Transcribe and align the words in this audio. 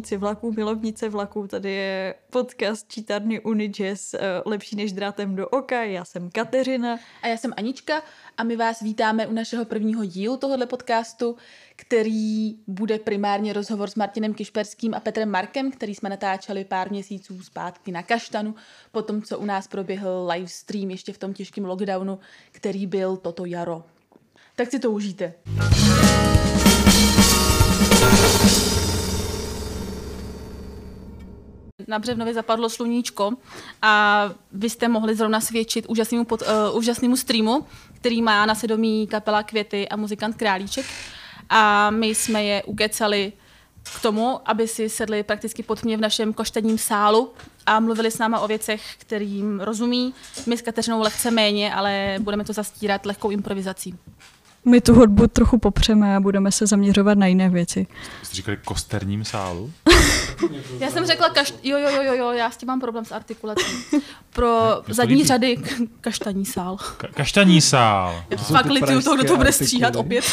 milovníci 0.00 0.16
vlaků, 0.16 0.52
milovnice 0.52 1.08
vlaků, 1.08 1.46
tady 1.46 1.70
je 1.70 2.14
podcast 2.30 2.88
čítárny 2.88 3.40
Unijazz, 3.40 4.14
eh, 4.14 4.18
lepší 4.46 4.76
než 4.76 4.92
drátem 4.92 5.36
do 5.36 5.48
oka. 5.48 5.82
Já 5.82 6.04
jsem 6.04 6.30
Kateřina. 6.30 6.98
A 7.22 7.26
já 7.26 7.36
jsem 7.36 7.52
Anička 7.56 8.02
a 8.36 8.44
my 8.44 8.56
vás 8.56 8.80
vítáme 8.80 9.26
u 9.26 9.32
našeho 9.32 9.64
prvního 9.64 10.04
dílu 10.04 10.36
tohoto 10.36 10.66
podcastu, 10.66 11.36
který 11.76 12.56
bude 12.66 12.98
primárně 12.98 13.52
rozhovor 13.52 13.90
s 13.90 13.94
Martinem 13.94 14.34
Kišperským 14.34 14.94
a 14.94 15.00
Petrem 15.00 15.30
Markem, 15.30 15.70
který 15.70 15.94
jsme 15.94 16.08
natáčeli 16.08 16.64
pár 16.64 16.90
měsíců 16.90 17.42
zpátky 17.42 17.92
na 17.92 18.02
Kaštanu, 18.02 18.54
po 18.92 19.02
tom, 19.02 19.22
co 19.22 19.38
u 19.38 19.44
nás 19.44 19.68
proběhl 19.68 20.28
live 20.32 20.48
stream 20.48 20.90
ještě 20.90 21.12
v 21.12 21.18
tom 21.18 21.34
těžkém 21.34 21.64
lockdownu, 21.64 22.18
který 22.52 22.86
byl 22.86 23.16
toto 23.16 23.44
jaro. 23.44 23.84
Tak 24.56 24.70
si 24.70 24.78
to 24.78 24.90
užijte. 24.90 25.34
Na 31.90 31.98
Břevnově 31.98 32.34
zapadlo 32.34 32.68
sluníčko 32.68 33.32
a 33.82 34.24
vy 34.52 34.70
jste 34.70 34.88
mohli 34.88 35.14
zrovna 35.14 35.40
svědčit 35.40 35.86
úžasnému, 35.88 36.24
pod, 36.24 36.42
uh, 36.42 36.76
úžasnému 36.76 37.16
streamu, 37.16 37.66
který 37.94 38.22
má 38.22 38.46
na 38.46 38.54
sedomí 38.54 39.06
kapela 39.06 39.42
Květy 39.42 39.88
a 39.88 39.96
muzikant 39.96 40.36
Králíček. 40.36 40.86
A 41.48 41.90
my 41.90 42.06
jsme 42.06 42.44
je 42.44 42.62
ukecali 42.62 43.32
k 43.82 44.02
tomu, 44.02 44.40
aby 44.44 44.68
si 44.68 44.88
sedli 44.88 45.22
prakticky 45.22 45.62
pod 45.62 45.84
mě 45.84 45.96
v 45.96 46.00
našem 46.00 46.32
koštením 46.32 46.78
sálu 46.78 47.32
a 47.66 47.80
mluvili 47.80 48.10
s 48.10 48.18
náma 48.18 48.40
o 48.40 48.48
věcech, 48.48 48.96
kterým 48.98 49.60
rozumí. 49.60 50.14
My 50.46 50.56
s 50.56 50.62
Kateřinou 50.62 51.00
lehce 51.00 51.30
méně, 51.30 51.74
ale 51.74 52.16
budeme 52.20 52.44
to 52.44 52.52
zastírat 52.52 53.06
lehkou 53.06 53.30
improvizací. 53.30 53.98
My 54.64 54.80
tu 54.80 54.94
hudbu 54.94 55.26
trochu 55.26 55.58
popřeme 55.58 56.16
a 56.16 56.20
budeme 56.20 56.52
se 56.52 56.66
zaměřovat 56.66 57.18
na 57.18 57.26
jiné 57.26 57.48
věci. 57.48 57.86
Jste 58.22 58.36
říkali 58.36 58.58
kosterním 58.64 59.24
sálu? 59.24 59.72
já 60.80 60.90
jsem 60.90 61.06
řekla, 61.06 61.28
kašt... 61.28 61.54
jo, 61.62 61.78
jo, 61.78 62.02
jo, 62.02 62.14
jo, 62.14 62.30
já 62.32 62.50
s 62.50 62.56
tím 62.56 62.66
mám 62.66 62.80
problém 62.80 63.04
s 63.04 63.12
artikulací. 63.12 63.76
Pro 64.30 64.82
ne, 64.88 64.94
zadní 64.94 65.14
líbí. 65.14 65.28
řady 65.28 65.56
kaštaní 66.00 66.46
sál. 66.46 66.76
Ka- 66.76 67.08
kaštaní 67.14 67.60
sál. 67.60 68.24
Já 68.30 68.36
fakt 68.36 68.70
lituju 68.70 69.02
toho, 69.02 69.16
kdo 69.16 69.24
to 69.24 69.36
bude 69.36 69.52
stříhat 69.52 69.96
opět. 69.96 70.24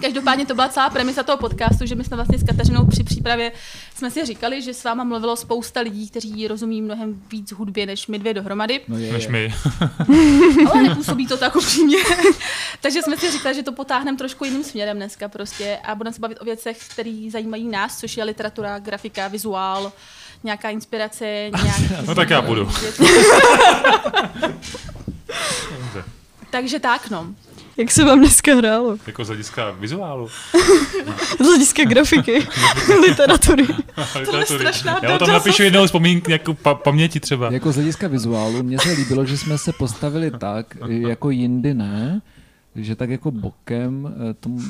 Každopádně 0.00 0.46
to 0.46 0.54
byla 0.54 0.68
celá 0.68 0.90
premisa 0.90 1.22
toho 1.22 1.38
podcastu, 1.38 1.86
že 1.86 1.94
my 1.94 2.04
jsme 2.04 2.16
vlastně 2.16 2.38
s 2.38 2.42
Kateřinou 2.42 2.86
při 2.86 3.04
přípravě 3.04 3.52
jsme 3.94 4.10
si 4.10 4.26
říkali, 4.26 4.62
že 4.62 4.74
s 4.74 4.84
váma 4.84 5.04
mluvilo 5.04 5.36
spousta 5.36 5.80
lidí, 5.80 6.08
kteří 6.08 6.48
rozumí 6.48 6.82
mnohem 6.82 7.22
víc 7.30 7.52
hudbě 7.52 7.86
než 7.86 8.06
my 8.06 8.18
dvě 8.18 8.34
dohromady. 8.34 8.80
No 8.88 8.98
je, 8.98 9.12
než 9.12 9.28
my. 9.28 9.54
Ale 10.70 10.82
nepůsobí 10.82 11.26
to 11.26 11.36
tak 11.36 11.56
upřímně. 11.56 11.98
Takže 12.80 13.02
jsme 13.02 13.16
si 13.16 13.30
říkali, 13.30 13.54
že 13.54 13.62
to 13.62 13.72
potáhneme 13.72 14.18
trošku 14.18 14.44
jiným 14.44 14.64
směrem 14.64 14.96
dneska 14.96 15.28
prostě 15.28 15.78
a 15.84 15.94
budeme 15.94 16.14
se 16.14 16.20
bavit 16.20 16.38
o 16.40 16.44
věcech, 16.44 16.78
které 16.88 17.28
zajímají 17.30 17.68
nás, 17.68 17.98
což 17.98 18.16
je 18.16 18.24
literatura, 18.24 18.78
grafika, 18.78 19.28
vizuál, 19.28 19.92
nějaká 20.44 20.70
inspirace, 20.70 21.24
nějaký... 21.62 21.88
no 22.06 22.14
tak 22.14 22.30
já 22.30 22.42
budu. 22.42 22.70
Takže 26.50 26.80
tak, 26.80 27.10
no. 27.10 27.34
Jak 27.76 27.90
se 27.90 28.04
vám 28.04 28.18
dneska 28.18 28.54
hrálo? 28.54 28.96
Jako 29.06 29.24
z 29.24 29.28
hlediska 29.28 29.70
vizuálu. 29.70 30.28
z 31.40 31.46
hlediska 31.46 31.84
grafiky, 31.84 32.46
literatury. 33.00 33.66
to 34.30 34.36
je 34.36 34.46
strašná 34.46 35.00
Já 35.02 35.18
tam 35.18 35.28
napíšu 35.28 35.62
jednou 35.62 35.86
vzpomínku 35.86 36.30
jako 36.30 36.54
pa- 36.54 36.74
paměti 36.74 37.20
třeba. 37.20 37.52
Jako 37.52 37.72
z 37.72 37.74
hlediska 37.74 38.08
vizuálu, 38.08 38.62
mně 38.62 38.78
se 38.78 38.92
líbilo, 38.92 39.24
že 39.26 39.38
jsme 39.38 39.58
se 39.58 39.72
postavili 39.72 40.30
tak, 40.30 40.76
jako 40.88 41.30
jindy 41.30 41.74
ne, 41.74 42.22
že 42.76 42.96
tak 42.96 43.10
jako 43.10 43.30
bokem, 43.30 44.14
eh, 44.30 44.34
tomu, 44.34 44.60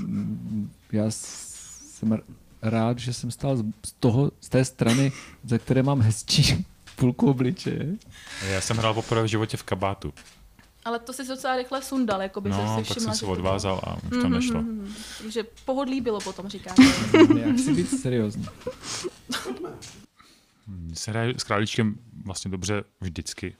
já 0.92 1.04
jsem 1.10 2.18
rád, 2.62 2.98
že 2.98 3.12
jsem 3.12 3.30
stál 3.30 3.56
z 3.56 3.92
toho, 4.00 4.30
z 4.40 4.48
té 4.48 4.64
strany, 4.64 5.12
ze 5.44 5.58
které 5.58 5.82
mám 5.82 6.00
hezčí 6.00 6.64
půlku 6.96 7.30
obličeje. 7.30 7.86
Já 8.48 8.60
jsem 8.60 8.76
hrál 8.76 8.94
poprvé 8.94 9.22
v 9.22 9.26
životě 9.26 9.56
v 9.56 9.62
kabátu. 9.62 10.12
Ale 10.86 10.98
to 10.98 11.12
si 11.12 11.28
docela 11.28 11.56
rychle 11.56 11.82
sundal, 11.82 12.22
jako 12.22 12.40
by 12.40 12.50
no, 12.50 12.56
se 12.56 12.62
všimla, 12.62 12.84
tak 12.84 13.02
jsem 13.02 13.14
se 13.14 13.26
odvázal 13.26 13.80
a 13.84 13.96
už 13.96 14.22
to 14.22 14.28
nešlo. 14.28 14.62
Mm-hmm. 14.62 14.92
Takže 15.18 15.44
pohodlí 15.64 16.00
bylo 16.00 16.20
potom, 16.20 16.48
říkáte. 16.48 16.82
Já 17.38 17.52
chci 17.52 17.74
být 17.74 17.86
seriózní. 17.86 18.46
se 20.94 21.10
hraje 21.10 21.34
s 21.38 21.44
králíčkem 21.44 21.98
vlastně 22.24 22.50
dobře 22.50 22.84
vždycky. 23.00 23.56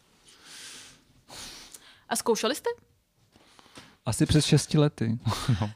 A 2.09 2.17
zkoušeli 2.17 2.55
jste? 2.55 2.71
Asi 4.05 4.27
přes 4.27 4.45
šesti 4.45 4.79
lety. 4.79 5.19
no. 5.61 5.71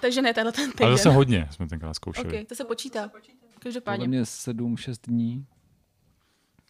Takže 0.00 0.22
ne 0.22 0.34
tenhle 0.34 0.52
ten 0.52 0.70
týden. 0.70 0.86
Ale 0.86 0.96
zase 0.96 1.10
hodně 1.10 1.48
jsme 1.50 1.68
tenkrát 1.68 1.94
zkoušeli. 1.94 2.28
Okay, 2.28 2.44
to 2.44 2.54
se 2.54 2.64
počítá. 2.64 3.10
Každopádně. 3.58 3.98
Podle 3.98 4.08
mě 4.08 4.22
7-6 4.22 4.96
dní. 5.02 5.46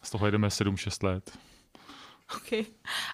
Z 0.03 0.11
toho 0.11 0.27
jedeme 0.27 0.49
7-6 0.49 1.07
let. 1.07 1.39
Okay. 2.37 2.65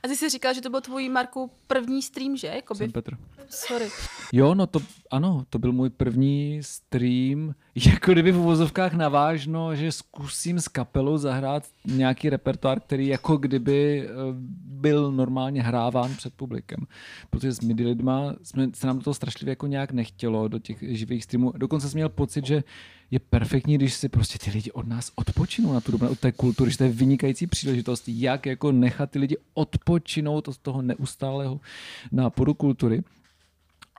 A 0.02 0.08
ty 0.08 0.16
jsi 0.16 0.28
říkal, 0.28 0.54
že 0.54 0.60
to 0.60 0.70
byl 0.70 0.80
tvůj, 0.80 1.08
Marku, 1.08 1.50
první 1.66 2.02
stream, 2.02 2.36
že? 2.36 2.46
Jakoby... 2.46 2.78
Jsem 2.78 2.92
Petr. 2.92 3.16
Sorry. 3.54 3.90
Jo, 4.32 4.54
no 4.54 4.66
to, 4.66 4.80
ano, 5.10 5.44
to 5.50 5.58
byl 5.58 5.72
můj 5.72 5.90
první 5.90 6.58
stream, 6.62 7.54
jako 7.74 8.12
kdyby 8.12 8.32
v 8.32 8.38
uvozovkách 8.38 8.92
navážno, 8.92 9.74
že 9.76 9.92
zkusím 9.92 10.60
s 10.60 10.68
kapelou 10.68 11.18
zahrát 11.18 11.64
nějaký 11.84 12.30
repertoár, 12.30 12.80
který 12.80 13.06
jako 13.06 13.36
kdyby 13.36 14.02
eh, 14.02 14.10
byl 14.64 15.12
normálně 15.12 15.62
hráván 15.62 16.16
před 16.16 16.34
publikem. 16.34 16.86
Protože 17.30 17.52
s 17.52 17.60
midi 17.60 17.84
lidma 17.84 18.34
jsme, 18.42 18.68
se 18.74 18.86
nám 18.86 19.00
to 19.00 19.14
strašlivě 19.14 19.52
jako 19.52 19.66
nějak 19.66 19.92
nechtělo 19.92 20.48
do 20.48 20.58
těch 20.58 20.78
živých 20.80 21.24
streamů. 21.24 21.52
Dokonce 21.56 21.88
jsem 21.88 21.98
měl 21.98 22.08
pocit, 22.08 22.46
že 22.46 22.64
je 23.10 23.18
perfektní, 23.18 23.74
když 23.74 23.94
si 23.94 24.08
prostě 24.08 24.38
ty 24.38 24.50
lidi 24.50 24.70
od 24.70 24.86
nás 24.86 25.12
odpočinou 25.14 25.72
na 25.72 25.80
tu 25.80 25.92
dobu, 25.92 26.08
od 26.08 26.20
té 26.20 26.32
kultury, 26.32 26.70
že 26.70 26.78
to 26.78 26.84
je 26.84 26.90
vynikající 26.90 27.46
příležitost, 27.46 28.04
jak 28.06 28.46
jako 28.46 28.72
nechat 28.72 29.10
ty 29.10 29.18
lidi 29.18 29.36
odpočinout 29.54 30.48
od 30.48 30.58
toho 30.58 30.82
neustálého 30.82 31.60
náporu 32.12 32.54
kultury. 32.54 33.02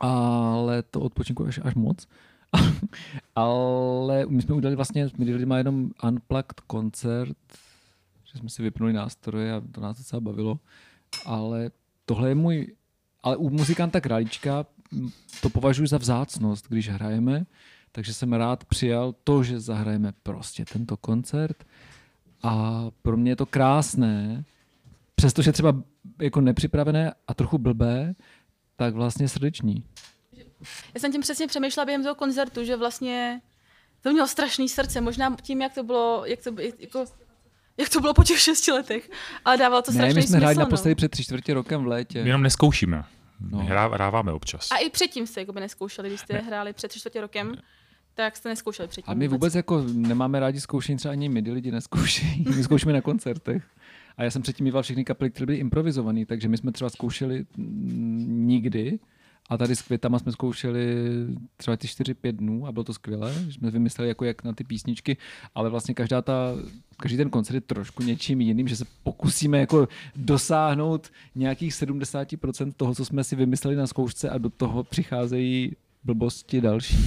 Ale 0.04 0.84
to 0.84 1.02
odpočinku 1.02 1.46
až, 1.46 1.60
až 1.64 1.76
moc. 1.76 2.08
ale 3.36 4.26
my 4.26 4.42
jsme 4.42 4.56
udělali 4.56 4.76
vlastně 4.76 5.08
s 5.08 5.14
lidmi 5.18 5.58
jenom 5.58 5.90
unplugged 6.08 6.60
koncert, 6.68 7.38
že 8.24 8.40
jsme 8.40 8.50
si 8.50 8.64
vypnuli 8.64 8.94
nástroje 8.94 9.54
a 9.54 9.62
to 9.72 9.82
nás 9.82 9.98
docela 9.98 10.20
bavilo. 10.20 10.60
Ale 11.26 11.72
tohle 12.06 12.30
je 12.30 12.36
můj, 12.36 12.76
ale 13.24 13.38
u 13.38 13.50
muzikanta 13.50 14.02
Králíčka 14.02 14.66
to 15.42 15.50
považuji 15.50 15.88
za 15.88 15.98
vzácnost, 15.98 16.66
když 16.70 16.90
hrajeme, 16.90 17.46
takže 17.92 18.14
jsem 18.14 18.34
rád 18.34 18.66
přijal 18.66 19.16
to, 19.24 19.44
že 19.44 19.60
zahrajeme 19.60 20.14
prostě 20.24 20.66
tento 20.66 20.98
koncert 20.98 21.66
a 22.44 22.84
pro 23.02 23.18
mě 23.18 23.32
je 23.32 23.36
to 23.36 23.46
krásné, 23.46 24.44
přestože 25.16 25.52
třeba 25.52 25.76
jako 26.22 26.42
nepřipravené 26.42 27.14
a 27.28 27.34
trochu 27.34 27.58
blbé, 27.58 28.16
tak 28.76 28.94
vlastně 28.94 29.30
srdeční. 29.30 29.84
Já 30.94 31.00
jsem 31.00 31.12
tím 31.12 31.22
přesně 31.22 31.48
přemýšlela 31.48 31.86
během 31.86 32.04
toho 32.04 32.16
koncertu, 32.16 32.64
že 32.64 32.76
vlastně 32.76 33.42
to 34.02 34.12
mělo 34.12 34.28
strašný 34.28 34.70
srdce, 34.70 35.02
možná 35.02 35.36
tím, 35.42 35.62
jak 35.62 35.74
to 35.74 35.84
bylo, 35.84 36.24
jak 36.26 36.44
to, 36.44 36.56
jako, 36.80 37.06
jak 37.78 37.90
to 37.90 38.00
bylo 38.00 38.14
po 38.14 38.24
těch 38.24 38.40
šesti 38.40 38.72
letech, 38.72 39.10
ale 39.46 39.58
dávalo 39.58 39.82
to 39.82 39.92
strašný 39.92 40.14
Ne, 40.14 40.22
my 40.22 40.28
jsme 40.28 40.38
hráli 40.38 40.56
no. 40.56 40.60
naposledy 40.60 40.96
před 40.96 41.12
tři 41.12 41.24
čtvrtě 41.24 41.54
rokem 41.54 41.84
v 41.84 41.88
létě. 41.88 42.24
My 42.24 42.30
jenom 42.30 42.44
neskoušíme. 42.44 43.04
No. 43.50 43.60
hráváme 43.92 44.32
občas. 44.32 44.72
A 44.72 44.78
i 44.78 44.90
předtím 44.90 45.28
jste 45.28 45.42
jako 45.42 45.54
by 45.54 45.60
neskoušeli, 45.60 46.10
když 46.10 46.22
jste 46.22 46.34
ne. 46.34 46.40
hráli 46.40 46.74
před 46.74 46.88
tři 46.88 47.00
čtvrtě 47.00 47.22
rokem. 47.22 47.52
Ne 47.52 47.62
tak 48.16 48.38
jste 48.38 48.50
neskoušeli 48.50 48.88
předtím. 48.88 49.12
A 49.12 49.14
my 49.14 49.28
vůbec, 49.28 49.40
vůbec 49.40 49.56
jako 49.56 49.84
nemáme 49.94 50.40
rádi 50.40 50.62
zkoušení, 50.62 50.98
třeba 50.98 51.12
ani 51.12 51.30
my 51.30 51.52
lidi 51.52 51.72
neskoušejí. 51.72 52.46
My 52.56 52.64
zkoušíme 52.64 52.94
na 52.94 53.02
koncertech. 53.02 53.64
A 54.18 54.24
já 54.24 54.32
jsem 54.32 54.42
předtím 54.42 54.64
mýval 54.64 54.84
všechny 54.84 55.06
kapely, 55.06 55.32
které 55.32 55.46
byly 55.46 55.58
improvizované, 55.58 56.26
takže 56.26 56.50
my 56.50 56.58
jsme 56.58 56.72
třeba 56.72 56.90
zkoušeli 56.90 57.46
nikdy, 58.28 59.00
a 59.50 59.58
tady 59.58 59.76
s 59.76 59.82
květama 59.82 60.20
jsme 60.20 60.32
zkoušeli 60.32 60.96
třeba 61.58 61.78
ty 61.78 61.88
4-5 61.88 62.32
dnů 62.32 62.68
a 62.68 62.72
bylo 62.72 62.84
to 62.84 62.94
skvělé, 62.94 63.34
že 63.34 63.54
jsme 63.54 63.72
vymysleli 63.72 64.08
jako 64.08 64.26
jak 64.26 64.44
na 64.44 64.54
ty 64.54 64.64
písničky, 64.64 65.18
ale 65.56 65.70
vlastně 65.70 65.94
každá 65.94 66.22
ta, 66.22 66.56
každý 66.98 67.18
ten 67.18 67.30
koncert 67.30 67.56
je 67.56 67.62
trošku 67.62 68.04
něčím 68.04 68.42
jiným, 68.42 68.68
že 68.68 68.76
se 68.76 68.86
pokusíme 69.04 69.60
jako 69.60 69.88
dosáhnout 70.16 71.12
nějakých 71.36 71.74
70% 71.74 72.74
toho, 72.78 72.96
co 72.96 73.06
jsme 73.06 73.24
si 73.24 73.36
vymysleli 73.36 73.76
na 73.76 73.88
zkoušce 73.88 74.30
a 74.30 74.38
do 74.38 74.50
toho 74.50 74.84
přicházejí 74.84 75.76
blbosti 76.04 76.62
další. 76.62 76.98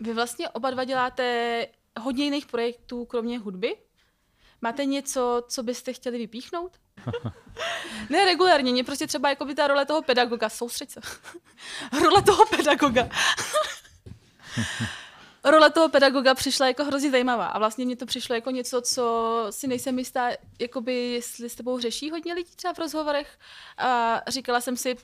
Vy 0.00 0.14
vlastně 0.14 0.48
oba 0.48 0.70
dva 0.70 0.84
děláte 0.84 1.66
hodně 2.00 2.24
jiných 2.24 2.46
projektů, 2.46 3.04
kromě 3.04 3.38
hudby. 3.38 3.76
Máte 4.62 4.84
něco, 4.84 5.44
co 5.48 5.62
byste 5.62 5.92
chtěli 5.92 6.18
vypíchnout? 6.18 6.72
ne 8.10 8.24
regulárně, 8.24 8.72
mě 8.72 8.84
prostě 8.84 9.06
třeba 9.06 9.28
jako 9.28 9.44
by 9.44 9.54
ta 9.54 9.66
role 9.66 9.86
toho 9.86 10.02
pedagoga, 10.02 10.48
soustřeď 10.48 10.90
se. 10.90 11.00
role 12.04 12.22
toho 12.22 12.46
pedagoga. 12.46 13.08
role 15.44 15.70
toho 15.70 15.88
pedagoga 15.88 16.34
přišla 16.34 16.66
jako 16.66 16.84
hrozně 16.84 17.10
zajímavá 17.10 17.46
a 17.46 17.58
vlastně 17.58 17.84
mě 17.84 17.96
to 17.96 18.06
přišlo 18.06 18.34
jako 18.34 18.50
něco, 18.50 18.80
co 18.80 19.46
si 19.50 19.66
nejsem 19.66 19.98
jistá, 19.98 20.30
jakoby 20.58 20.94
jestli 20.94 21.50
s 21.50 21.54
tebou 21.54 21.78
řeší 21.78 22.10
hodně 22.10 22.34
lidí 22.34 22.56
třeba 22.56 22.74
v 22.74 22.78
rozhovorech 22.78 23.38
a 23.78 24.20
říkala 24.28 24.60
jsem 24.60 24.76
si, 24.76 24.96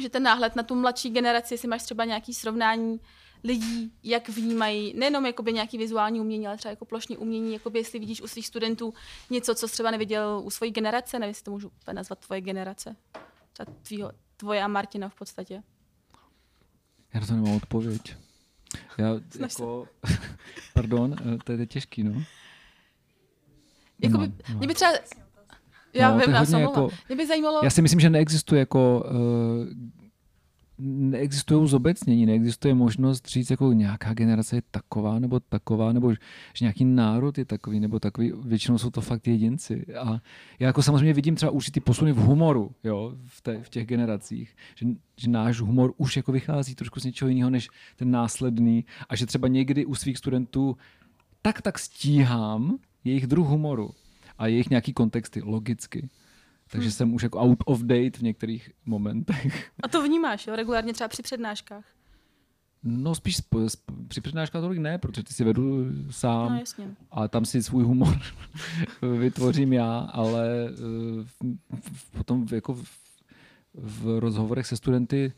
že 0.00 0.08
ten 0.08 0.22
náhled 0.22 0.56
na 0.56 0.62
tu 0.62 0.74
mladší 0.74 1.10
generaci, 1.10 1.54
jestli 1.54 1.68
máš 1.68 1.82
třeba 1.82 2.04
nějaký 2.04 2.34
srovnání 2.34 3.00
lidí, 3.44 3.92
jak 4.02 4.28
vnímají 4.28 4.94
nejenom 4.98 5.26
jakoby 5.26 5.52
nějaký 5.52 5.78
vizuální 5.78 6.20
umění, 6.20 6.46
ale 6.46 6.56
třeba 6.56 6.70
jako 6.70 6.84
plošní 6.84 7.16
umění, 7.16 7.52
jakoby 7.52 7.78
jestli 7.78 7.98
vidíš 7.98 8.22
u 8.22 8.26
svých 8.26 8.46
studentů 8.46 8.94
něco, 9.30 9.54
co 9.54 9.68
třeba 9.68 9.90
neviděl 9.90 10.40
u 10.44 10.50
svojí 10.50 10.72
generace, 10.72 11.18
nevím, 11.18 11.30
jestli 11.30 11.44
to 11.44 11.50
můžu 11.50 11.70
nazvat 11.92 12.18
tvoje 12.18 12.40
generace. 12.40 12.96
Třeba 13.52 13.72
tvýho, 13.82 14.12
tvoje 14.36 14.62
a 14.62 14.68
Martina 14.68 15.08
v 15.08 15.14
podstatě. 15.14 15.62
Já 17.14 17.20
na 17.20 17.26
to 17.26 17.32
nemám 17.34 17.56
odpověď. 17.56 18.16
Já 18.98 19.14
Snaž 19.30 19.52
se. 19.52 19.62
jako, 19.62 19.88
pardon, 20.74 21.16
eh, 21.34 21.38
to 21.44 21.52
je 21.52 21.66
těžký, 21.66 22.02
no. 22.02 22.22
Jakoby, 24.02 24.22
Nemám, 24.26 24.38
nemám. 24.48 24.58
mě 24.58 24.66
by 24.68 24.74
třeba... 24.74 24.92
Já 25.92 26.10
No, 26.10 26.18
vím, 26.18 26.34
já 26.34 26.44
jsem 26.44 26.60
jako- 26.60 26.80
jako... 26.82 26.96
Mě 27.08 27.16
by 27.16 27.26
zajímalo... 27.26 27.60
Já 27.64 27.70
si 27.70 27.82
myslím, 27.82 28.00
že 28.00 28.10
neexistuje 28.10 28.58
jako 28.58 29.04
uh, 29.10 29.16
neexistují 30.78 31.68
zobecnění, 31.68 32.26
neexistuje 32.26 32.74
možnost 32.74 33.28
říct, 33.28 33.50
jako 33.50 33.72
nějaká 33.72 34.14
generace 34.14 34.56
je 34.56 34.62
taková 34.70 35.18
nebo 35.18 35.40
taková, 35.40 35.92
nebo 35.92 36.12
že 36.12 36.18
nějaký 36.60 36.84
národ 36.84 37.38
je 37.38 37.44
takový 37.44 37.80
nebo 37.80 38.00
takový. 38.00 38.32
Většinou 38.44 38.78
jsou 38.78 38.90
to 38.90 39.00
fakt 39.00 39.26
jedinci. 39.26 39.86
A 39.98 40.20
já 40.58 40.66
jako 40.66 40.82
samozřejmě 40.82 41.12
vidím 41.12 41.34
třeba 41.34 41.52
určitý 41.52 41.80
posuny 41.80 42.12
v 42.12 42.16
humoru 42.16 42.70
jo, 42.84 43.14
v, 43.26 43.40
té, 43.40 43.62
v 43.62 43.68
těch 43.68 43.86
generacích, 43.86 44.56
že, 44.74 44.86
že 45.16 45.30
náš 45.30 45.60
humor 45.60 45.94
už 45.96 46.16
jako 46.16 46.32
vychází 46.32 46.74
trošku 46.74 47.00
z 47.00 47.04
něčeho 47.04 47.28
jiného 47.28 47.50
než 47.50 47.68
ten 47.96 48.10
následný 48.10 48.84
a 49.08 49.16
že 49.16 49.26
třeba 49.26 49.48
někdy 49.48 49.86
u 49.86 49.94
svých 49.94 50.18
studentů 50.18 50.76
tak 51.42 51.62
tak 51.62 51.78
stíhám 51.78 52.78
jejich 53.04 53.26
druh 53.26 53.46
humoru 53.46 53.90
a 54.38 54.46
jejich 54.46 54.70
nějaký 54.70 54.92
kontexty, 54.92 55.42
logicky. 55.44 56.08
Takže 56.70 56.90
jsem 56.90 57.14
už 57.14 57.22
jako 57.22 57.38
out 57.40 57.58
of 57.66 57.80
date 57.80 58.18
v 58.18 58.22
některých 58.22 58.70
momentech. 58.86 59.70
A 59.82 59.88
to 59.88 60.02
vnímáš, 60.02 60.46
jo? 60.46 60.56
Regulárně 60.56 60.92
třeba 60.92 61.08
při 61.08 61.22
přednáškách. 61.22 61.84
No 62.82 63.14
spíš 63.14 63.36
sp, 63.42 63.52
sp, 63.74 63.82
při 64.08 64.20
přednáškách 64.20 64.62
tolik 64.62 64.78
ne, 64.78 64.98
protože 64.98 65.22
ty 65.22 65.34
si 65.34 65.44
vedu 65.44 65.86
sám 66.10 66.52
No 66.52 66.58
jasně. 66.58 66.96
a 67.10 67.28
tam 67.28 67.44
si 67.44 67.62
svůj 67.62 67.84
humor 67.84 68.18
vytvořím 69.18 69.72
já, 69.72 69.98
ale 69.98 70.68
eh, 70.68 70.76
v, 71.24 71.56
v, 71.92 72.10
potom 72.10 72.46
v, 72.46 72.52
jako 72.52 72.74
v, 72.74 72.84
v 73.74 74.18
rozhovorech 74.18 74.66
se 74.66 74.76
studenty 74.76 75.32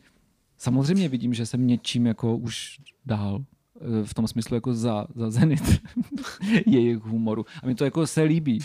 samozřejmě 0.59 1.09
vidím, 1.09 1.35
že 1.35 1.47
jsem 1.47 1.67
něčím 1.67 2.07
jako 2.07 2.37
už 2.37 2.81
dál 3.05 3.45
eh, 3.81 4.05
v 4.07 4.15
tom 4.15 4.29
smyslu 4.29 4.55
jako 4.55 4.75
za, 4.75 5.07
za 5.15 5.31
zenit 5.31 5.63
jejich 6.67 6.99
humoru. 6.99 7.47
A 7.63 7.67
mi 7.67 7.75
to 7.75 7.85
jako 7.85 8.07
se 8.07 8.23
líbí. 8.23 8.59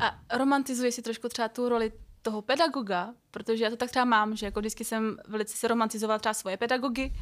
A 0.00 0.20
romantizuje 0.36 0.92
si 0.92 1.02
trošku 1.02 1.28
třeba 1.28 1.48
tu 1.48 1.68
roli 1.68 1.92
toho 2.22 2.42
pedagoga, 2.42 3.14
protože 3.30 3.64
já 3.64 3.70
to 3.70 3.76
tak 3.76 3.90
třeba 3.90 4.04
mám, 4.04 4.36
že 4.36 4.46
jako 4.46 4.60
vždycky 4.60 4.84
jsem 4.84 5.16
velice 5.28 5.56
se 5.56 5.68
romantizovala 5.68 6.18
třeba 6.18 6.34
svoje 6.34 6.56
pedagogy 6.56 7.12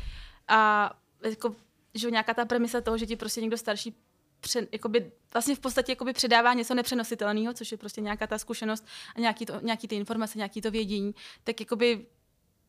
a 0.49 0.91
jako, 1.23 1.55
že 1.95 2.11
nějaká 2.11 2.35
ta 2.35 2.45
premisa 2.45 2.81
toho, 2.81 2.99
že 2.99 3.07
ti 3.07 3.17
prostě 3.17 3.41
někdo 3.41 3.57
starší 3.57 3.97
pře, 4.41 4.67
jakoby, 4.73 5.13
vlastně 5.33 5.55
v 5.55 5.61
podstatě 5.61 5.93
jakoby 5.93 6.13
předává 6.13 6.55
něco 6.55 6.75
nepřenositelného, 6.75 7.55
což 7.55 7.73
je 7.73 7.79
prostě 7.79 8.01
nějaká 8.01 8.27
ta 8.27 8.39
zkušenost 8.39 8.87
a 9.17 9.21
nějaký, 9.21 9.47
to, 9.47 9.61
nějaký 9.63 9.89
ty 9.89 9.97
informace, 9.97 10.39
nějaký 10.39 10.61
to 10.61 10.71
vědění, 10.71 11.15
tak 11.45 11.61
jakoby 11.61 12.07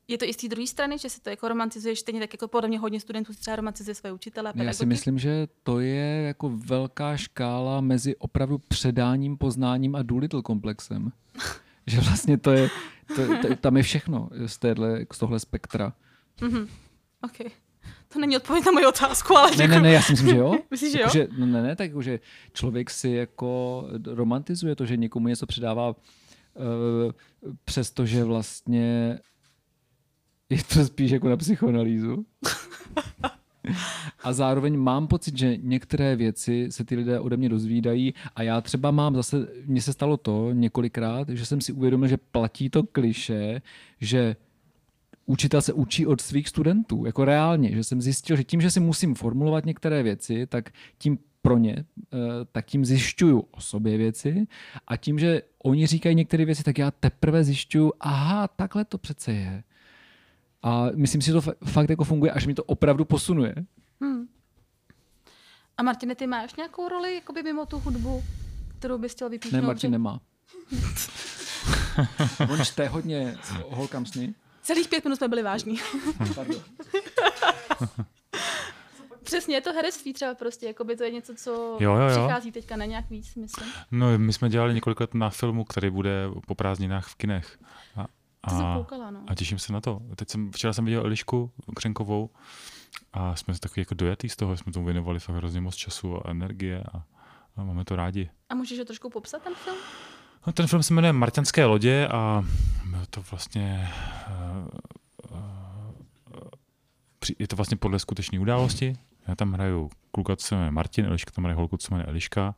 je 0.08 0.18
to 0.18 0.26
i 0.26 0.34
z 0.34 0.38
té 0.38 0.48
druhé 0.48 0.68
strany, 0.68 0.98
že 0.98 1.10
si 1.10 1.22
to 1.22 1.30
jako 1.30 1.48
romantizuješ, 1.48 2.00
stejně 2.00 2.20
tak 2.20 2.34
jako 2.34 2.48
podle 2.48 2.68
mě 2.68 2.80
hodně 2.80 3.00
studentů 3.00 3.34
si 3.34 3.40
třeba 3.40 3.56
romantizuje 3.56 3.96
své 3.96 4.12
učitele 4.12 4.54
pedagogy. 4.54 4.68
Já 4.68 4.74
si 4.74 4.86
myslím, 4.86 5.20
že 5.20 5.48
to 5.64 5.80
je 5.80 6.24
jako 6.28 6.50
velká 6.50 7.18
škála 7.18 7.82
mezi 7.82 8.16
opravdu 8.16 8.58
předáním, 8.58 9.38
poznáním 9.38 9.96
a 9.96 10.02
Doolittle 10.02 10.42
komplexem. 10.42 11.12
že 11.88 12.00
vlastně 12.02 12.38
to 12.38 12.52
je, 12.52 12.70
to, 13.16 13.38
to, 13.42 13.56
tam 13.56 13.78
je 13.78 13.84
všechno 13.84 14.30
z, 14.46 14.58
téhle, 14.58 15.06
z 15.14 15.18
tohle 15.18 15.40
spektra. 15.40 15.94
OK. 17.24 17.52
To 18.08 18.20
není 18.20 18.38
odpověď 18.38 18.66
na 18.66 18.72
moji 18.72 18.86
otázku, 18.86 19.38
ale 19.38 19.52
Ne, 19.52 19.58
děkuji. 19.58 19.70
ne, 19.70 19.80
ne, 19.80 19.92
já 19.92 20.02
si 20.02 20.12
myslím, 20.12 20.30
že 20.30 20.38
jo. 20.38 20.60
Myslíš, 20.72 20.92
že 20.92 20.98
jo? 20.98 21.02
Jakože, 21.02 21.28
no 21.38 21.46
ne, 21.46 21.64
ne, 21.64 21.76
tak 21.76 21.92
že 22.02 22.20
člověk 22.54 22.90
si 22.90 23.10
jako 23.10 23.84
romantizuje 24.06 24.76
to, 24.76 24.86
že 24.86 24.98
někomu 24.98 25.28
něco 25.28 25.46
předává, 25.46 25.90
uh, 25.90 25.96
přestože 27.66 28.24
vlastně 28.24 29.20
je 30.50 30.64
to 30.74 30.86
spíš 30.86 31.12
jako 31.12 31.30
na 31.30 31.38
psychoanalýzu. 31.38 32.26
A 34.24 34.34
zároveň 34.34 34.78
mám 34.78 35.08
pocit, 35.08 35.38
že 35.38 35.58
některé 35.58 36.16
věci 36.16 36.68
se 36.70 36.84
ty 36.84 36.96
lidé 36.96 37.20
ode 37.20 37.38
mě 37.38 37.50
dozvídají 37.50 38.14
a 38.36 38.44
já 38.44 38.62
třeba 38.62 38.92
mám 38.92 39.16
zase, 39.16 39.48
mně 39.66 39.82
se 39.82 39.94
stalo 39.94 40.18
to 40.18 40.52
několikrát, 40.52 41.30
že 41.30 41.46
jsem 41.46 41.62
si 41.62 41.74
uvědomil, 41.74 42.08
že 42.08 42.18
platí 42.18 42.70
to 42.70 42.84
kliše, 42.84 43.62
že 44.02 44.36
učitel 45.26 45.62
se 45.62 45.74
učí 45.74 46.06
od 46.06 46.22
svých 46.22 46.50
studentů, 46.50 47.06
jako 47.06 47.26
reálně, 47.26 47.72
že 47.72 47.84
jsem 47.84 48.02
zjistil, 48.02 48.36
že 48.36 48.44
tím, 48.44 48.62
že 48.62 48.72
si 48.72 48.80
musím 48.80 49.16
formulovat 49.16 49.66
některé 49.66 50.04
věci, 50.04 50.48
tak 50.48 50.70
tím 50.98 51.18
pro 51.42 51.58
ně, 51.58 51.76
eh, 51.78 52.18
tak 52.52 52.66
tím 52.66 52.86
zjišťuju 52.86 53.40
o 53.52 53.62
sobě 53.62 53.98
věci 53.98 54.48
a 54.88 54.98
tím, 54.98 55.20
že 55.20 55.42
oni 55.64 55.88
říkají 55.88 56.16
některé 56.16 56.46
věci, 56.46 56.64
tak 56.64 56.78
já 56.78 56.92
teprve 56.92 57.44
zjišťuju, 57.44 57.94
aha, 58.00 58.48
takhle 58.48 58.86
to 58.86 58.98
přece 58.98 59.32
je. 59.34 59.64
A 60.64 60.86
myslím 60.96 61.22
si, 61.22 61.26
že 61.26 61.34
to 61.34 61.40
fa- 61.42 61.56
fakt 61.72 61.90
jako 61.90 62.04
funguje, 62.04 62.32
až 62.32 62.46
mi 62.46 62.54
to 62.54 62.64
opravdu 62.64 63.06
posunuje. 63.06 63.56
A 65.78 65.84
Martine, 65.84 66.16
ty 66.16 66.28
máš 66.28 66.56
nějakou 66.56 66.90
roli 66.90 67.16
jakoby 67.16 67.44
mimo 67.44 67.66
tu 67.66 67.80
hudbu, 67.80 68.24
kterou 68.80 68.98
bys 68.98 69.12
chtěl 69.12 69.28
Ne, 69.30 69.32
vypíchnout? 69.32 69.64
Martin 69.64 69.88
že- 69.88 69.92
nemá. 69.92 70.20
On 72.52 72.64
čte 72.66 72.88
hodně 72.88 73.38
holkám 73.70 74.06
sny. 74.06 74.34
Celých 74.62 74.88
pět 74.88 75.04
minut 75.04 75.16
jsme 75.16 75.28
byli 75.28 75.44
vážní. 75.44 75.80
Přesně, 79.24 79.56
je 79.56 79.62
to 79.62 79.74
herectví 79.74 80.14
třeba 80.14 80.36
prostě, 80.36 80.66
jakoby 80.66 80.96
to 80.98 81.04
je 81.04 81.12
něco, 81.12 81.36
co 81.36 81.52
Jo, 81.80 81.96
jo, 81.96 82.02
jo. 82.02 82.10
přichází 82.10 82.52
teďka 82.52 82.76
na 82.76 82.86
nějak 82.86 83.10
víc, 83.10 83.36
myslím. 83.36 83.68
No, 83.92 84.18
my 84.20 84.34
jsme 84.34 84.50
dělali 84.50 84.74
několik 84.74 85.00
let 85.00 85.14
na 85.14 85.30
filmu, 85.30 85.64
který 85.64 85.90
bude 85.90 86.24
po 86.48 86.56
prázdninách 86.56 87.08
v 87.08 87.16
kinech. 87.16 87.60
A, 87.96 88.06
To 88.50 88.56
jsem 88.56 88.66
a, 88.66 88.78
koukala, 88.78 89.12
no. 89.12 89.20
a 89.28 89.36
těším 89.36 89.60
se 89.60 89.74
na 89.74 89.82
to. 89.82 90.02
Teď 90.16 90.30
jsem, 90.30 90.52
včera 90.52 90.74
jsem 90.74 90.86
viděl 90.86 91.06
Elišku 91.06 91.52
Křenkovou 91.76 92.30
a 93.14 93.36
jsme 93.36 93.60
takový 93.60 93.82
jako 93.82 93.96
dojatý 93.96 94.30
z 94.30 94.36
toho, 94.36 94.58
jsme 94.58 94.72
tomu 94.72 94.86
věnovali 94.86 95.20
fakt 95.20 95.36
hrozně 95.36 95.62
moc 95.62 95.76
času 95.76 96.28
a 96.28 96.32
energie 96.32 96.84
a, 96.94 96.98
a 97.56 97.64
máme 97.64 97.86
to 97.86 97.96
rádi. 97.96 98.30
A 98.50 98.56
můžeš 98.56 98.80
ho 98.80 98.86
trošku 98.86 99.10
popsat, 99.10 99.44
ten 99.44 99.54
film? 99.56 99.78
No, 100.48 100.54
ten 100.54 100.68
film 100.68 100.84
se 100.84 100.94
jmenuje 100.94 101.14
Marťanské 101.14 101.66
lodě 101.66 102.08
a 102.08 102.44
bylo 102.86 103.06
to 103.10 103.22
vlastně 103.32 103.90
uh, 104.30 104.68
uh, 105.32 106.50
při- 107.20 107.36
je 107.40 107.48
to 107.48 107.56
vlastně 107.56 107.78
podle 107.78 108.00
skutečné 108.00 108.40
události. 108.40 108.96
Já 109.28 109.36
tam 109.36 109.54
hraju 109.54 109.90
kluka, 110.12 110.36
co 110.36 110.48
se 110.48 110.56
jmenuje 110.56 110.72
Martin, 110.72 111.06
Eliška 111.06 111.32
tam 111.32 111.44
hraje 111.44 111.56
holku, 111.56 111.78
co 111.78 111.88
se 111.88 111.94
jmenuje 111.94 112.08
Eliška. 112.08 112.56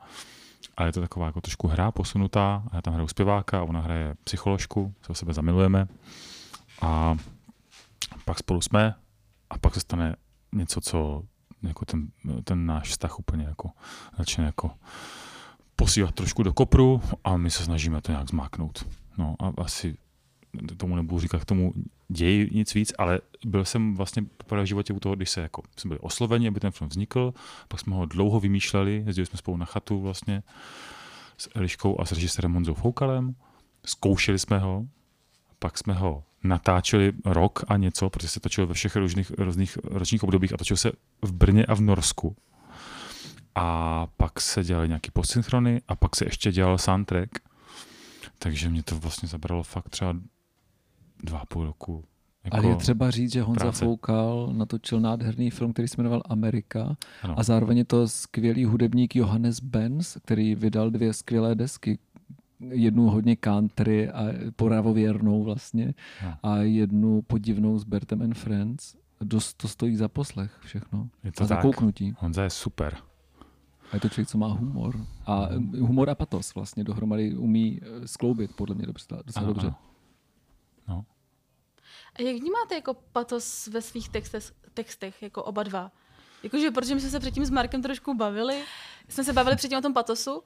A 0.78 0.86
je 0.86 0.92
to 0.92 1.02
taková 1.02 1.26
jako 1.26 1.42
trošku 1.42 1.68
hra 1.68 1.92
posunutá. 1.92 2.64
A 2.72 2.76
já 2.76 2.82
tam 2.82 2.94
hraju 2.94 3.08
zpěváka 3.08 3.64
ona 3.64 3.80
hraje 3.80 4.16
psycholožku, 4.24 4.94
se 5.02 5.12
o 5.12 5.16
sebe 5.16 5.34
zamilujeme. 5.34 5.88
A 6.82 7.18
pak 8.26 8.40
spolu 8.40 8.62
jsme 8.62 8.96
a 9.50 9.58
pak 9.58 9.74
se 9.74 9.80
stane 9.80 10.16
něco, 10.52 10.82
co 10.82 11.24
jako 11.62 11.86
ten, 11.86 12.08
ten 12.44 12.66
náš 12.66 12.90
vztah 12.90 13.20
úplně 13.20 13.46
jako 13.46 13.70
začne 14.18 14.46
jako 14.46 14.72
posílat 15.76 16.16
trošku 16.16 16.44
do 16.44 16.54
kopru 16.54 17.02
a 17.24 17.38
my 17.38 17.52
se 17.52 17.64
snažíme 17.64 18.02
to 18.02 18.12
nějak 18.12 18.30
zmáknout. 18.30 18.86
No 19.18 19.36
a 19.40 19.62
asi 19.62 19.98
tomu 20.78 20.96
nebudu 20.96 21.20
říkat 21.20 21.42
k 21.42 21.46
tomu 21.46 21.74
ději 22.10 22.50
nic 22.54 22.74
víc, 22.74 22.94
ale 22.98 23.20
byl 23.46 23.66
jsem 23.66 23.96
vlastně 23.96 24.26
v 24.50 24.66
životě 24.66 24.94
u 24.94 25.00
toho, 25.00 25.16
když 25.16 25.30
se 25.30 25.42
jako, 25.42 25.62
jsme 25.78 25.90
byli 25.90 26.00
osloveni, 26.00 26.48
aby 26.48 26.60
ten 26.60 26.72
film 26.72 26.90
vznikl, 26.90 27.34
pak 27.68 27.80
jsme 27.80 27.96
ho 27.96 28.06
dlouho 28.06 28.40
vymýšleli, 28.40 29.04
jezdili 29.06 29.26
jsme 29.26 29.38
spolu 29.38 29.58
na 29.58 29.66
chatu 29.66 30.02
vlastně 30.02 30.44
s 31.38 31.50
Eliškou 31.56 32.02
a 32.02 32.06
s 32.06 32.12
režisérem 32.12 32.52
Monzou 32.52 32.74
Foukalem, 32.74 33.36
zkoušeli 33.86 34.40
jsme 34.40 34.60
ho, 34.60 34.86
pak 35.60 35.78
jsme 35.78 35.94
ho 35.94 36.24
natáčeli 36.44 37.14
rok 37.26 37.64
a 37.68 37.78
něco, 37.78 38.10
protože 38.10 38.28
se 38.28 38.40
točil 38.40 38.68
ve 38.68 38.74
všech 38.74 38.96
různých, 38.96 39.32
různých 39.38 39.78
ročních 39.84 40.24
obdobích 40.24 40.54
a 40.54 40.58
točil 40.58 40.78
se 40.78 40.92
v 41.22 41.34
Brně 41.34 41.66
a 41.66 41.76
v 41.76 41.82
Norsku. 41.82 42.36
A 43.56 44.08
pak 44.18 44.42
se 44.42 44.64
dělaly 44.64 44.88
nějaký 44.88 45.12
postsynchrony 45.12 45.82
a 45.88 45.96
pak 45.96 46.16
se 46.16 46.26
ještě 46.26 46.52
dělal 46.52 46.78
soundtrack. 46.78 47.30
Takže 48.40 48.70
mě 48.70 48.84
to 48.84 48.96
vlastně 48.96 49.30
zabralo 49.30 49.64
fakt 49.64 49.90
třeba 49.90 50.16
dva 51.24 51.40
a 51.40 51.46
půl 51.46 51.66
roku. 51.66 52.04
Jako, 52.44 52.58
Ale 52.58 52.68
je 52.68 52.76
třeba 52.76 53.12
říct, 53.12 53.32
že 53.34 53.42
Honza 53.42 53.60
práce. 53.60 53.86
Foukal 53.86 54.50
natočil 54.54 55.00
nádherný 55.00 55.50
film, 55.50 55.74
který 55.74 55.88
se 55.88 55.96
jmenoval 55.98 56.22
Amerika 56.30 56.98
ano. 57.24 57.40
a 57.40 57.44
zároveň 57.44 57.78
je 57.78 57.86
to 57.86 58.08
skvělý 58.08 58.66
hudebník 58.66 59.16
Johannes 59.16 59.60
Benz, 59.60 60.18
který 60.26 60.56
vydal 60.56 60.90
dvě 60.92 61.14
skvělé 61.14 61.56
desky. 61.56 62.00
Jednu 62.70 63.10
hodně 63.10 63.36
country 63.36 64.10
a 64.10 64.24
poravověrnou 64.56 65.44
vlastně 65.44 65.94
No. 66.26 66.34
a 66.44 66.58
jednu 66.58 67.22
podivnou 67.22 67.80
s 67.80 67.84
Bertem 67.84 68.22
and 68.22 68.34
Friends. 68.38 68.96
Dost 69.22 69.54
to 69.58 69.68
stojí 69.68 69.96
za 69.96 70.08
poslech 70.08 70.52
všechno. 70.62 71.10
Je 71.24 71.32
to 71.32 71.44
a 71.44 71.48
za 71.48 71.56
tak. 71.56 71.62
kouknutí. 71.62 72.14
Honza 72.20 72.44
je 72.44 72.50
super. 72.50 72.98
A 73.92 73.96
je 73.96 74.00
to 74.00 74.10
člověk, 74.10 74.28
co 74.28 74.38
má 74.38 74.48
humor. 74.48 75.06
A 75.26 75.48
mm, 75.58 75.74
humor 75.80 76.10
a 76.10 76.16
patos 76.16 76.56
vlastně 76.56 76.84
dohromady 76.84 77.36
umí 77.36 77.80
eh, 77.82 78.08
skloubit 78.08 78.52
podle 78.56 78.76
mě 78.76 78.86
dobře, 78.86 79.06
docela 79.26 79.44
Ano, 79.46 79.54
dobře. 79.54 79.68
ano. 79.68 79.76
A 82.20 82.22
jak 82.22 82.36
vnímáte 82.36 82.76
jako 82.76 82.94
patos 82.94 83.68
ve 83.68 83.82
svých 83.82 84.10
textech, 84.10 84.44
textech 84.74 85.24
jako 85.24 85.44
oba 85.44 85.64
dva? 85.64 85.92
Jakože, 86.44 86.72
protože 86.72 86.96
my 86.96 87.02
jsme 87.02 87.10
se 87.10 87.20
předtím 87.20 87.46
s 87.46 87.50
Markem 87.50 87.82
trošku 87.82 88.14
bavili, 88.14 88.64
jsme 89.10 89.24
se 89.24 89.34
bavili 89.34 89.56
předtím 89.56 89.78
o 89.78 89.82
tom 89.82 89.94
patosu 89.94 90.42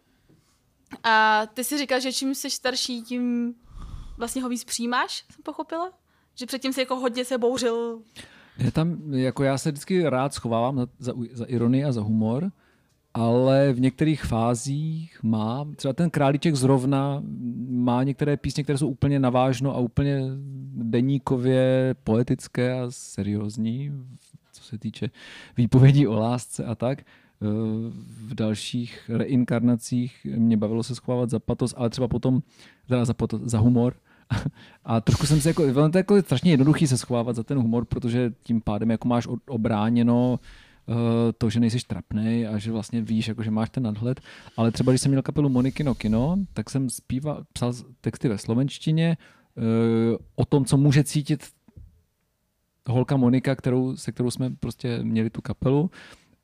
a 1.04 1.46
ty 1.54 1.64
si 1.64 1.78
říkal, 1.78 2.00
že 2.00 2.14
čím 2.14 2.36
jsi 2.36 2.50
starší, 2.50 3.02
tím 3.02 3.56
vlastně 4.18 4.44
ho 4.44 4.50
víc 4.50 4.64
přijímáš, 4.64 5.26
jsem 5.32 5.44
pochopila? 5.44 5.92
Že 6.36 6.46
předtím 6.46 6.74
si 6.74 6.80
jako 6.80 6.96
hodně 6.96 7.26
se 7.26 7.38
bouřil. 7.38 8.02
Je 8.58 8.72
tam, 8.72 9.14
jako 9.14 9.44
já 9.44 9.58
se 9.58 9.72
vždycky 9.72 10.10
rád 10.10 10.34
schovávám 10.34 10.78
za, 10.78 10.88
za, 11.00 11.14
za 11.32 11.46
ironii 11.46 11.86
a 11.86 11.92
za 11.92 12.02
humor, 12.02 12.52
ale 13.14 13.74
v 13.74 13.80
některých 13.80 14.24
fázích 14.24 15.20
má, 15.24 15.66
třeba 15.76 15.94
ten 15.94 16.10
Králíček 16.10 16.56
zrovna 16.56 17.24
má 17.70 18.04
některé 18.04 18.38
písně, 18.38 18.64
které 18.64 18.78
jsou 18.78 18.88
úplně 18.88 19.20
navážno 19.20 19.76
a 19.76 19.80
úplně 19.80 20.22
deníkově 20.74 21.96
poetické 22.04 22.80
a 22.80 22.86
seriózní, 22.90 23.92
co 24.52 24.64
se 24.64 24.78
týče 24.78 25.10
výpovědí 25.58 26.08
o 26.08 26.20
lásce 26.20 26.66
a 26.66 26.76
tak. 26.76 27.04
V 28.28 28.34
dalších 28.34 29.10
reinkarnacích 29.10 30.28
mě 30.36 30.58
bavilo 30.58 30.84
se 30.84 30.96
schovávat 30.96 31.30
za 31.30 31.40
patos, 31.40 31.74
ale 31.78 31.90
třeba 31.90 32.08
potom 32.08 32.42
teda 32.88 33.06
za, 33.06 33.14
patos, 33.14 33.42
za 33.42 33.60
humor, 33.60 33.94
a 34.86 35.02
trošku 35.02 35.26
jsem 35.26 35.42
si 35.42 35.48
jako, 35.48 35.74
to 35.74 35.80
je 35.80 35.90
jako 35.94 36.22
strašně 36.22 36.52
jednoduchý 36.52 36.88
se 36.88 36.98
schovávat 36.98 37.36
za 37.36 37.44
ten 37.44 37.58
humor, 37.58 37.86
protože 37.86 38.34
tím 38.44 38.62
pádem 38.62 38.92
jako 38.92 39.08
máš 39.08 39.28
obráněno 39.48 40.40
to, 41.38 41.50
že 41.50 41.60
nejsi 41.60 41.78
trapný 41.88 42.48
a 42.48 42.58
že 42.58 42.72
vlastně 42.72 43.02
víš, 43.02 43.28
jako, 43.28 43.44
že 43.44 43.52
máš 43.52 43.70
ten 43.70 43.84
nadhled. 43.84 44.22
Ale 44.58 44.72
třeba 44.72 44.92
když 44.92 45.02
jsem 45.02 45.12
měl 45.12 45.22
kapelu 45.22 45.50
Moniky 45.50 45.84
no 45.84 45.96
Kino, 45.96 46.38
tak 46.54 46.70
jsem 46.70 46.90
zpíval, 46.90 47.44
psal 47.54 47.74
texty 48.02 48.28
ve 48.28 48.38
slovenštině 48.38 49.18
uh, 49.56 49.64
o 50.36 50.46
tom, 50.46 50.66
co 50.66 50.78
může 50.78 51.04
cítit 51.04 51.48
holka 52.88 53.18
Monika, 53.18 53.56
kterou, 53.56 53.96
se 53.98 54.12
kterou 54.12 54.32
jsme 54.32 54.50
prostě 54.50 55.00
měli 55.04 55.30
tu 55.30 55.42
kapelu. 55.42 55.92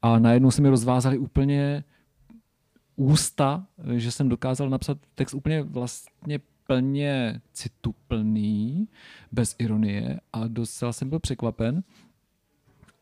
A 0.01 0.19
najednou 0.19 0.51
se 0.51 0.62
mi 0.62 0.69
rozvázali 0.69 1.17
úplně 1.17 1.84
ústa, 2.96 3.67
že 3.96 4.12
jsem 4.12 4.29
dokázal 4.29 4.69
napsat 4.69 4.98
text 5.15 5.34
úplně 5.34 5.63
vlastně 5.63 6.39
plně 6.67 7.41
cituplný, 7.53 8.88
bez 9.31 9.55
ironie 9.60 10.19
a 10.34 10.48
docela 10.48 10.93
jsem 10.93 11.10
byl 11.10 11.19
překvapen. 11.19 11.84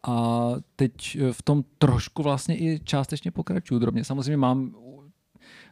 A 0.07 0.49
teď 0.75 1.17
v 1.31 1.41
tom 1.41 1.63
trošku 1.77 2.23
vlastně 2.23 2.57
i 2.57 2.79
částečně 2.83 3.31
pokračuju 3.31 3.79
drobně. 3.79 4.03
Samozřejmě 4.03 4.37
mám 4.37 4.75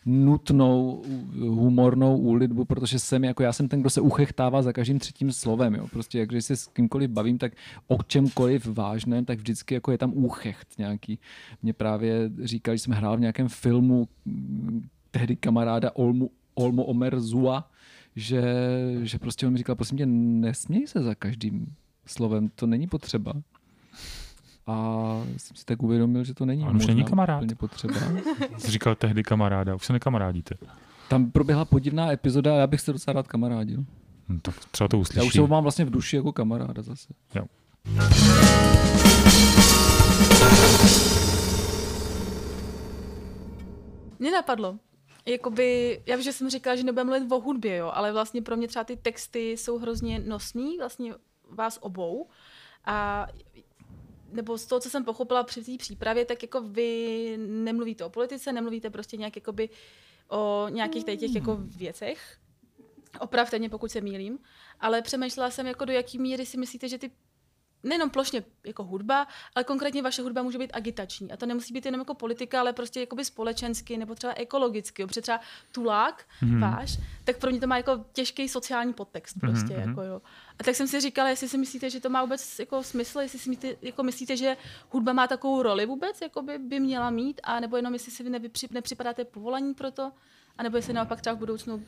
nutnou 0.06 1.04
humornou 1.40 2.18
úlitbu, 2.18 2.66
protože 2.66 3.00
jsem 3.00 3.24
jako 3.24 3.44
já 3.44 3.54
jsem 3.54 3.68
ten, 3.68 3.82
kdo 3.82 3.90
se 3.90 4.02
uchechtává 4.02 4.62
za 4.62 4.74
každým 4.74 5.00
třetím 5.00 5.32
slovem. 5.32 5.76
Jo. 5.76 5.88
Prostě 5.88 6.20
jak 6.20 6.30
když 6.30 6.46
se 6.46 6.56
s 6.56 6.68
kýmkoliv 6.68 7.10
bavím, 7.10 7.38
tak 7.38 7.54
o 7.88 8.04
čemkoliv 8.04 8.66
vážném, 8.66 9.26
tak 9.26 9.38
vždycky 9.38 9.74
jako 9.74 9.92
je 9.92 9.98
tam 9.98 10.12
úchecht 10.14 10.68
nějaký. 10.78 11.20
Mě 11.62 11.74
právě 11.74 12.32
říkali, 12.44 12.78
že 12.78 12.84
jsme 12.84 12.96
hráli 12.96 13.18
v 13.18 13.20
nějakém 13.20 13.48
filmu 13.48 14.08
tehdy 15.12 15.36
kamaráda 15.36 15.92
Olmu, 15.94 16.32
Olmo 16.56 16.84
Omer 16.84 17.20
Zua, 17.20 17.72
že, 18.16 18.44
že 19.02 19.20
prostě 19.20 19.48
on 19.48 19.52
mi 19.54 19.58
říkal, 19.58 19.76
prosím 19.76 19.98
tě, 19.98 20.06
nesměj 20.06 20.88
se 20.88 21.04
za 21.04 21.16
každým 21.16 21.74
slovem, 22.06 22.50
to 22.56 22.68
není 22.68 22.88
potřeba. 22.88 23.34
A 24.68 24.76
jsem 25.38 25.56
si 25.58 25.66
tak 25.66 25.84
uvědomil, 25.84 26.24
že 26.24 26.34
to 26.34 26.46
není 26.46 26.64
On 26.64 26.76
už 26.76 26.88
není 26.88 27.04
kamarád. 27.04 27.44
potřeba. 27.58 27.94
Jsi 28.58 28.72
říkal 28.72 28.96
tehdy 28.96 29.24
kamaráda, 29.24 29.76
už 29.76 29.86
se 29.86 29.94
nekamarádíte. 29.94 30.56
Tam 31.10 31.32
proběhla 31.32 31.66
podivná 31.66 32.12
epizoda 32.12 32.54
a 32.54 32.58
já 32.58 32.68
bych 32.68 32.82
se 32.82 32.94
docela 32.94 33.14
rád 33.14 33.28
kamarádil. 33.28 33.86
Hm, 34.30 34.40
tak 34.40 34.56
třeba 34.72 34.88
to 34.88 35.00
uslyší. 35.00 35.20
Já 35.20 35.26
už 35.26 35.38
ho 35.38 35.48
mám 35.48 35.64
vlastně 35.64 35.86
v 35.86 35.90
duši 35.90 36.16
jako 36.16 36.34
kamaráda 36.34 36.82
zase. 36.82 37.14
Jo. 37.36 37.46
Mě 44.20 44.32
napadlo, 44.32 44.80
jakoby, 45.26 46.02
já 46.06 46.16
vím, 46.16 46.24
že 46.24 46.34
jsem 46.34 46.50
říkala, 46.50 46.76
že 46.76 46.84
nebudeme 46.84 47.20
mluvit 47.20 47.36
o 47.36 47.40
hudbě, 47.40 47.76
jo, 47.76 47.92
ale 47.94 48.12
vlastně 48.14 48.42
pro 48.42 48.58
mě 48.58 48.68
třeba 48.68 48.84
ty 48.84 48.98
texty 48.98 49.52
jsou 49.52 49.78
hrozně 49.78 50.20
nosní, 50.20 50.78
vlastně 50.78 51.14
vás 51.50 51.80
obou. 51.82 52.28
A 52.86 53.28
nebo 54.36 54.58
z 54.58 54.66
toho, 54.66 54.80
co 54.80 54.90
jsem 54.90 55.06
pochopila 55.06 55.44
při 55.44 55.64
té 55.64 55.78
přípravě, 55.78 56.26
tak 56.26 56.42
jako 56.42 56.62
vy 56.62 57.38
nemluvíte 57.38 58.06
o 58.06 58.10
politice, 58.10 58.54
nemluvíte 58.54 58.90
prostě 58.90 59.18
nějak 59.18 59.36
jakoby 59.36 59.70
o 60.30 60.68
nějakých 60.70 61.04
těch 61.06 61.36
jako 61.36 61.58
věcech. 61.60 62.38
Opravte 63.20 63.60
mě, 63.60 63.70
pokud 63.70 63.92
se 63.92 64.02
mýlím. 64.02 64.40
Ale 64.80 65.02
přemýšlela 65.02 65.50
jsem, 65.50 65.68
jako 65.68 65.86
do 65.86 65.94
jaký 65.94 66.20
míry 66.20 66.46
si 66.46 66.58
myslíte, 66.58 66.90
že 66.90 66.98
ty 66.98 67.12
nejenom 67.86 68.10
plošně 68.10 68.44
jako 68.66 68.84
hudba, 68.84 69.28
ale 69.56 69.64
konkrétně 69.64 70.02
vaše 70.02 70.22
hudba 70.22 70.44
může 70.44 70.58
být 70.58 70.72
agitační. 70.74 71.32
A 71.32 71.38
to 71.38 71.46
nemusí 71.46 71.74
být 71.74 71.86
jenom 71.86 72.02
jako 72.02 72.14
politika, 72.14 72.60
ale 72.60 72.74
prostě 72.74 73.00
jakoby 73.00 73.26
společensky 73.26 73.98
nebo 73.98 74.16
třeba 74.16 74.34
ekologicky. 74.34 75.06
Protože 75.06 75.22
třeba 75.22 75.40
tulák 75.72 76.26
mm-hmm. 76.44 76.60
váš, 76.60 76.98
tak 77.24 77.38
pro 77.38 77.52
mě 77.52 77.60
to 77.60 77.68
má 77.68 77.78
jako 77.78 78.06
těžký 78.14 78.50
sociální 78.50 78.94
podtext 78.94 79.40
prostě. 79.40 79.74
Mm-hmm. 79.74 79.88
Jako 79.90 80.02
jo. 80.02 80.22
A 80.60 80.64
tak 80.64 80.76
jsem 80.76 80.88
si 80.88 81.02
říkala, 81.02 81.30
jestli 81.30 81.50
si 81.50 81.58
myslíte, 81.58 81.90
že 81.90 82.00
to 82.00 82.10
má 82.10 82.22
vůbec 82.22 82.60
jako 82.60 82.84
smysl, 82.84 83.20
jestli 83.20 83.40
si 83.40 83.50
myslíte, 83.50 83.78
jako 83.82 84.04
myslíte, 84.04 84.38
že 84.38 84.58
hudba 84.90 85.14
má 85.14 85.28
takovou 85.28 85.62
roli 85.62 85.86
vůbec, 85.86 86.22
jako 86.22 86.42
by, 86.42 86.58
by 86.58 86.80
měla 86.80 87.10
mít, 87.10 87.42
a 87.44 87.60
nebo 87.60 87.76
jenom 87.76 87.94
jestli 87.94 88.12
si 88.12 88.24
vy 88.24 88.30
nevypři, 88.30 88.68
nepřipadáte 88.72 89.26
povolení 89.26 89.74
pro 89.74 89.92
to, 89.92 90.12
a 90.58 90.64
nebo 90.64 90.78
jestli 90.78 90.94
naopak 90.94 91.22
třeba 91.22 91.36
v 91.36 91.40
budoucnu 91.40 91.84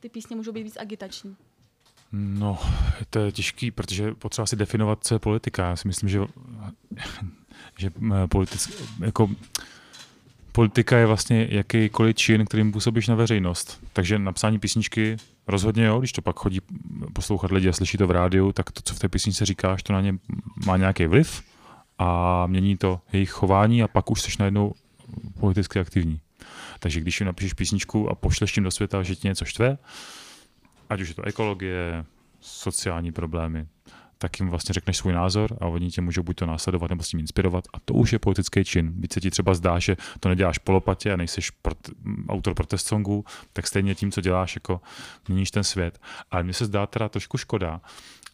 ty 0.00 0.08
písně 0.08 0.36
můžou 0.36 0.52
být 0.52 0.62
víc 0.62 0.76
agitační. 0.76 1.36
No, 2.12 2.58
to 3.10 3.18
je 3.18 3.32
těžký, 3.32 3.70
protože 3.70 4.14
potřeba 4.14 4.46
si 4.46 4.56
definovat, 4.56 4.98
co 5.02 5.14
je 5.14 5.18
politika. 5.18 5.68
Já 5.68 5.76
si 5.76 5.88
myslím, 5.88 6.08
že, 6.08 6.20
že 7.78 7.90
politic, 8.28 8.84
jako, 9.00 9.30
politika 10.52 10.98
je 10.98 11.06
vlastně 11.06 11.48
jakýkoliv 11.50 12.16
čin, 12.16 12.44
kterým 12.44 12.72
působíš 12.72 13.08
na 13.08 13.14
veřejnost. 13.14 13.80
Takže 13.92 14.18
napsání 14.18 14.58
písničky 14.58 15.16
rozhodně 15.46 15.84
jo, 15.84 15.98
když 15.98 16.12
to 16.12 16.22
pak 16.22 16.36
chodí 16.36 16.60
poslouchat 17.12 17.50
lidi 17.50 17.68
a 17.68 17.72
slyší 17.72 17.98
to 17.98 18.06
v 18.06 18.10
rádiu, 18.10 18.52
tak 18.52 18.70
to, 18.70 18.80
co 18.82 18.94
v 18.94 18.98
té 18.98 19.08
písničce 19.08 19.46
říkáš, 19.46 19.82
to 19.82 19.92
na 19.92 20.00
ně 20.00 20.14
má 20.66 20.76
nějaký 20.76 21.06
vliv 21.06 21.42
a 21.98 22.46
mění 22.46 22.76
to 22.76 23.00
jejich 23.12 23.30
chování 23.30 23.82
a 23.82 23.88
pak 23.88 24.10
už 24.10 24.22
jsi 24.22 24.30
najednou 24.38 24.72
politicky 25.40 25.80
aktivní. 25.80 26.20
Takže 26.78 27.00
když 27.00 27.20
jim 27.20 27.26
napíšeš 27.26 27.52
písničku 27.52 28.10
a 28.10 28.14
pošleš 28.14 28.52
tím 28.52 28.64
do 28.64 28.70
světa, 28.70 29.02
že 29.02 29.16
ti 29.16 29.28
něco 29.28 29.44
štve, 29.44 29.78
ať 30.90 31.00
už 31.00 31.08
je 31.08 31.14
to 31.14 31.22
ekologie, 31.22 32.04
sociální 32.40 33.12
problémy, 33.12 33.66
tak 34.18 34.40
jim 34.40 34.48
vlastně 34.48 34.72
řekneš 34.72 34.96
svůj 34.96 35.12
názor 35.12 35.56
a 35.60 35.66
oni 35.66 35.90
tě 35.90 36.00
můžou 36.00 36.22
buď 36.22 36.36
to 36.36 36.46
následovat 36.46 36.90
nebo 36.90 37.02
s 37.02 37.08
tím 37.08 37.20
inspirovat. 37.20 37.64
A 37.72 37.80
to 37.80 37.94
už 37.94 38.12
je 38.12 38.18
politický 38.18 38.64
čin. 38.64 38.92
Víc 38.96 39.12
se 39.12 39.20
ti 39.20 39.30
třeba 39.30 39.54
zdá, 39.54 39.78
že 39.78 39.96
to 40.20 40.28
neděláš 40.28 40.58
polopatě 40.58 41.12
a 41.12 41.16
nejseš 41.16 41.52
prote- 41.62 41.92
autor 42.28 42.54
protest 42.54 42.86
songů, 42.86 43.24
tak 43.52 43.66
stejně 43.66 43.94
tím, 43.94 44.12
co 44.12 44.20
děláš, 44.20 44.56
jako 44.56 44.80
měníš 45.28 45.50
ten 45.50 45.64
svět. 45.64 46.00
Ale 46.30 46.42
mně 46.42 46.52
se 46.52 46.64
zdá 46.64 46.86
teda 46.86 47.08
trošku 47.08 47.38
škoda, 47.38 47.80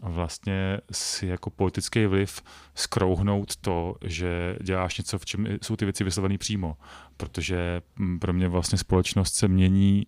vlastně 0.01 0.79
si 0.93 1.27
jako 1.27 1.51
politický 1.51 2.07
vliv 2.07 2.43
skrouhnout 2.75 3.57
to, 3.57 3.97
že 4.05 4.57
děláš 4.63 4.99
něco, 4.99 5.19
v 5.19 5.25
čem 5.25 5.47
jsou 5.63 5.77
ty 5.77 5.85
věci 5.85 6.05
vyslovené 6.05 6.39
přímo. 6.39 6.77
Protože 7.17 7.83
pro 8.21 8.33
mě 8.33 8.49
vlastně 8.49 8.79
společnost 8.79 9.35
se 9.35 9.49
mění 9.49 10.07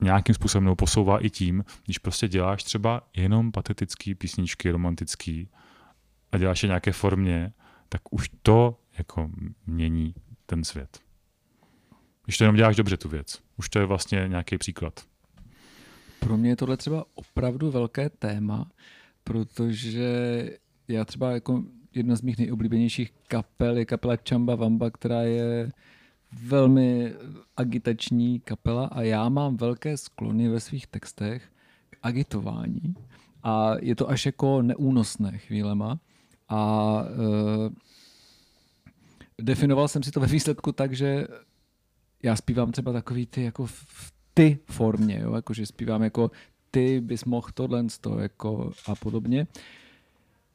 nějakým 0.00 0.34
způsobem 0.34 0.76
posouvá 0.76 1.24
i 1.24 1.30
tím, 1.30 1.64
když 1.84 1.98
prostě 1.98 2.28
děláš 2.28 2.64
třeba 2.64 3.08
jenom 3.16 3.52
patetický 3.52 4.14
písničky, 4.14 4.70
romantický 4.70 5.48
a 6.32 6.38
děláš 6.38 6.62
je 6.62 6.66
nějaké 6.66 6.92
formě, 6.92 7.52
tak 7.88 8.02
už 8.10 8.30
to 8.42 8.78
jako 8.98 9.30
mění 9.66 10.14
ten 10.46 10.64
svět. 10.64 10.98
Když 12.24 12.38
to 12.38 12.44
jenom 12.44 12.56
děláš 12.56 12.76
dobře 12.76 12.96
tu 12.96 13.08
věc. 13.08 13.38
Už 13.56 13.68
to 13.68 13.78
je 13.78 13.86
vlastně 13.86 14.24
nějaký 14.28 14.58
příklad. 14.58 15.00
Pro 16.20 16.36
mě 16.36 16.50
je 16.50 16.56
tohle 16.56 16.76
třeba 16.76 17.04
opravdu 17.14 17.70
velké 17.70 18.10
téma, 18.10 18.70
protože 19.24 20.10
já 20.88 21.04
třeba 21.04 21.30
jako 21.30 21.64
jedna 21.94 22.16
z 22.16 22.22
mých 22.22 22.38
nejoblíbenějších 22.38 23.12
kapel 23.28 23.76
je 23.76 23.84
kapela 23.84 24.16
Chamba 24.28 24.54
Vamba, 24.54 24.90
která 24.90 25.22
je 25.22 25.70
velmi 26.32 27.14
agitační 27.56 28.40
kapela 28.40 28.86
a 28.86 29.02
já 29.02 29.28
mám 29.28 29.56
velké 29.56 29.96
sklony 29.96 30.48
ve 30.48 30.60
svých 30.60 30.86
textech 30.86 31.52
k 31.90 31.96
agitování 32.02 32.94
a 33.42 33.72
je 33.80 33.96
to 33.96 34.10
až 34.10 34.26
jako 34.26 34.62
neúnosné 34.62 35.38
chvílema 35.38 36.00
a 36.48 37.02
uh, 37.02 37.72
definoval 39.40 39.88
jsem 39.88 40.02
si 40.02 40.10
to 40.10 40.20
ve 40.20 40.26
výsledku 40.26 40.72
tak, 40.72 40.92
že 40.92 41.26
já 42.22 42.36
zpívám 42.36 42.72
třeba 42.72 42.92
takový 42.92 43.26
ty 43.26 43.42
jako 43.42 43.66
v 43.66 44.12
ty 44.34 44.58
formě, 44.64 45.20
jo? 45.22 45.34
Jako, 45.34 45.54
že 45.54 45.66
zpívám 45.66 46.02
jako 46.02 46.30
ty 46.70 47.00
bys 47.00 47.24
mohl 47.24 47.48
tohle 47.54 47.84
jako 48.20 48.72
a 48.86 48.94
podobně. 48.94 49.46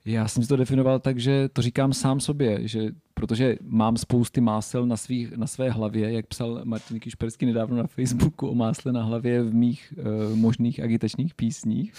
Já 0.06 0.28
jsem 0.28 0.44
si 0.44 0.50
to 0.50 0.56
definoval 0.56 1.00
tak, 1.00 1.20
že 1.20 1.50
to 1.50 1.62
říkám 1.62 1.94
sám 1.94 2.20
sobě, 2.20 2.68
že 2.68 2.92
protože 3.14 3.58
mám 3.62 3.98
spousty 3.98 4.42
másel 4.42 4.86
na, 4.86 4.98
svých, 4.98 5.32
na 5.32 5.48
své 5.48 5.70
hlavě, 5.70 6.14
jak 6.14 6.28
psal 6.28 6.62
Martin 6.64 7.00
Kišperský 7.00 7.46
nedávno 7.46 7.78
na 7.78 7.88
Facebooku 7.88 8.48
o 8.48 8.56
másle 8.56 8.92
na 8.92 9.04
hlavě 9.04 9.44
v 9.44 9.54
mých 9.54 9.94
uh, 9.98 10.36
možných 10.36 10.80
agitačních 10.80 11.34
písních. 11.34 11.94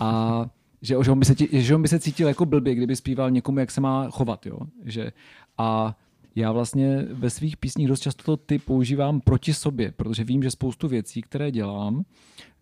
A 0.00 0.50
že, 0.82 0.96
že, 1.04 1.10
on 1.10 1.18
by 1.18 1.24
se, 1.24 1.34
že 1.52 1.74
on 1.74 1.82
by 1.82 1.88
se 1.88 2.00
cítil 2.00 2.28
jako 2.28 2.46
blbě, 2.46 2.74
kdyby 2.74 2.96
zpíval 2.96 3.30
někomu, 3.30 3.58
jak 3.58 3.70
se 3.70 3.80
má 3.80 4.10
chovat, 4.10 4.46
jo. 4.46 4.58
Že, 4.84 5.12
a 5.58 5.98
já 6.34 6.52
vlastně 6.52 7.06
ve 7.10 7.30
svých 7.30 7.56
písních 7.56 7.88
dost 7.88 8.00
často 8.00 8.22
to 8.22 8.36
ty 8.36 8.58
používám 8.58 9.20
proti 9.20 9.54
sobě, 9.54 9.92
protože 9.92 10.24
vím, 10.24 10.42
že 10.42 10.50
spoustu 10.50 10.88
věcí, 10.88 11.22
které 11.22 11.50
dělám 11.50 12.04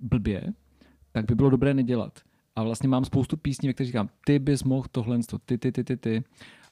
blbě, 0.01 0.53
tak 1.13 1.27
by 1.27 1.35
bylo 1.35 1.51
dobré 1.51 1.75
nedělat. 1.75 2.21
A 2.57 2.63
vlastně 2.63 2.89
mám 2.89 3.05
spoustu 3.05 3.37
písní, 3.37 3.69
ve 3.69 3.73
kterých 3.73 3.89
říkám, 3.89 4.09
ty 4.25 4.39
bys 4.39 4.65
mohl 4.65 4.87
tohle, 4.93 5.19
ty, 5.47 5.59
ty, 5.59 5.73
ty, 5.73 5.85
ty, 5.85 5.97
ty. 5.97 6.25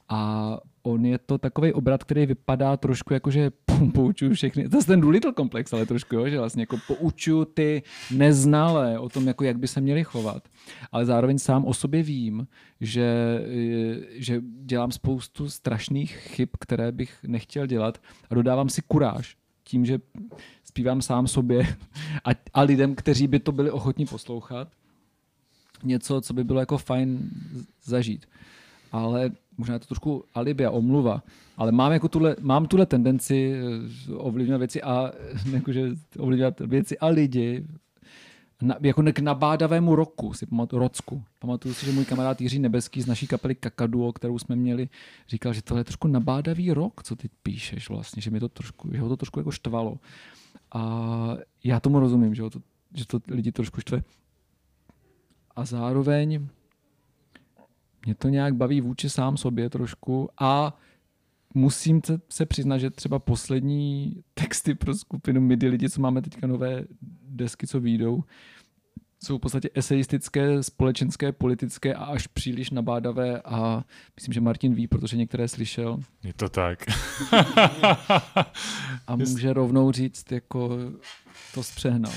A 0.09 0.59
on 0.83 1.07
je 1.07 1.19
to 1.19 1.39
takový 1.39 1.73
obrat, 1.73 2.05
který 2.05 2.27
vypadá 2.27 2.77
trošku 2.77 3.15
jako, 3.15 3.31
že 3.31 3.51
poučuju 3.95 4.35
všechny, 4.35 4.69
to 4.69 4.77
je 4.77 4.85
ten 4.85 5.01
Doolittle 5.01 5.33
komplex, 5.33 5.73
ale 5.73 5.87
trošku, 5.87 6.15
jo, 6.15 6.29
že 6.29 6.39
vlastně 6.39 6.63
jako 6.63 6.77
poučuju 6.87 7.45
ty 7.45 7.83
neznalé 8.11 8.99
o 8.99 9.09
tom, 9.09 9.27
jako 9.27 9.45
jak 9.45 9.59
by 9.59 9.69
se 9.69 9.81
měli 9.81 10.05
chovat. 10.05 10.49
Ale 10.93 11.07
zároveň 11.07 11.39
sám 11.39 11.65
o 11.65 11.75
sobě 11.75 12.03
vím, 12.03 12.47
že, 12.81 13.41
že 14.11 14.43
dělám 14.65 14.93
spoustu 14.93 15.51
strašných 15.51 16.13
chyb, 16.13 16.49
které 16.61 16.93
bych 16.93 17.19
nechtěl 17.27 17.67
dělat 17.67 18.03
a 18.31 18.35
dodávám 18.35 18.69
si 18.69 18.83
kuráž 18.83 19.37
tím, 19.65 19.87
že 19.87 19.99
zpívám 20.65 21.03
sám 21.03 21.27
sobě 21.27 21.77
a, 22.25 22.31
a 22.55 22.63
lidem, 22.63 22.95
kteří 22.95 23.27
by 23.27 23.39
to 23.39 23.53
byli 23.53 23.71
ochotní 23.71 24.07
poslouchat. 24.07 24.69
Něco, 25.83 26.21
co 26.21 26.35
by 26.35 26.45
bylo 26.45 26.61
jako 26.61 26.79
fajn 26.79 27.31
zažít. 27.85 28.27
Ale 28.93 29.31
možná 29.59 29.75
je 29.75 29.81
to 29.81 29.87
trošku 29.87 30.25
alibi 30.35 30.67
a 30.67 30.71
omluva, 30.71 31.23
ale 31.57 31.73
mám, 31.73 31.93
jako 31.93 32.09
tuhle, 32.09 32.37
mám 32.41 32.67
tuhle 32.67 32.87
tendenci 32.87 33.53
eh, 33.53 34.15
ovlivňovat 34.15 34.59
věci 34.59 34.83
a 34.83 35.13
jakože 35.53 35.91
ovlivňovat 36.19 36.61
věci 36.61 36.99
a 36.99 37.07
lidi 37.07 37.65
na, 38.63 38.77
jako 38.81 39.03
k 39.03 39.19
nabádavému 39.19 39.95
roku, 39.95 40.35
si 40.35 40.47
pamatuju, 40.47 40.81
rocku. 40.81 41.23
Pamatuju 41.39 41.75
si, 41.75 41.87
že 41.87 41.93
můj 41.93 42.05
kamarád 42.05 42.41
Jiří 42.41 42.59
Nebeský 42.59 43.03
z 43.03 43.07
naší 43.07 43.27
kapely 43.27 43.55
Kakaduo, 43.55 44.13
kterou 44.13 44.39
jsme 44.39 44.57
měli, 44.57 44.89
říkal, 45.29 45.53
že 45.53 45.63
tohle 45.63 45.81
je 45.81 45.85
trošku 45.85 46.09
nabádavý 46.09 46.73
rok, 46.73 47.03
co 47.03 47.17
ty 47.17 47.29
píšeš 47.43 47.89
vlastně, 47.89 48.23
že, 48.23 48.31
mi 48.31 48.41
to 48.41 48.49
trošku, 48.49 48.89
že 48.93 49.01
ho 49.01 49.09
to 49.09 49.17
trošku 49.17 49.41
jako 49.41 49.51
štvalo. 49.51 49.99
A 50.75 51.37
já 51.65 51.81
tomu 51.81 52.01
rozumím, 52.01 52.35
že, 52.35 52.43
ho 52.43 52.51
to, 52.51 52.61
že 52.95 53.07
to 53.07 53.21
lidi 53.29 53.53
trošku 53.53 53.81
štve. 53.81 54.03
A 55.61 55.64
zároveň 55.64 56.49
mě 58.05 58.14
to 58.14 58.29
nějak 58.29 58.55
baví 58.55 58.81
vůči 58.81 59.11
sám 59.11 59.37
sobě 59.37 59.71
trošku 59.71 60.29
a 60.40 60.79
musím 61.55 62.00
se 62.29 62.47
přiznat, 62.47 62.79
že 62.79 62.90
třeba 62.90 63.19
poslední 63.19 64.17
texty 64.35 64.75
pro 64.75 64.95
skupinu 64.95 65.40
MIDI 65.40 65.69
lidi, 65.69 65.90
co 65.90 66.00
máme 66.00 66.23
teďka 66.23 66.47
nové 66.47 66.85
desky, 67.29 67.67
co 67.67 67.81
výjdou, 67.81 68.25
jsou 69.25 69.38
v 69.38 69.40
podstatě 69.40 69.71
eseistické, 69.75 70.62
společenské, 70.62 71.33
politické 71.33 71.95
a 71.95 72.05
až 72.05 72.26
příliš 72.26 72.71
nabádavé 72.71 73.43
a 73.45 73.85
myslím, 74.17 74.33
že 74.33 74.40
Martin 74.40 74.75
ví, 74.75 74.87
protože 74.87 75.17
některé 75.17 75.49
slyšel. 75.49 76.00
Je 76.25 76.33
to 76.33 76.49
tak. 76.49 76.85
a 79.07 79.17
může 79.17 79.52
rovnou 79.52 79.93
říct, 79.93 80.33
jako 80.33 80.79
to 81.55 81.62
zpřehnal. 81.62 82.12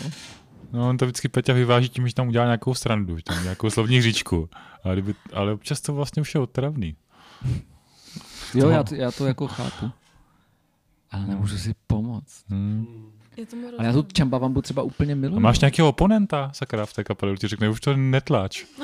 No, 0.74 0.90
on 0.90 0.98
to 0.98 1.06
vždycky 1.06 1.30
Peťa 1.30 1.54
vyváží 1.54 1.90
tím, 1.90 2.08
že 2.08 2.14
tam 2.16 2.28
udělá 2.28 2.46
nějakou 2.46 2.74
srandu, 2.74 3.18
tam 3.24 3.44
nějakou 3.44 3.70
slovní 3.70 3.98
hříčku. 3.98 4.50
Ale, 4.84 4.96
kdyby, 4.96 5.16
ale 5.34 5.54
občas 5.54 5.82
to 5.82 5.94
vlastně 5.94 6.22
už 6.22 6.34
je 6.36 6.42
otravný. 6.42 6.96
Jo, 8.54 8.70
já 8.70 8.84
to, 8.84 8.96
já 8.96 9.12
to 9.12 9.26
jako 9.26 9.48
chápu. 9.48 9.92
Ale 11.12 11.28
nemůžu 11.28 11.58
si 11.58 11.76
pomoct. 11.88 12.44
Hmm. 12.48 13.12
Ale 13.78 13.88
já 13.88 13.94
tu 13.94 14.02
Čambavambu 14.02 14.62
třeba 14.62 14.84
úplně 14.84 15.16
miluji. 15.16 15.38
A 15.38 15.40
máš 15.40 15.60
nějakého 15.60 15.90
oponenta, 15.90 16.52
sakra, 16.54 16.86
v 16.86 16.94
té 16.94 17.04
kapele, 17.04 17.38
ti 17.38 17.48
řekne, 17.48 17.70
už 17.70 17.82
to 17.82 17.98
netlač. 17.98 18.66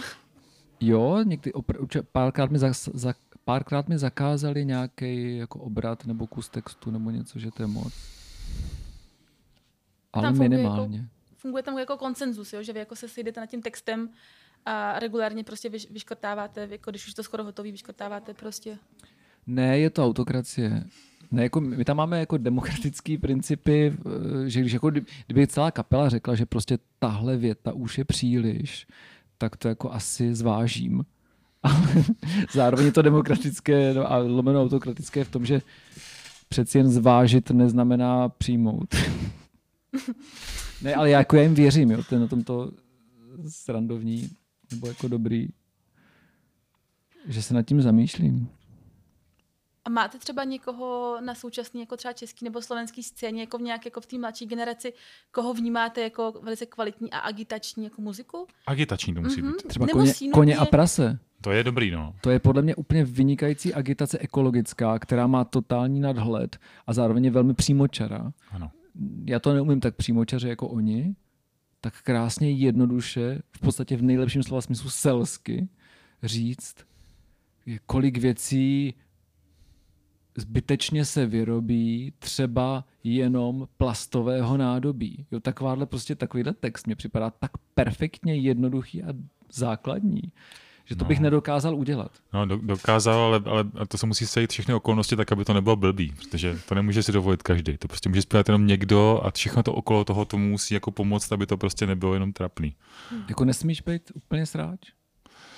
Jo, 0.82 1.24
někdy 1.24 1.52
opr- 1.52 2.04
párkrát 2.12 2.52
mi, 2.52 2.60
za, 2.60 2.72
za, 2.94 3.14
párkrát 3.46 3.90
mi 3.90 3.98
zakázali 3.98 4.66
nějaký 4.66 5.38
jako 5.38 5.60
obrat 5.60 6.06
nebo 6.06 6.28
kus 6.28 6.50
textu 6.50 6.92
nebo 6.92 7.10
něco, 7.10 7.40
že 7.40 7.52
to 7.52 7.64
je 7.64 7.68
moc. 7.68 7.94
Ale 10.14 10.32
minimálně. 10.32 10.98
Jako, 10.98 11.10
funguje 11.40 11.64
tam 11.64 11.78
jako 11.78 11.98
konsenzus, 11.98 12.54
jo? 12.54 12.64
že 12.64 12.74
vy 12.74 12.80
jako 12.80 12.96
se 12.96 13.08
sejdete 13.08 13.40
nad 13.40 13.46
tím 13.46 13.62
textem 13.62 14.10
a 14.66 15.00
regulárně 15.00 15.44
prostě 15.44 15.70
vyškrtáváte, 15.70 16.68
jako 16.72 16.92
když 16.92 17.08
už 17.08 17.14
to 17.14 17.24
skoro 17.24 17.44
hotový, 17.44 17.72
vyškrtáváte 17.72 18.34
prostě. 18.34 18.78
Ne, 19.48 19.80
je 19.80 19.90
to 19.90 20.06
autokracie. 20.06 20.84
Ne, 21.32 21.44
jako 21.44 21.62
my 21.62 21.86
tam 21.86 21.98
máme 21.98 22.20
jako 22.20 22.38
demokratický 22.38 23.18
principy, 23.18 23.98
že 24.46 24.60
když 24.60 24.74
jako, 24.74 24.90
kdyby 25.26 25.48
celá 25.48 25.72
kapela 25.72 26.10
řekla, 26.10 26.36
že 26.36 26.46
prostě 26.46 26.78
tahle 27.00 27.38
věta 27.38 27.74
už 27.74 27.98
je 27.98 28.06
příliš, 28.06 28.88
tak 29.38 29.58
to 29.58 29.68
jako 29.68 29.92
asi 29.92 30.36
zvážím. 30.36 31.06
Ale 31.64 32.04
zároveň 32.52 32.86
je 32.86 32.92
to 32.92 33.02
demokratické 33.02 33.94
no 33.94 34.12
a 34.12 34.18
lomeno 34.18 34.62
autokratické 34.62 35.24
v 35.24 35.32
tom, 35.32 35.46
že 35.46 35.62
přeci 36.50 36.78
jen 36.78 36.90
zvážit 36.90 37.52
neznamená 37.52 38.30
přijmout. 38.30 38.96
ne, 40.82 40.96
ale 40.96 41.10
já, 41.10 41.20
jako 41.20 41.36
já 41.36 41.42
jim 41.42 41.54
věřím, 41.54 41.92
jo, 41.92 42.04
to 42.10 42.16
je 42.16 42.20
na 42.20 42.28
tomto 42.28 42.72
srandovní 43.48 44.30
nebo 44.72 44.88
jako 44.88 45.08
dobrý, 45.08 45.48
že 47.28 47.42
se 47.42 47.54
nad 47.54 47.64
tím 47.64 47.82
zamýšlím. 47.82 48.50
A 49.86 49.90
máte 49.90 50.18
třeba 50.18 50.44
někoho 50.44 51.18
na 51.22 51.36
současný, 51.36 51.80
jako 51.80 51.98
třeba 51.98 52.14
český 52.14 52.46
nebo 52.46 52.62
slovenský 52.62 53.04
scéně, 53.04 53.42
jako 53.42 53.58
v 53.58 53.62
nějak 53.62 53.86
jako 53.86 54.02
v 54.02 54.06
té 54.06 54.18
mladší 54.18 54.46
generaci, 54.46 54.94
koho 55.32 55.54
vnímáte 55.54 56.02
jako 56.02 56.34
velice 56.44 56.66
kvalitní 56.66 57.12
a 57.12 57.20
agitační 57.20 57.84
jako 57.84 58.02
muziku? 58.02 58.48
Agitační 58.68 59.14
to 59.14 59.22
musí 59.22 59.42
mm-hmm. 59.42 59.52
být. 59.52 59.68
Třeba 59.68 59.88
koně, 59.88 60.14
koně 60.34 60.58
a 60.58 60.66
prase. 60.66 61.20
To 61.42 61.52
je 61.52 61.64
dobrý, 61.64 61.92
no. 61.92 62.16
To 62.22 62.30
je 62.30 62.40
podle 62.40 62.62
mě 62.62 62.76
úplně 62.76 63.06
vynikající 63.06 63.74
agitace 63.74 64.18
ekologická, 64.20 65.00
která 65.00 65.28
má 65.28 65.44
totální 65.44 66.00
nadhled 66.00 66.58
a 66.88 66.94
zároveň 66.94 67.26
je 67.26 67.32
velmi 67.32 67.54
přímočará. 67.54 68.32
Ano. 68.52 68.72
Já 69.26 69.40
to 69.40 69.54
neumím 69.54 69.80
tak 69.80 69.96
přímočaře 69.96 70.50
jako 70.50 70.68
oni, 70.68 71.16
tak 71.82 72.02
krásně 72.02 72.52
jednoduše, 72.52 73.42
v 73.52 73.60
podstatě 73.60 73.98
v 73.98 74.02
nejlepším 74.02 74.44
slova 74.44 74.62
smyslu 74.62 74.90
selsky, 74.90 75.70
říct, 76.24 76.76
kolik 77.86 78.18
věcí 78.18 78.94
zbytečně 80.38 81.06
se 81.06 81.26
vyrobí 81.26 82.14
třeba 82.20 82.86
jenom 83.04 83.68
plastového 83.78 84.58
nádobí. 84.58 85.26
Jo, 85.32 85.40
takováhle 85.40 85.86
prostě 85.86 86.16
takovýhle 86.16 86.54
text 86.54 86.86
mě 86.86 86.96
připadá 86.96 87.30
tak 87.30 87.52
perfektně 87.74 88.36
jednoduchý 88.36 89.04
a 89.04 89.08
základní, 89.54 90.22
že 90.90 90.96
to 90.96 91.04
no. 91.04 91.08
bych 91.08 91.20
nedokázal 91.20 91.76
udělat. 91.76 92.12
No, 92.34 92.46
do, 92.46 92.58
dokázal, 92.58 93.20
ale, 93.20 93.42
ale 93.46 93.66
to 93.88 93.98
se 93.98 94.06
musí 94.06 94.28
sejít 94.28 94.52
všechny 94.52 94.74
okolnosti 94.74 95.16
tak, 95.16 95.32
aby 95.32 95.46
to 95.46 95.54
nebylo 95.54 95.76
blbý, 95.76 96.14
protože 96.18 96.60
to 96.70 96.76
nemůže 96.76 97.04
si 97.04 97.12
dovolit 97.12 97.44
každý. 97.44 97.78
To 97.78 97.88
prostě 97.88 98.10
může 98.10 98.22
zpívat 98.22 98.50
jenom 98.50 98.68
někdo 98.68 99.22
a 99.24 99.32
všechno 99.32 99.64
to 99.64 99.74
okolo 99.74 100.06
toho 100.06 100.26
to 100.26 100.38
musí 100.38 100.74
jako 100.74 100.92
pomoct, 100.92 101.32
aby 101.32 101.46
to 101.46 101.58
prostě 101.58 101.88
nebylo 101.88 102.14
jenom 102.14 102.34
trapný. 102.34 102.76
Hmm. 103.12 103.24
Jako 103.30 103.46
nesmíš 103.46 103.82
být 103.82 104.12
úplně 104.14 104.46
sráč? 104.46 104.80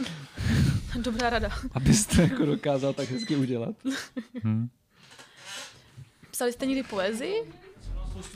Dobrá 1.02 1.30
rada. 1.30 1.50
Abyste 1.74 2.22
jako 2.22 2.46
dokázal 2.46 2.94
tak 2.94 3.10
hezky 3.10 3.36
udělat. 3.36 3.76
Hmm. 4.44 4.70
Psali 6.32 6.54
jste 6.54 6.65
někdy 6.65 6.84
poezii? 6.84 7.36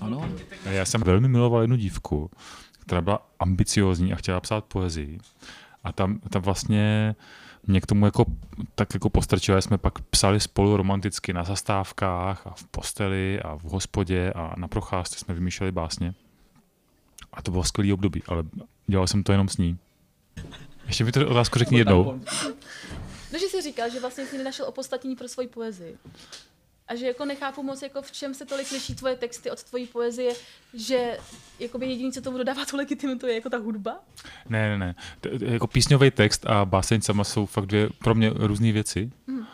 Ano. 0.02 0.30
Já 0.66 0.86
jsem 0.86 1.02
velmi 1.02 1.28
miloval 1.28 1.62
jednu 1.62 1.76
dívku, 1.76 2.32
která 2.80 3.02
byla 3.02 3.30
ambiciozní 3.40 4.14
a 4.14 4.16
chtěla 4.16 4.40
psát 4.40 4.66
poezii. 4.66 5.20
A 5.86 5.92
tam, 5.92 6.20
tam 6.20 6.42
vlastně 6.42 7.16
mě 7.68 7.82
k 7.82 7.86
tomu 7.86 8.06
jako, 8.06 8.26
tak 8.76 8.94
jako 8.94 9.10
postrčila, 9.10 9.62
jsme 9.62 9.78
pak 9.78 10.00
psali 10.00 10.40
spolu 10.40 10.78
romanticky 10.78 11.34
na 11.34 11.44
zastávkách 11.44 12.48
a 12.48 12.54
v 12.56 12.64
posteli 12.64 13.42
a 13.42 13.56
v 13.56 13.64
hospodě 13.64 14.34
a 14.36 14.54
na 14.58 14.68
procházce 14.68 15.20
jsme 15.20 15.34
vymýšleli 15.34 15.72
básně. 15.72 16.14
A 17.34 17.42
to 17.42 17.52
bylo 17.52 17.64
skvělý 17.64 17.94
období, 17.94 18.24
ale 18.28 18.44
dělal 18.88 19.08
jsem 19.08 19.24
to 19.24 19.32
jenom 19.32 19.50
s 19.50 19.58
ní. 19.58 19.78
Ještě 20.88 21.04
mi 21.04 21.12
to 21.12 21.30
otázku 21.30 21.60
řekni 21.60 21.78
jednou. 21.78 22.22
No, 23.34 23.40
že 23.40 23.46
jsi 23.46 23.62
říkal, 23.62 23.90
že 23.90 24.00
vlastně 24.00 24.26
jsi 24.26 24.38
nenašel 24.38 24.66
opodstatnění 24.66 25.16
pro 25.16 25.28
svoji 25.28 25.48
poezii. 25.48 25.98
A 26.88 26.96
že 26.96 27.08
jako 27.08 27.26
nechápu 27.26 27.64
moc, 27.64 27.82
jako 27.82 28.02
v 28.02 28.12
čem 28.12 28.34
se 28.34 28.46
tolik 28.46 28.72
liší 28.72 28.96
tvoje 28.96 29.16
texty 29.16 29.52
od 29.52 29.64
tvojí 29.64 29.88
poezie, 29.88 30.34
že 30.74 31.18
jakoby 31.60 31.86
jediný, 31.86 32.12
co 32.12 32.22
tomu 32.22 32.38
dodává 32.38 32.66
tu 32.70 32.78
legitimitu, 32.78 33.28
je 33.28 33.36
jako 33.36 33.50
ta 33.50 33.58
hudba? 33.58 34.00
Ne, 34.50 34.70
ne, 34.70 34.78
ne. 34.78 34.96
T- 35.22 35.30
jako 35.40 35.68
písňový 35.68 36.12
text 36.12 36.46
a 36.46 36.66
báseň 36.66 37.02
sama 37.02 37.24
jsou 37.24 37.46
fakt 37.46 37.66
dvě 37.66 37.90
pro 38.00 38.16
mě 38.16 38.32
různé 38.36 38.72
věci. 38.72 39.12
Hmm. 39.28 39.46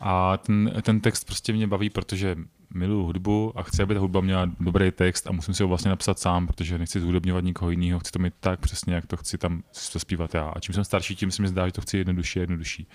A 0.00 0.36
ten, 0.36 0.72
ten 0.82 1.00
text 1.00 1.24
prostě 1.24 1.52
mě 1.52 1.66
baví, 1.66 1.90
protože 1.90 2.36
miluju 2.74 3.02
hudbu 3.02 3.52
a 3.56 3.62
chci, 3.62 3.82
aby 3.82 3.94
ta 3.94 4.00
hudba 4.00 4.20
měla 4.20 4.46
dobrý 4.60 4.90
text 4.90 5.26
a 5.26 5.32
musím 5.32 5.54
si 5.54 5.62
ho 5.62 5.68
vlastně 5.68 5.88
napsat 5.88 6.18
sám, 6.18 6.46
protože 6.46 6.78
nechci 6.78 7.00
zhudobňovat 7.00 7.44
nikoho 7.44 7.70
jiného, 7.70 8.00
chci 8.00 8.12
to 8.12 8.18
mít 8.18 8.34
tak 8.40 8.60
přesně, 8.60 8.94
jak 8.94 9.06
to 9.06 9.16
chci 9.16 9.38
tam 9.38 9.62
zpívat 9.72 10.34
já. 10.34 10.48
A 10.48 10.60
čím 10.60 10.74
jsem 10.74 10.84
starší, 10.84 11.16
tím 11.16 11.30
se 11.30 11.42
mi 11.42 11.48
zdá, 11.48 11.66
že 11.66 11.72
to 11.72 11.80
chci 11.80 11.98
jednodušší 11.98 12.38
a 12.38 12.42
jednodušší. 12.42 12.88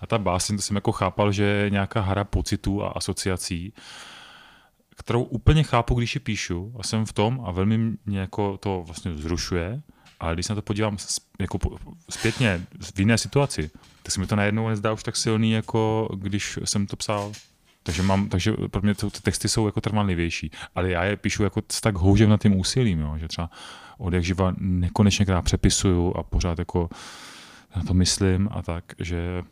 A 0.00 0.06
ta 0.06 0.18
báseň, 0.18 0.56
to 0.56 0.62
jsem 0.62 0.76
jako 0.76 0.92
chápal, 0.92 1.32
že 1.32 1.44
je 1.44 1.70
nějaká 1.70 2.00
hra 2.00 2.24
pocitů 2.24 2.82
a 2.82 2.88
asociací, 2.88 3.72
kterou 4.96 5.22
úplně 5.22 5.62
chápu, 5.62 5.94
když 5.94 6.14
ji 6.14 6.20
píšu 6.20 6.74
a 6.78 6.82
jsem 6.82 7.04
v 7.04 7.12
tom 7.12 7.42
a 7.46 7.50
velmi 7.50 7.78
mě 8.06 8.18
jako 8.18 8.58
to 8.58 8.82
vlastně 8.86 9.12
vzrušuje, 9.12 9.82
Ale 10.22 10.34
když 10.34 10.46
se 10.46 10.52
na 10.52 10.54
to 10.54 10.62
podívám 10.62 10.96
jako 11.40 11.58
zpětně 12.10 12.66
v 12.80 12.98
jiné 12.98 13.18
situaci, 13.18 13.70
tak 14.02 14.12
se 14.12 14.20
mi 14.20 14.26
to 14.26 14.36
najednou 14.36 14.68
nezdá 14.68 14.92
už 14.92 15.02
tak 15.02 15.16
silný, 15.16 15.50
jako 15.50 16.08
když 16.16 16.58
jsem 16.64 16.86
to 16.86 16.96
psal. 16.96 17.32
Takže, 17.82 18.02
mám, 18.02 18.28
takže 18.28 18.52
pro 18.70 18.82
mě 18.82 18.94
ty 18.94 19.20
texty 19.22 19.48
jsou 19.48 19.66
jako 19.66 19.80
trvanlivější. 19.80 20.50
Ale 20.74 20.90
já 20.90 21.04
je 21.04 21.16
píšu 21.16 21.42
jako 21.42 21.62
s 21.72 21.80
tak 21.80 21.96
houževnatým 21.96 22.56
úsilím, 22.56 23.00
jo, 23.00 23.18
že 23.18 23.28
třeba 23.28 23.50
od 23.98 24.12
jak 24.12 24.24
živa 24.24 24.54
nekonečně 24.58 25.26
přepisuju 25.42 26.14
a 26.16 26.22
pořád 26.22 26.58
jako 26.58 26.88
na 27.76 27.82
to 27.82 27.94
myslím 27.94 28.48
a 28.52 28.62
tak, 28.62 28.84
že 28.98 29.42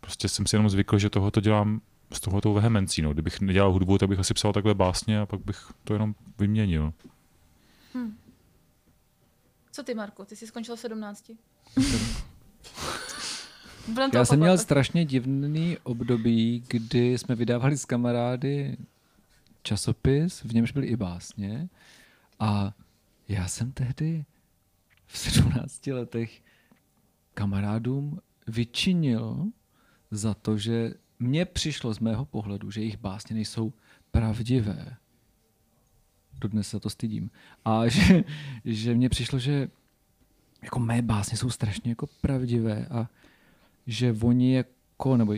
prostě 0.00 0.28
jsem 0.28 0.46
si 0.46 0.56
jenom 0.56 0.70
zvykl, 0.70 0.98
že 0.98 1.10
tohoto 1.10 1.40
dělám 1.40 1.80
s 2.12 2.20
tohoto 2.20 2.52
vehemencí. 2.52 3.02
No. 3.02 3.12
Kdybych 3.12 3.40
nedělal 3.40 3.72
hudbu, 3.72 3.98
tak 3.98 4.08
bych 4.08 4.18
asi 4.18 4.34
psal 4.34 4.52
takhle 4.52 4.74
básně 4.74 5.20
a 5.20 5.26
pak 5.26 5.40
bych 5.44 5.72
to 5.84 5.92
jenom 5.92 6.14
vyměnil. 6.38 6.92
Co 9.72 9.82
ty, 9.82 9.94
Marku? 9.94 10.24
Ty 10.24 10.36
jsi 10.36 10.46
skončil 10.46 10.76
v 10.76 10.80
17. 10.80 11.30
Budem 13.90 14.10
Já 14.14 14.24
jsem 14.24 14.38
měl 14.38 14.58
strašně 14.58 15.04
divný 15.04 15.78
období, 15.82 16.64
kdy 16.68 17.18
jsme 17.18 17.34
vydávali 17.34 17.78
s 17.78 17.84
kamarády 17.84 18.76
časopis, 19.62 20.42
v 20.42 20.54
němž 20.54 20.72
byly 20.72 20.86
i 20.86 20.96
básně. 20.96 21.68
A 22.40 22.74
já 23.28 23.48
jsem 23.48 23.72
tehdy 23.72 24.24
v 25.06 25.18
17 25.18 25.86
letech 25.86 26.42
kamarádům 27.34 28.20
vyčinil 28.46 29.46
za 30.10 30.34
to, 30.34 30.58
že 30.58 30.94
mně 31.18 31.44
přišlo 31.44 31.94
z 31.94 31.98
mého 31.98 32.24
pohledu, 32.24 32.70
že 32.70 32.80
jejich 32.80 32.98
básně 32.98 33.34
nejsou 33.34 33.72
pravdivé. 34.10 34.96
Dodnes 36.40 36.68
se 36.68 36.80
to 36.80 36.90
stydím. 36.90 37.30
A 37.64 37.88
že, 37.88 38.24
že 38.64 38.94
mně 38.94 39.08
přišlo, 39.08 39.38
že 39.38 39.68
jako 40.62 40.80
mé 40.80 41.02
básně 41.02 41.36
jsou 41.36 41.50
strašně 41.50 41.90
jako 41.90 42.06
pravdivé 42.06 42.86
a 42.86 43.08
že 43.86 44.16
oni 44.22 44.54
jako, 44.54 45.16
nebo 45.16 45.34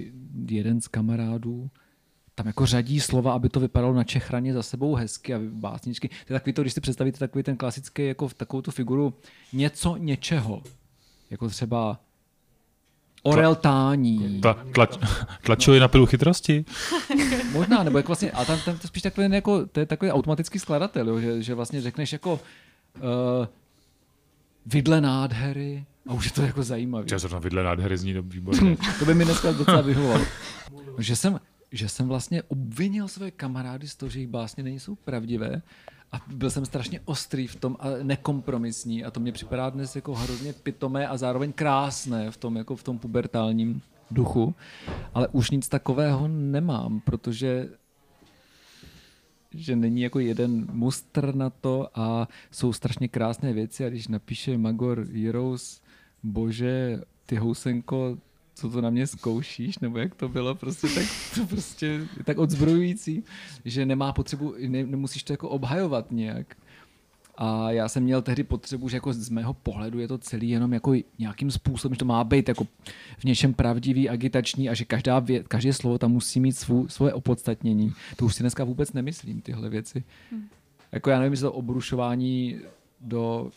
jeden 0.48 0.80
z 0.80 0.88
kamarádů, 0.88 1.70
tam 2.34 2.46
jako 2.46 2.66
řadí 2.66 3.00
slova, 3.00 3.32
aby 3.32 3.48
to 3.48 3.60
vypadalo 3.60 3.94
na 3.94 4.04
Čechraně 4.04 4.54
za 4.54 4.62
sebou 4.62 4.94
hezky 4.94 5.34
a 5.34 5.40
básničky. 5.42 6.08
To 6.08 6.32
je 6.32 6.38
takový 6.38 6.52
to, 6.52 6.62
když 6.62 6.72
si 6.72 6.80
představíte 6.80 7.18
takový 7.18 7.44
ten 7.44 7.56
klasický, 7.56 8.06
jako 8.06 8.28
v 8.28 8.34
takovou 8.34 8.62
tu 8.62 8.70
figuru 8.70 9.14
něco 9.52 9.96
něčeho. 9.96 10.62
Jako 11.30 11.48
třeba 11.48 12.00
Orel 13.22 13.54
Tání. 13.54 14.40
Tla, 14.40 14.64
tlač, 14.74 14.96
tlačili 15.42 15.80
na 15.80 15.88
pilu 15.88 16.06
chytrosti? 16.06 16.64
Možná, 17.52 17.82
nebo 17.82 17.98
jako 17.98 18.06
vlastně, 18.06 18.30
a 18.30 18.44
tam, 18.44 18.58
tam 18.64 18.78
to 18.78 18.88
spíš 18.88 19.02
takový, 19.02 19.34
jako, 19.34 19.66
to 19.66 19.80
je 19.80 19.86
takový 19.86 20.10
automatický 20.10 20.58
skladatel, 20.58 21.08
jo, 21.08 21.20
že, 21.20 21.42
že 21.42 21.54
vlastně 21.54 21.80
řekneš 21.80 22.12
jako 22.12 22.32
uh, 22.32 22.40
vidle 24.66 25.00
nádhery 25.00 25.84
a 26.06 26.14
už 26.14 26.24
je 26.24 26.30
to 26.30 26.42
jako 26.42 26.62
zajímavý. 26.62 27.08
Já 27.12 27.18
zrovna 27.18 27.38
vidle 27.38 27.62
nádhery 27.62 27.98
zní 27.98 28.14
výborně. 28.20 28.76
to 28.98 29.04
by 29.04 29.14
mi 29.14 29.24
dneska 29.24 29.52
docela 29.52 29.80
vyhovovalo. 29.80 30.24
Že 30.98 31.16
jsem, 31.16 31.40
že 31.72 31.88
jsem 31.88 32.08
vlastně 32.08 32.42
obvinil 32.42 33.08
své 33.08 33.30
kamarády 33.30 33.88
z 33.88 33.96
toho, 33.96 34.10
že 34.10 34.18
jejich 34.18 34.30
básně 34.30 34.62
nejsou 34.62 34.94
pravdivé 34.94 35.62
a 36.12 36.16
byl 36.26 36.50
jsem 36.50 36.66
strašně 36.66 37.00
ostrý 37.04 37.46
v 37.46 37.56
tom 37.56 37.76
a 37.80 37.86
nekompromisní 38.02 39.04
a 39.04 39.10
to 39.10 39.20
mě 39.20 39.32
připadá 39.32 39.70
dnes 39.70 39.96
jako 39.96 40.14
hrozně 40.14 40.52
pitomé 40.52 41.08
a 41.08 41.16
zároveň 41.16 41.52
krásné 41.52 42.30
v 42.30 42.36
tom, 42.36 42.56
jako 42.56 42.76
v 42.76 42.82
tom 42.82 42.98
pubertálním 42.98 43.82
duchu. 44.10 44.54
Ale 45.14 45.28
už 45.28 45.50
nic 45.50 45.68
takového 45.68 46.28
nemám, 46.28 47.00
protože 47.00 47.68
že 49.54 49.76
není 49.76 50.00
jako 50.00 50.18
jeden 50.18 50.66
mustr 50.72 51.34
na 51.34 51.50
to 51.50 51.88
a 51.94 52.28
jsou 52.50 52.72
strašně 52.72 53.08
krásné 53.08 53.52
věci 53.52 53.84
a 53.84 53.88
když 53.88 54.08
napíše 54.08 54.58
Magor 54.58 55.06
Heroes, 55.12 55.81
bože, 56.22 57.00
ty 57.26 57.36
housenko, 57.36 58.18
co 58.54 58.70
to 58.70 58.80
na 58.80 58.90
mě 58.90 59.06
zkoušíš, 59.06 59.78
nebo 59.78 59.98
jak 59.98 60.14
to 60.14 60.28
bylo, 60.28 60.54
prostě 60.54 60.88
tak, 60.88 61.04
to 61.34 61.46
prostě 61.46 62.06
tak 62.24 62.38
odzbrojující, 62.38 63.24
že 63.64 63.86
nemá 63.86 64.12
potřebu, 64.12 64.54
ne, 64.68 64.86
nemusíš 64.86 65.22
to 65.22 65.32
jako 65.32 65.48
obhajovat 65.48 66.12
nějak. 66.12 66.56
A 67.36 67.70
já 67.70 67.88
jsem 67.88 68.02
měl 68.02 68.22
tehdy 68.22 68.44
potřebu, 68.44 68.88
že 68.88 68.96
jako 68.96 69.12
z 69.12 69.28
mého 69.28 69.54
pohledu 69.54 69.98
je 69.98 70.08
to 70.08 70.18
celý 70.18 70.48
jenom 70.50 70.72
jako 70.72 70.92
nějakým 71.18 71.50
způsobem, 71.50 71.94
že 71.94 71.98
to 71.98 72.04
má 72.04 72.24
být 72.24 72.48
jako 72.48 72.64
v 73.18 73.24
něčem 73.24 73.54
pravdivý, 73.54 74.08
agitační 74.08 74.68
a 74.68 74.74
že 74.74 74.84
každá 74.84 75.18
vě, 75.18 75.42
každé 75.42 75.72
slovo 75.72 75.98
tam 75.98 76.12
musí 76.12 76.40
mít 76.40 76.52
svů, 76.52 76.88
svoje 76.88 77.12
opodstatnění. 77.12 77.92
To 78.16 78.24
už 78.24 78.34
si 78.34 78.42
dneska 78.42 78.64
vůbec 78.64 78.92
nemyslím, 78.92 79.40
tyhle 79.40 79.68
věci. 79.68 80.04
Hmm. 80.30 80.48
Jako 80.92 81.10
já 81.10 81.18
nevím, 81.18 81.32
jestli 81.32 81.44
to 81.44 81.52
obrušování 81.52 82.58
do, 83.00 83.50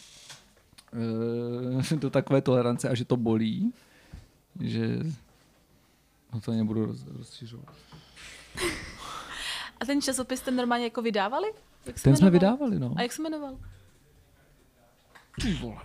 do 1.95 2.09
takové 2.09 2.41
tolerance 2.41 2.89
a 2.89 2.95
že 2.95 3.05
to 3.05 3.17
bolí, 3.17 3.73
že 4.59 4.99
no 6.33 6.41
to 6.41 6.51
nebudu 6.51 6.85
roz, 6.85 7.05
rozšiřovat. 7.17 7.75
A 9.79 9.85
ten 9.85 10.01
časopis 10.01 10.41
ten 10.41 10.55
normálně 10.55 10.83
jako 10.83 11.01
vydávali? 11.01 11.47
Jak 11.85 12.01
Ten 12.01 12.15
jsme 12.15 12.29
vydávali, 12.29 12.79
no. 12.79 12.93
A 12.97 13.01
jak 13.01 13.13
se 13.13 13.21
jmenoval? 13.21 13.57
Uh, 15.63 15.75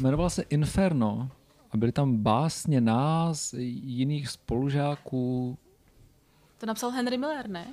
jmenoval 0.00 0.30
se 0.30 0.42
Inferno 0.42 1.30
a 1.70 1.76
byly 1.76 1.92
tam 1.92 2.16
básně 2.16 2.80
nás, 2.80 3.54
jiných 3.58 4.28
spolužáků, 4.28 5.58
To 6.58 6.66
napsal 6.66 6.90
Henry 6.90 7.18
Miller, 7.18 7.48
ne? 7.48 7.66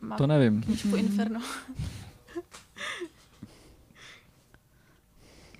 Má 0.00 0.16
to 0.16 0.26
nevím. 0.26 0.62
knížku 0.62 0.96
Inferno. 0.96 1.40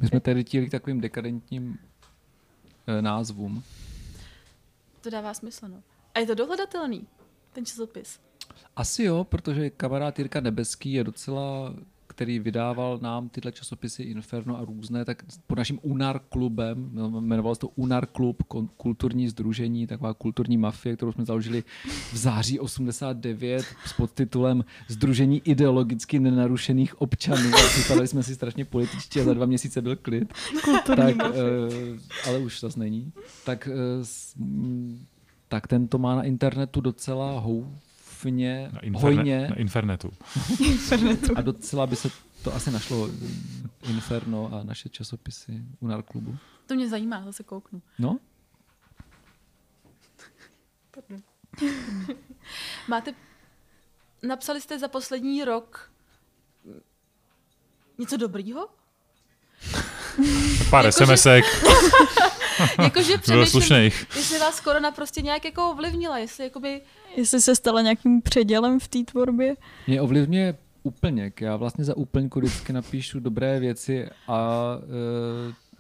My 0.01 0.09
jsme 0.09 0.21
tady 0.21 0.45
tíli 0.45 0.67
k 0.67 0.71
takovým 0.71 1.01
dekadentním 1.01 1.79
eh, 2.87 3.03
názvům. 3.03 3.63
To 5.01 5.11
dává 5.11 5.35
smysl, 5.35 5.69
no. 5.69 5.83
A 6.15 6.19
je 6.19 6.27
to 6.27 6.35
dohledatelný, 6.35 7.07
ten 7.53 7.67
časopis. 7.67 8.21
Asi 8.77 9.03
jo, 9.03 9.25
protože 9.25 9.71
kamarád 9.71 10.19
Jirka 10.19 10.41
Nebeský 10.41 10.93
je 10.93 11.05
docela, 11.05 11.75
který 12.17 12.39
vydával 12.39 12.99
nám 13.03 13.29
tyhle 13.29 13.53
časopisy 13.53 14.03
Inferno 14.03 14.59
a 14.59 14.65
různé, 14.65 15.05
tak 15.05 15.23
pod 15.47 15.59
naším 15.59 15.79
Unar 15.83 16.21
klubem, 16.29 16.91
no, 16.93 17.21
jmenoval 17.21 17.55
se 17.55 17.61
to 17.61 17.69
Unar 17.69 18.07
klub, 18.07 18.43
kulturní 18.77 19.29
združení, 19.29 19.87
taková 19.87 20.15
kulturní 20.15 20.57
mafie, 20.57 20.97
kterou 20.97 21.13
jsme 21.13 21.25
založili 21.25 21.65
v 22.13 22.17
září 22.17 22.61
89 22.61 23.65
s 23.87 23.93
podtitulem 23.93 24.65
Združení 24.89 25.43
ideologicky 25.45 26.19
nenarušených 26.19 27.01
občanů. 27.01 27.49
A 27.55 27.69
připadali 27.69 28.09
jsme 28.09 28.23
si 28.23 28.35
strašně 28.35 28.65
političtí 28.65 29.21
a 29.21 29.25
za 29.25 29.35
dva 29.35 29.47
měsíce 29.47 29.83
byl 29.83 29.97
klid. 29.97 30.35
tak, 30.87 31.17
eh, 31.21 32.29
ale 32.29 32.39
už 32.39 32.61
zase 32.61 32.79
není. 32.79 33.13
Tak, 33.45 33.69
eh, 33.73 34.05
tak 35.49 35.67
ten 35.67 35.89
to 35.89 35.99
má 35.99 36.17
na 36.17 36.23
internetu 36.23 36.81
docela 36.81 37.41
houfně, 38.31 38.71
Na, 38.73 38.81
inferne, 38.81 39.17
hojně 39.17 39.49
na 39.51 39.57
Infernetu. 39.57 40.11
a 41.35 41.43
docela 41.43 41.87
by 41.87 41.97
se 41.97 42.11
to 42.43 42.55
asi 42.55 42.71
našlo 42.71 43.07
mm, 43.07 43.69
Inferno 43.83 44.51
a 44.55 44.63
naše 44.65 44.89
časopisy 44.89 45.63
Unar 45.81 46.03
klubu. 46.03 46.37
To 46.67 46.75
mě 46.75 46.89
zajímá, 46.89 47.25
zase 47.25 47.43
kouknu. 47.43 47.83
No, 47.99 48.19
Máte, 52.89 53.15
napsali 54.23 54.61
jste 54.61 54.79
za 54.79 54.89
poslední 54.89 55.45
rok 55.45 55.93
něco 57.99 58.17
dobrýho? 58.17 58.69
Pár 60.71 60.85
Jakože- 60.85 61.07
SMSek, 61.07 61.45
Jakože 62.83 63.19
přemýšlím, 63.19 63.91
jestli 64.17 64.39
vás 64.39 64.61
korona 64.61 64.91
prostě 64.91 65.23
nějak 65.23 65.45
jako 65.45 65.71
ovlivnila, 65.71 66.19
jestli 66.19 66.45
jakoby, 66.45 66.81
Jestli 67.17 67.41
se 67.41 67.57
stala 67.57 67.83
nějakým 67.83 68.23
předělem 68.23 68.81
v 68.81 68.89
té 68.89 68.99
tvorbě. 69.05 69.55
mě 69.87 70.01
ovlivňuje 70.03 70.55
úplněk. 70.83 71.41
Já 71.41 71.57
vlastně 71.57 71.85
za 71.85 71.97
úplňku 71.97 72.41
vždycky 72.41 72.73
napíšu 72.73 73.21
dobré 73.21 73.61
věci 73.61 74.09
a 74.29 74.61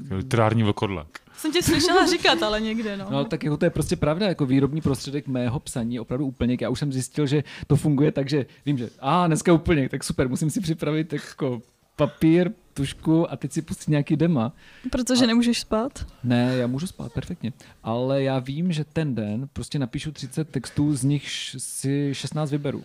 uh, 0.08 0.16
Literární 0.16 0.62
vlkodlak. 0.62 1.06
jsem 1.36 1.52
tě 1.52 1.62
slyšela 1.62 2.06
říkat, 2.06 2.42
ale 2.42 2.60
někde, 2.60 2.96
no. 2.96 3.06
No, 3.10 3.24
tak 3.24 3.44
jako 3.44 3.56
to 3.56 3.64
je 3.66 3.70
prostě 3.70 3.96
pravda, 3.96 4.26
jako 4.28 4.46
výrobní 4.46 4.80
prostředek 4.80 5.26
mého 5.28 5.60
psaní 5.60 5.94
je 5.94 6.00
opravdu 6.00 6.26
úplněk. 6.26 6.60
Já 6.60 6.68
už 6.68 6.78
jsem 6.78 6.92
zjistil, 6.92 7.26
že 7.26 7.44
to 7.66 7.76
funguje 7.76 8.12
tak, 8.12 8.28
že 8.28 8.46
vím, 8.66 8.78
že 8.78 8.90
a 9.00 9.26
dneska 9.26 9.52
úplněk, 9.52 9.90
tak 9.90 10.04
super, 10.04 10.28
musím 10.28 10.50
si 10.50 10.60
připravit 10.60 11.12
jako 11.12 11.62
papír, 11.96 12.50
tušku 12.76 13.32
a 13.32 13.36
teď 13.36 13.52
si 13.52 13.62
pustit 13.62 13.88
nějaký 13.90 14.16
dema. 14.16 14.52
Protože 14.92 15.26
nemůžeš 15.26 15.60
spát. 15.60 16.06
Ne, 16.24 16.54
já 16.56 16.66
můžu 16.66 16.86
spát 16.86 17.12
perfektně, 17.12 17.52
ale 17.82 18.22
já 18.22 18.38
vím, 18.38 18.72
že 18.72 18.84
ten 18.84 19.14
den 19.14 19.48
prostě 19.52 19.78
napíšu 19.78 20.12
30 20.12 20.48
textů, 20.48 20.96
z 20.96 21.04
nich 21.04 21.28
si 21.58 22.10
16 22.14 22.50
vyberu. 22.50 22.84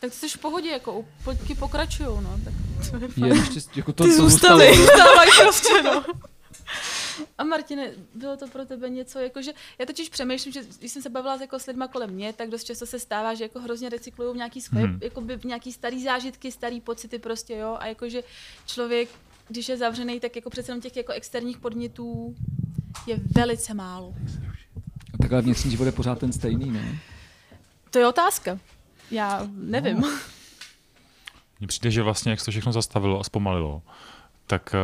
Tak 0.00 0.10
to 0.10 0.16
jsi 0.16 0.28
v 0.28 0.38
pohodě, 0.38 0.68
jako 0.68 1.04
úplňky 1.20 1.54
pokračujou, 1.54 2.20
no. 2.20 2.40
Tak 2.44 2.54
to 2.90 3.26
je 3.26 3.32
Je 3.32 3.36
ještě, 3.38 3.60
jako 3.76 3.92
to, 3.92 4.04
Ty 4.04 4.10
co 4.10 4.16
zůstaly. 4.22 4.66
zůstalo. 4.76 4.86
Zůstávají 5.06 5.30
prostě, 5.42 5.82
no. 5.82 6.04
A 7.38 7.44
Martine, 7.44 7.90
bylo 8.14 8.36
to 8.36 8.48
pro 8.48 8.64
tebe 8.64 8.90
něco, 8.90 9.18
jakože, 9.18 9.52
já 9.78 9.86
totiž 9.86 10.08
přemýšlím, 10.08 10.52
že 10.52 10.60
když 10.78 10.92
jsem 10.92 11.02
se 11.02 11.10
bavila 11.10 11.38
jako 11.40 11.58
s 11.58 11.66
lidma 11.66 11.88
kolem 11.88 12.10
mě, 12.10 12.32
tak 12.32 12.50
dost 12.50 12.64
často 12.64 12.86
se 12.86 12.98
stává, 12.98 13.34
že 13.34 13.44
jako 13.44 13.60
hrozně 13.60 13.88
recyklují 13.88 14.36
nějaký 14.36 14.60
svoje, 14.60 14.84
Hmm. 14.84 14.92
hmm. 14.92 15.02
jakoby 15.02 15.38
nějaký 15.44 15.72
starý 15.72 16.04
zážitky, 16.04 16.52
starý 16.52 16.80
pocity 16.80 17.18
prostě, 17.18 17.56
jo, 17.56 17.76
a 17.80 17.86
jakože 17.86 18.22
člověk 18.66 19.08
když 19.48 19.68
je 19.68 19.76
zavřený, 19.76 20.20
tak 20.20 20.36
jako 20.36 20.50
přece 20.50 20.70
jenom 20.70 20.80
těch 20.80 20.96
jako 20.96 21.12
externích 21.12 21.58
podnětů 21.58 22.34
je 23.06 23.20
velice 23.36 23.74
málo. 23.74 24.14
A 25.14 25.18
takhle 25.18 25.42
vnitřní 25.42 25.70
život 25.70 25.84
je 25.84 25.92
pořád 25.92 26.18
ten 26.18 26.32
stejný, 26.32 26.70
ne? 26.70 26.98
To 27.90 27.98
je 27.98 28.06
otázka. 28.06 28.58
Já 29.10 29.48
nevím. 29.54 30.00
No. 30.00 30.08
Mně 31.60 31.66
přijde, 31.66 31.90
že 31.90 32.02
vlastně 32.02 32.30
jak 32.30 32.40
se 32.40 32.44
to 32.44 32.50
všechno 32.50 32.72
zastavilo 32.72 33.20
a 33.20 33.24
zpomalilo, 33.24 33.82
tak... 34.46 34.74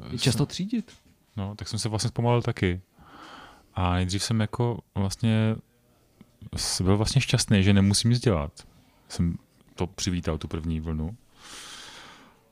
Uh, 0.00 0.12
je 0.12 0.18
často 0.18 0.46
třídit. 0.46 0.92
No, 1.38 1.54
tak 1.54 1.68
jsem 1.68 1.78
se 1.78 1.88
vlastně 1.88 2.08
zpomalil 2.08 2.42
taky. 2.42 2.80
A 3.74 3.94
nejdřív 3.94 4.22
jsem 4.22 4.40
jako 4.40 4.78
vlastně 4.94 5.56
byl 6.82 6.96
vlastně 6.96 7.20
šťastný, 7.20 7.62
že 7.62 7.72
nemusím 7.72 8.10
nic 8.10 8.20
dělat. 8.20 8.52
Jsem 9.08 9.38
to 9.74 9.86
přivítal, 9.86 10.38
tu 10.38 10.48
první 10.48 10.80
vlnu. 10.80 11.16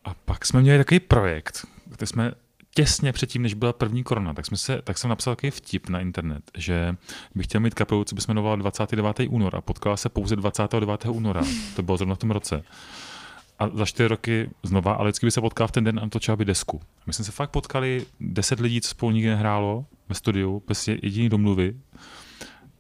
A 0.05 0.14
pak 0.14 0.46
jsme 0.46 0.61
měli 0.61 0.79
takový 0.79 1.01
projekt, 1.01 1.66
kde 1.87 2.07
jsme 2.07 2.33
těsně 2.75 3.12
předtím, 3.12 3.42
než 3.42 3.55
byla 3.55 3.72
první 3.72 4.05
korona, 4.05 4.35
tak, 4.35 4.46
jsme 4.46 4.57
se, 4.57 4.83
tak 4.83 4.99
jsem 4.99 5.11
napsal 5.11 5.37
takový 5.37 5.51
vtip 5.51 5.88
na 5.88 6.01
internet, 6.01 6.51
že 6.57 6.96
bych 7.35 7.46
chtěl 7.46 7.61
mít 7.61 7.75
kapelu, 7.75 8.05
co 8.05 8.14
by 8.14 8.20
se 8.20 8.31
jmenovala 8.31 8.57
29. 8.57 9.20
únor 9.29 9.57
a 9.57 9.61
potkala 9.61 9.96
se 9.96 10.09
pouze 10.09 10.37
29. 10.37 11.05
února. 11.05 11.42
To 11.77 11.83
bylo 11.83 11.96
zrovna 11.96 12.14
v 12.14 12.18
tom 12.18 12.31
roce. 12.31 12.62
A 13.59 13.69
za 13.69 13.87
čtyři 13.87 14.09
roky 14.09 14.51
znova 14.62 14.92
a 14.92 15.03
vždycky 15.03 15.27
by 15.27 15.31
se 15.31 15.40
potkal 15.40 15.69
v 15.69 15.73
ten 15.73 15.85
den 15.85 16.01
a 16.03 16.09
točila 16.09 16.37
by 16.37 16.45
desku. 16.45 16.81
My 17.07 17.12
jsme 17.12 17.25
se 17.25 17.33
fakt 17.33 17.51
potkali, 17.51 18.07
deset 18.21 18.61
lidí, 18.61 18.81
co 18.81 18.88
spolu 18.88 19.12
nikdy 19.12 19.29
nehrálo 19.29 19.87
ve 20.09 20.14
studiu, 20.14 20.62
bez 20.69 20.88
jediný 20.88 21.29
domluvy. 21.29 21.77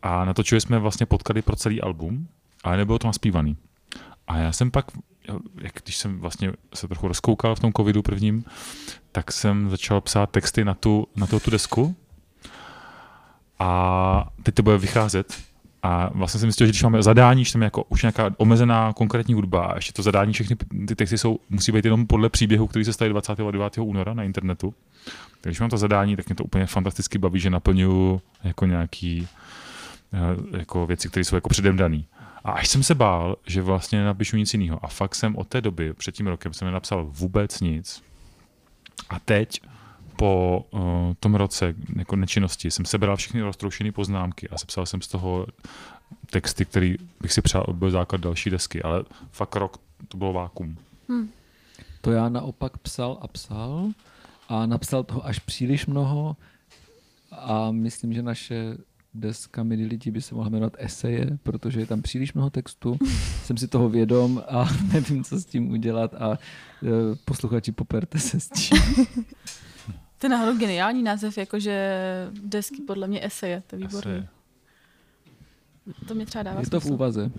A 0.02 0.24
natočili 0.24 0.60
jsme 0.60 0.78
vlastně 0.78 1.06
potkali 1.06 1.42
pro 1.42 1.56
celý 1.56 1.80
album, 1.80 2.28
ale 2.64 2.76
nebylo 2.76 2.98
to 2.98 3.06
naspívaný. 3.06 3.56
A 4.26 4.38
já 4.38 4.52
jsem 4.52 4.70
pak, 4.70 4.86
jak 5.60 5.72
když 5.84 5.96
jsem 5.96 6.20
vlastně 6.20 6.52
se 6.74 6.88
trochu 6.88 7.08
rozkoukal 7.08 7.54
v 7.54 7.60
tom 7.60 7.72
covidu 7.72 8.02
prvním, 8.02 8.44
tak 9.12 9.32
jsem 9.32 9.70
začal 9.70 10.00
psát 10.00 10.30
texty 10.30 10.64
na 10.64 10.74
tu, 10.74 11.06
na 11.16 11.26
tu, 11.26 11.40
tu 11.40 11.50
desku 11.50 11.96
a 13.58 14.30
teď 14.42 14.54
to 14.54 14.62
bude 14.62 14.78
vycházet 14.78 15.42
a 15.86 16.10
vlastně 16.14 16.40
jsem 16.40 16.50
zjistil, 16.50 16.66
že 16.66 16.70
když 16.70 16.82
máme 16.82 17.02
zadání, 17.02 17.44
že 17.44 17.52
tam 17.52 17.62
je 17.62 17.66
jako 17.66 17.84
už 17.88 18.02
nějaká 18.02 18.30
omezená 18.36 18.92
konkrétní 18.92 19.34
hudba 19.34 19.66
a 19.66 19.74
ještě 19.74 19.92
to 19.92 20.02
zadání, 20.02 20.32
všechny 20.32 20.56
ty 20.88 20.94
texty 20.94 21.18
jsou, 21.18 21.38
musí 21.50 21.72
být 21.72 21.84
jenom 21.84 22.06
podle 22.06 22.28
příběhu, 22.28 22.66
který 22.66 22.84
se 22.84 22.92
staví 22.92 23.10
29. 23.10 23.78
února 23.78 24.14
na 24.14 24.22
internetu. 24.22 24.74
Takže 25.40 25.50
když 25.50 25.60
mám 25.60 25.70
to 25.70 25.78
zadání, 25.78 26.16
tak 26.16 26.28
mě 26.28 26.34
to 26.34 26.44
úplně 26.44 26.66
fantasticky 26.66 27.18
baví, 27.18 27.40
že 27.40 27.50
naplňuju 27.50 28.20
jako 28.44 28.66
nějaký 28.66 29.28
eh, 30.12 30.58
jako 30.58 30.86
věci, 30.86 31.08
které 31.08 31.24
jsou 31.24 31.36
jako 31.36 31.48
předem 31.48 31.76
daný. 31.76 32.06
A 32.44 32.52
až 32.52 32.68
jsem 32.68 32.82
se 32.82 32.94
bál, 32.94 33.36
že 33.46 33.62
vlastně 33.62 33.98
nenapíšu 33.98 34.36
nic 34.36 34.54
jiného. 34.54 34.84
A 34.84 34.88
fakt 34.88 35.14
jsem 35.14 35.36
od 35.36 35.48
té 35.48 35.60
doby, 35.60 35.92
před 35.92 36.14
tím 36.14 36.26
rokem, 36.26 36.52
jsem 36.52 36.66
nenapsal 36.66 37.06
vůbec 37.10 37.60
nic. 37.60 38.02
A 39.08 39.18
teď, 39.18 39.60
po 40.16 40.64
uh, 40.70 40.80
tom 41.20 41.34
roce 41.34 41.74
jako 41.96 42.16
nečinnosti, 42.16 42.70
jsem 42.70 42.84
sebral 42.84 43.16
všechny 43.16 43.42
roztroušené 43.42 43.92
poznámky 43.92 44.48
a 44.48 44.58
sepsal 44.58 44.86
jsem 44.86 45.02
z 45.02 45.08
toho 45.08 45.46
texty, 46.30 46.64
který 46.64 46.96
bych 47.20 47.32
si 47.32 47.42
přál, 47.42 47.66
byl 47.72 47.90
základ 47.90 48.20
další 48.20 48.50
desky, 48.50 48.82
ale 48.82 49.04
fakt 49.30 49.56
rok 49.56 49.80
to 50.08 50.16
bylo 50.16 50.32
vákum. 50.32 50.76
Hmm. 51.08 51.28
To 52.00 52.12
já 52.12 52.28
naopak 52.28 52.78
psal 52.78 53.18
a 53.20 53.28
psal 53.28 53.88
a 54.48 54.66
napsal 54.66 55.04
toho 55.04 55.26
až 55.26 55.38
příliš 55.38 55.86
mnoho 55.86 56.36
a 57.32 57.70
myslím, 57.70 58.12
že 58.12 58.22
naše 58.22 58.76
deska 59.14 59.62
Milí 59.62 59.84
lidi 59.84 60.10
by 60.10 60.22
se 60.22 60.34
mohla 60.34 60.50
jmenovat 60.50 60.72
eseje, 60.78 61.38
protože 61.42 61.80
je 61.80 61.86
tam 61.86 62.02
příliš 62.02 62.32
mnoho 62.32 62.50
textu. 62.50 62.98
Jsem 63.44 63.56
si 63.56 63.68
toho 63.68 63.88
vědom 63.88 64.42
a 64.48 64.68
nevím, 64.92 65.24
co 65.24 65.38
s 65.38 65.44
tím 65.44 65.70
udělat 65.70 66.14
a 66.14 66.32
e, 66.32 66.38
posluchači 67.24 67.72
poperte 67.72 68.18
se 68.18 68.40
s 68.40 68.48
tím. 68.48 68.78
To 70.26 70.32
je 70.32 70.38
náhodou 70.38 70.58
geniální 70.58 71.02
název, 71.02 71.38
jakože 71.38 72.00
desky 72.42 72.82
podle 72.82 73.06
mě 73.06 73.26
eseje, 73.26 73.62
to 73.66 73.76
je 73.76 73.80
výborné. 73.80 74.28
To 76.08 76.14
mě 76.14 76.26
třeba 76.26 76.42
dává 76.42 76.60
Je 76.60 76.70
to 76.70 76.80
v 76.80 76.86
úvaze. 76.86 77.30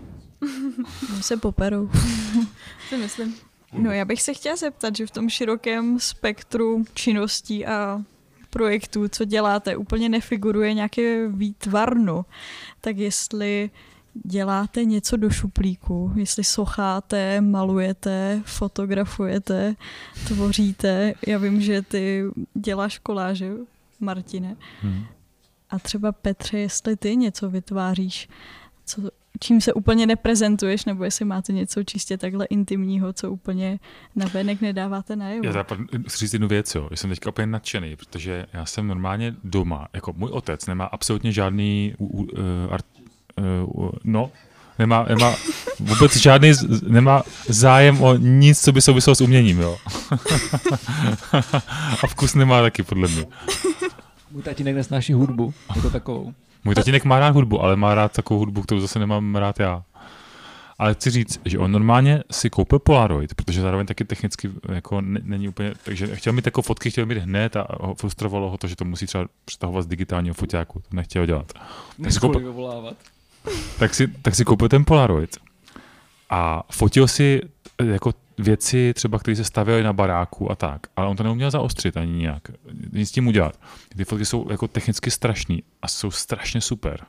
se 1.22 1.38
poperou. 1.38 1.90
si 2.90 2.98
myslím. 2.98 3.36
No 3.74 3.92
já 3.92 4.06
bych 4.06 4.22
se 4.22 4.34
chtěla 4.34 4.56
zeptat, 4.56 4.96
že 4.96 5.06
v 5.06 5.12
tom 5.12 5.30
širokém 5.30 6.00
spektru 6.00 6.86
činností 6.94 7.66
a 7.66 8.04
projektů, 8.50 9.08
co 9.08 9.26
děláte, 9.26 9.78
úplně 9.78 10.10
nefiguruje 10.10 10.74
nějaké 10.74 11.28
výtvarno. 11.28 12.26
Tak 12.82 12.98
jestli 12.98 13.70
děláte 14.24 14.86
něco 14.86 15.18
do 15.18 15.30
šuplíku, 15.30 16.12
jestli 16.16 16.44
socháte, 16.44 17.42
malujete, 17.42 18.42
fotografujete, 18.46 19.76
tvoříte. 20.28 21.14
Já 21.28 21.38
vím, 21.38 21.62
že 21.62 21.82
ty 21.82 22.24
děláš 22.54 22.98
koláže, 22.98 23.52
Martine. 24.00 24.56
Hmm. 24.82 25.06
A 25.70 25.80
třeba 25.80 26.12
Petře, 26.12 26.60
jestli 26.60 26.96
ty 26.96 27.16
něco 27.16 27.50
vytváříš, 27.50 28.30
co, 28.86 29.02
čím 29.40 29.62
se 29.62 29.74
úplně 29.74 30.06
neprezentuješ, 30.06 30.86
nebo 30.86 31.04
jestli 31.04 31.26
máte 31.26 31.54
něco 31.54 31.84
čistě 31.84 32.18
takhle 32.18 32.46
intimního, 32.46 33.14
co 33.14 33.32
úplně 33.32 33.80
na 34.16 34.26
venek 34.26 34.62
nedáváte 34.62 35.16
najevo. 35.16 35.48
Já 35.48 35.66
chci 36.08 36.18
říct 36.18 36.34
jednu 36.34 36.48
věc, 36.48 36.76
jo. 36.76 36.90
jsem 36.96 37.10
teďka 37.10 37.30
úplně 37.30 37.48
nadšený, 37.48 37.96
protože 37.96 38.46
já 38.54 38.66
jsem 38.66 38.88
normálně 38.88 39.36
doma, 39.44 39.88
jako 39.94 40.14
můj 40.14 40.30
otec 40.32 40.66
nemá 40.66 40.86
absolutně 40.86 41.32
žádný 41.32 41.96
uh, 41.98 42.22
uh, 42.22 42.28
art, 42.70 42.86
uh, 42.97 42.97
no, 44.04 44.32
nemá, 44.80 45.06
nemá 45.10 45.36
vůbec 45.80 46.16
žádný, 46.16 46.52
nemá 46.88 47.24
zájem 47.48 48.02
o 48.02 48.16
nic, 48.16 48.62
co 48.62 48.72
by 48.72 48.82
souviselo 48.82 49.16
s 49.16 49.22
uměním, 49.22 49.60
jo. 49.60 49.78
A 52.04 52.08
vkus 52.08 52.36
nemá 52.36 52.62
taky, 52.62 52.84
podle 52.84 53.08
mě. 53.08 53.26
Můj 54.32 54.44
tatínek 54.44 54.76
nesnáší 54.76 55.14
hudbu, 55.14 55.54
jako 55.76 55.90
takovou. 55.90 56.34
Můj 56.64 56.76
tatínek 56.76 57.06
má 57.06 57.20
rád 57.20 57.30
hudbu, 57.36 57.62
ale 57.62 57.76
má 57.76 57.96
rád 57.96 58.12
takovou 58.12 58.40
hudbu, 58.40 58.62
kterou 58.62 58.80
zase 58.80 59.00
nemám 59.00 59.36
rád 59.36 59.60
já. 59.60 59.84
Ale 60.80 60.94
chci 60.94 61.10
říct, 61.10 61.42
že 61.46 61.60
on 61.60 61.72
normálně 61.72 62.24
si 62.32 62.50
koupil 62.50 62.80
Polaroid, 62.80 63.34
protože 63.34 63.62
zároveň 63.62 63.88
taky 63.88 64.06
technicky 64.06 64.50
jako 64.74 65.02
není 65.02 65.50
úplně, 65.50 65.74
takže 65.84 66.16
chtěl 66.16 66.34
mít 66.34 66.46
jako 66.46 66.62
fotky, 66.62 66.92
chtěl 66.92 67.06
mít 67.06 67.18
hned 67.18 67.56
a 67.56 67.68
frustrovalo 67.98 68.50
ho 68.50 68.58
to, 68.58 68.68
že 68.68 68.76
to 68.76 68.86
musí 68.86 69.06
třeba 69.06 69.26
přetahovat 69.46 69.84
z 69.84 69.88
digitálního 69.88 70.34
foťáku, 70.34 70.80
to 70.80 70.96
nechtěl 70.96 71.26
dělat. 71.26 71.54
Tak 72.04 72.12
si, 72.12 72.20
koupil, 72.20 72.54
tak, 73.80 73.94
si, 73.94 74.08
tak 74.08 74.36
si 74.36 74.46
koupil 74.46 74.70
ten 74.70 74.86
Polaroid 74.86 75.38
a 76.30 76.64
fotil 76.72 77.08
si 77.08 77.42
jako 77.84 78.14
věci 78.38 78.94
třeba, 78.94 79.20
které 79.20 79.36
se 79.36 79.44
stavěly 79.44 79.84
na 79.84 79.94
baráku 79.94 80.52
a 80.52 80.56
tak, 80.56 80.82
ale 80.96 81.08
on 81.08 81.18
to 81.18 81.24
neuměl 81.24 81.52
zaostřit 81.52 81.98
ani 81.98 82.12
nějak, 82.12 82.44
nic 82.92 83.10
s 83.10 83.12
tím 83.12 83.28
udělat. 83.28 83.60
Ty 83.98 84.06
fotky 84.06 84.26
jsou 84.26 84.52
jako 84.52 84.68
technicky 84.68 85.12
strašný 85.12 85.64
a 85.82 85.88
jsou 85.88 86.12
strašně 86.12 86.62
super. 86.62 87.06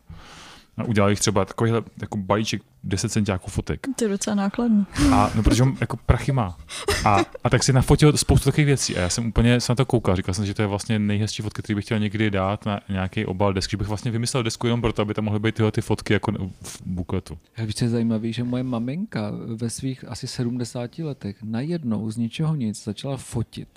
A 0.78 0.84
udělal 0.84 1.10
jich 1.10 1.20
třeba 1.20 1.44
takovýhle 1.44 1.82
jako 2.00 2.16
balíček 2.16 2.62
10 2.84 3.08
centiáků 3.08 3.50
fotek. 3.50 3.86
To 3.96 4.04
je 4.04 4.08
docela 4.08 4.36
nákladný. 4.36 4.86
A 5.12 5.30
no, 5.34 5.42
protože 5.42 5.62
on 5.62 5.76
jako 5.80 5.96
prachy 5.96 6.32
má. 6.32 6.58
A, 7.04 7.18
a 7.44 7.50
tak 7.50 7.64
si 7.64 7.72
nafotil 7.72 8.16
spoustu 8.16 8.44
takových 8.44 8.66
věcí. 8.66 8.96
A 8.96 9.00
já 9.00 9.08
jsem 9.08 9.26
úplně 9.26 9.60
se 9.60 9.72
na 9.72 9.76
to 9.76 9.84
koukal. 9.84 10.16
Říkal 10.16 10.34
jsem, 10.34 10.46
že 10.46 10.54
to 10.54 10.62
je 10.62 10.68
vlastně 10.68 10.98
nejhezčí 10.98 11.42
fotky, 11.42 11.62
který 11.62 11.74
bych 11.74 11.84
chtěl 11.84 11.98
někdy 11.98 12.30
dát 12.30 12.66
na 12.66 12.80
nějaký 12.88 13.26
obal 13.26 13.52
desky. 13.52 13.70
Že 13.70 13.76
bych 13.76 13.88
vlastně 13.88 14.10
vymyslel 14.10 14.42
desku 14.42 14.66
jenom 14.66 14.80
proto, 14.80 15.02
aby 15.02 15.14
tam 15.14 15.24
mohly 15.24 15.40
být 15.40 15.54
tyhle 15.54 15.72
ty 15.72 15.80
fotky 15.80 16.12
jako 16.12 16.32
v 16.62 16.82
bukletu. 16.86 17.38
Já 17.56 17.64
víš, 17.64 17.74
co 17.74 17.84
je 17.84 17.88
zajímavé, 17.88 18.32
že 18.32 18.44
moje 18.44 18.62
maminka 18.62 19.32
ve 19.54 19.70
svých 19.70 20.04
asi 20.08 20.26
70 20.26 20.98
letech 20.98 21.36
najednou 21.42 22.10
z 22.10 22.16
ničeho 22.16 22.54
nic 22.54 22.84
začala 22.84 23.16
fotit. 23.16 23.68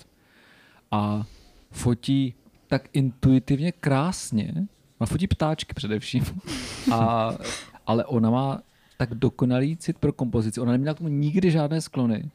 A 0.90 1.26
fotí 1.70 2.34
tak 2.66 2.88
intuitivně 2.92 3.72
krásně, 3.72 4.66
Ona 5.02 5.06
fotí 5.06 5.26
ptáčky 5.26 5.74
především. 5.74 6.24
A, 6.92 7.32
ale 7.86 8.04
ona 8.04 8.30
má 8.30 8.62
tak 8.96 9.14
dokonalý 9.14 9.76
cit 9.76 9.98
pro 9.98 10.12
kompozici. 10.12 10.60
Ona 10.60 10.72
neměla 10.72 10.94
k 10.94 10.98
tomu 10.98 11.08
nikdy 11.08 11.50
žádné 11.50 11.80
sklony. 11.80 12.30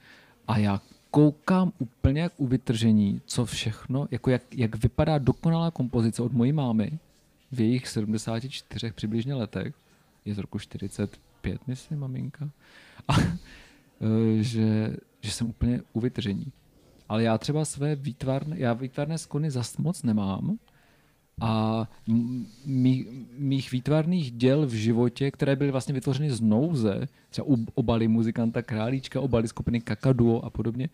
A 0.47 0.57
já 0.57 0.81
koukám 1.11 1.71
úplně 1.77 2.21
jak 2.21 2.33
u 2.37 2.47
vytržení, 2.47 3.21
co 3.25 3.45
všechno, 3.45 4.07
jako 4.11 4.29
jak, 4.29 4.41
jak 4.55 4.75
vypadá 4.75 5.17
dokonalá 5.17 5.71
kompozice 5.71 6.21
od 6.23 6.33
mojí 6.33 6.51
mámy 6.51 6.99
v 7.51 7.59
jejich 7.59 7.87
74 7.87 8.91
přibližně 8.91 9.35
letech. 9.35 9.75
Je 10.25 10.35
z 10.35 10.37
roku 10.37 10.59
45, 10.59 11.67
myslím, 11.67 11.99
maminka. 11.99 12.49
A, 13.07 13.13
e, 13.19 14.43
že, 14.43 14.97
že 15.21 15.31
jsem 15.31 15.49
úplně 15.49 15.81
u 15.93 15.99
vytržení. 15.99 16.51
Ale 17.09 17.23
já 17.23 17.37
třeba 17.37 17.65
své 17.65 17.95
výtvarné, 17.95 18.55
já 18.59 18.73
výtvarné 18.73 19.17
sklony 19.17 19.51
zas 19.51 19.77
moc 19.77 20.03
nemám, 20.03 20.57
a 21.41 21.87
mých, 22.65 23.07
mých 23.37 23.71
výtvarných 23.71 24.31
děl 24.31 24.65
v 24.65 24.73
životě, 24.73 25.31
které 25.31 25.55
byly 25.55 25.71
vlastně 25.71 25.93
vytvořeny 25.93 26.31
z 26.31 26.41
nouze, 26.41 27.07
třeba 27.29 27.47
obaly 27.73 28.07
muzikanta 28.07 28.61
Králíčka, 28.61 29.21
obaly 29.21 29.47
skupiny 29.47 29.81
Kakaduo 29.81 30.45
a 30.45 30.49
podobně, 30.49 30.89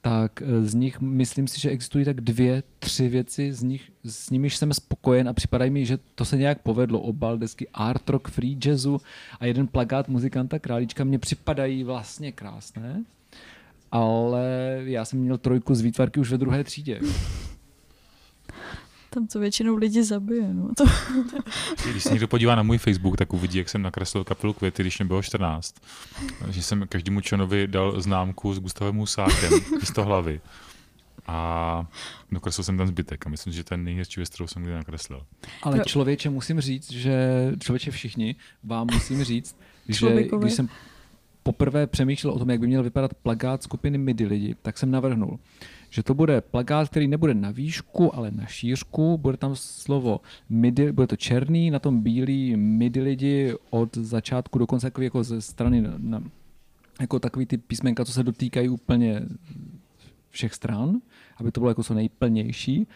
tak 0.00 0.42
e, 0.42 0.62
z 0.62 0.74
nich 0.74 1.00
myslím 1.00 1.48
si, 1.48 1.60
že 1.60 1.70
existují 1.70 2.04
tak 2.04 2.20
dvě, 2.20 2.62
tři 2.78 3.08
věci, 3.08 3.52
z 3.52 3.62
nich, 3.62 3.92
s 4.04 4.30
nimiž 4.30 4.56
jsem 4.56 4.72
spokojen 4.72 5.28
a 5.28 5.32
připadají 5.32 5.70
mi, 5.70 5.86
že 5.86 5.98
to 6.14 6.24
se 6.24 6.36
nějak 6.36 6.62
povedlo. 6.62 7.00
Obal 7.00 7.38
desky 7.38 7.68
Art 7.74 8.10
Rock 8.10 8.28
Free 8.28 8.58
Jazzu 8.64 9.00
a 9.40 9.46
jeden 9.46 9.66
plagát 9.66 10.08
muzikanta 10.08 10.58
Králíčka 10.58 11.04
mě 11.04 11.18
připadají 11.18 11.84
vlastně 11.84 12.32
krásné. 12.32 13.04
ale 13.92 14.78
já 14.84 15.04
jsem 15.04 15.18
měl 15.18 15.38
trojku 15.38 15.74
z 15.74 15.80
výtvarky 15.80 16.20
už 16.20 16.30
ve 16.30 16.38
druhé 16.38 16.64
třídě. 16.64 17.00
Tam 19.10 19.26
to 19.26 19.38
většinou 19.38 19.76
lidi 19.76 20.04
zabije. 20.04 20.54
No. 20.54 20.70
To... 20.76 20.84
Když 21.90 22.02
se 22.02 22.10
někdo 22.10 22.28
podívá 22.28 22.54
na 22.54 22.62
můj 22.62 22.78
Facebook, 22.78 23.16
tak 23.16 23.32
uvidí, 23.32 23.58
jak 23.58 23.68
jsem 23.68 23.82
nakreslil 23.82 24.24
kapelu 24.24 24.52
Květy, 24.52 24.82
když 24.82 24.98
mě 24.98 25.06
bylo 25.06 25.22
14. 25.22 25.74
Že 26.50 26.62
jsem 26.62 26.86
každému 26.88 27.20
členovi 27.20 27.66
dal 27.66 28.00
známku 28.00 28.54
s 28.54 28.60
Gustavem 28.60 28.94
Musákem 28.94 29.52
místo 29.80 30.04
hlavy. 30.04 30.40
A 31.26 31.86
dokreslil 32.32 32.64
jsem 32.64 32.76
ten 32.76 32.86
zbytek 32.86 33.26
a 33.26 33.30
myslím, 33.30 33.52
že 33.52 33.64
ten 33.64 33.84
nejhezčí 33.84 34.20
věc, 34.20 34.28
kterou 34.28 34.46
jsem 34.46 34.62
kdy 34.62 34.72
nakreslil. 34.72 35.26
Ale 35.62 35.80
člověče, 35.86 36.30
musím 36.30 36.60
říct, 36.60 36.92
že 36.92 37.52
člověče 37.60 37.90
všichni, 37.90 38.36
vám 38.64 38.86
musím 38.92 39.24
říct, 39.24 39.56
že 39.88 40.28
když 40.38 40.52
jsem 40.52 40.68
poprvé 41.42 41.86
přemýšlel 41.86 42.32
o 42.34 42.38
tom, 42.38 42.50
jak 42.50 42.60
by 42.60 42.66
měl 42.66 42.82
vypadat 42.82 43.14
plagát 43.14 43.62
skupiny 43.62 43.98
MIDI 43.98 44.26
lidi, 44.26 44.56
tak 44.62 44.78
jsem 44.78 44.90
navrhnul, 44.90 45.38
že 45.90 46.02
to 46.02 46.14
bude 46.14 46.40
plagát, 46.40 46.88
který 46.88 47.08
nebude 47.08 47.34
na 47.34 47.50
výšku, 47.50 48.14
ale 48.14 48.30
na 48.30 48.46
šířku, 48.46 49.18
bude 49.18 49.36
tam 49.36 49.56
slovo 49.56 50.20
MIDI, 50.48 50.92
bude 50.92 51.06
to 51.06 51.16
černý, 51.16 51.70
na 51.70 51.78
tom 51.78 52.00
bílý 52.00 52.56
MIDI 52.56 53.00
lidi 53.00 53.54
od 53.70 53.96
začátku 53.96 54.58
do 54.58 54.66
konce 54.66 54.86
takový 54.86 55.04
jako 55.04 55.24
ze 55.24 55.40
strany 55.40 55.88
na, 55.96 56.22
jako 57.00 57.18
takový 57.18 57.46
ty 57.46 57.58
písmenka, 57.58 58.04
co 58.04 58.12
se 58.12 58.22
dotýkají 58.22 58.68
úplně 58.68 59.22
všech 60.30 60.54
stran, 60.54 61.00
aby 61.36 61.52
to 61.52 61.60
bylo 61.60 61.70
jako 61.70 61.82
co 61.82 61.94
nejplnější. 61.94 62.86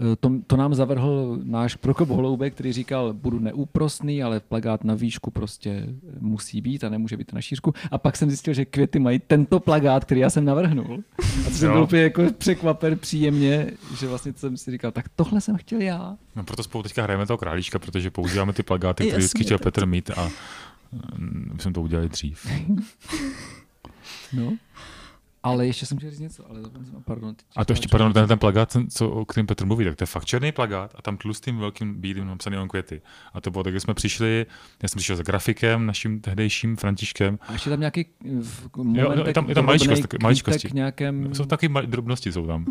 Eh, 0.00 0.16
To, 0.16 0.30
to 0.46 0.56
nám 0.56 0.74
zavrhl 0.74 1.38
náš 1.42 1.76
Prokop 1.76 2.08
Holoubek, 2.08 2.54
který 2.54 2.72
říkal, 2.72 3.12
budu 3.12 3.38
neúprostný, 3.38 4.22
ale 4.22 4.40
plagát 4.40 4.84
na 4.84 4.94
výšku 4.94 5.30
prostě 5.30 5.86
musí 6.20 6.60
být 6.60 6.84
a 6.84 6.88
nemůže 6.88 7.16
být 7.16 7.32
na 7.32 7.40
šířku. 7.40 7.74
A 7.90 7.98
pak 7.98 8.16
jsem 8.16 8.28
zjistil, 8.30 8.54
že 8.54 8.64
květy 8.64 8.98
mají 8.98 9.18
tento 9.26 9.60
plagát, 9.60 10.04
který 10.04 10.20
já 10.20 10.30
jsem 10.30 10.44
navrhnul. 10.44 11.02
A 11.46 11.50
to 11.50 11.54
jsem 11.56 11.72
byl 11.72 11.82
úplně 11.82 12.02
jako 12.02 12.22
překvapen 12.38 12.98
příjemně, 12.98 13.70
že 13.98 14.06
vlastně 14.08 14.32
jsem 14.36 14.56
si 14.56 14.70
říkal, 14.70 14.90
tak 14.92 15.08
tohle 15.16 15.40
jsem 15.40 15.56
chtěl 15.56 15.80
já. 15.80 16.16
No 16.36 16.44
proto 16.44 16.62
spolu 16.62 16.82
teďka 16.82 17.02
hrajeme 17.02 17.26
toho 17.26 17.38
králíčka, 17.38 17.78
protože 17.78 18.10
používáme 18.10 18.52
ty 18.52 18.62
plagáty, 18.62 19.04
které 19.06 19.18
vždycky 19.18 19.44
chtěl 19.44 19.58
Petr 19.58 19.86
mít 19.86 20.10
a 20.10 20.28
mm, 21.18 21.50
my 21.54 21.60
jsme 21.62 21.72
to 21.72 21.82
udělali 21.82 22.08
dřív. 22.08 22.46
No. 24.32 24.52
Ale 25.42 25.66
ještě 25.66 25.86
jsem 25.86 25.98
chtěl 25.98 26.10
říct 26.10 26.18
něco, 26.20 26.50
ale 26.50 26.62
zapomněl 26.62 26.90
jsem, 26.92 27.02
pardon. 27.02 27.34
A 27.56 27.64
to 27.64 27.72
ještě, 27.72 27.88
pardon, 27.88 28.12
ten, 28.12 28.28
ten 28.28 28.38
plagát, 28.38 28.72
ten, 28.72 28.90
co, 28.90 29.10
o 29.10 29.24
kterém 29.24 29.46
Petr 29.46 29.66
mluví, 29.66 29.84
tak 29.84 29.96
to 29.96 30.02
je 30.02 30.06
fakt 30.06 30.24
černý 30.24 30.52
plagát 30.52 30.94
a 30.98 31.02
tam 31.02 31.16
tlustým 31.16 31.58
velkým 31.58 32.00
bílým 32.00 32.26
napsaný 32.26 32.56
on 32.58 32.68
květy. 32.68 33.00
A 33.34 33.40
to 33.40 33.50
bylo 33.50 33.64
tak, 33.64 33.72
když 33.72 33.82
jsme 33.82 33.94
přišli, 33.94 34.46
já 34.82 34.88
jsem 34.88 34.96
přišel 34.98 35.16
s 35.16 35.20
grafikem, 35.20 35.86
naším 35.86 36.20
tehdejším 36.20 36.76
Františkem. 36.76 37.38
A 37.48 37.52
ještě 37.52 37.70
tam 37.70 37.80
nějaký 37.80 38.06
v 38.42 38.68
Jo, 38.92 39.12
je 39.26 39.32
tam, 39.34 39.48
je 39.48 39.54
tam 39.54 39.66
maličkost, 39.66 40.02
taky- 40.02 40.08
kvítek 40.08 40.22
maličkosti. 40.22 40.68
nějakém... 40.72 41.34
Jsou 41.34 41.44
taky 41.44 41.68
mali, 41.68 41.86
drobnosti 41.86 42.32
jsou 42.32 42.46
tam. 42.46 42.66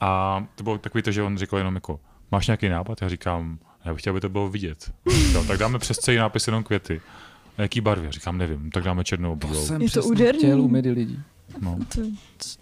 A 0.00 0.44
to 0.54 0.64
bylo 0.64 0.78
takový 0.78 1.02
to, 1.02 1.12
že 1.12 1.22
on 1.22 1.38
říkal 1.38 1.58
jenom 1.58 1.74
jako, 1.74 2.00
máš 2.32 2.46
nějaký 2.46 2.68
nápad? 2.68 3.02
Já 3.02 3.08
říkám, 3.08 3.58
já 3.84 3.92
bych 3.92 4.00
chtěl, 4.02 4.10
aby 4.12 4.20
to 4.20 4.28
bylo 4.28 4.48
vidět. 4.48 4.92
Říkal, 5.26 5.44
tak 5.44 5.58
dáme 5.58 5.78
přes 5.78 5.98
celý 5.98 6.16
nápis 6.16 6.46
jenom 6.46 6.62
květy. 6.64 7.00
A 7.58 7.62
jaký 7.62 7.80
barvy? 7.80 8.06
Já 8.06 8.10
říkám, 8.12 8.38
nevím, 8.38 8.70
tak 8.70 8.84
dáme 8.84 9.04
černou 9.04 9.32
a 9.32 9.36
To 9.36 9.46
bílou. 9.46 9.64
jsem 9.66 9.82
Je 9.82 9.90
to 9.90 10.02
úderný. 10.04 10.38
chtěl 10.38 10.68
lidí. 10.92 11.20
No, 11.58 11.78
To, 11.94 12.00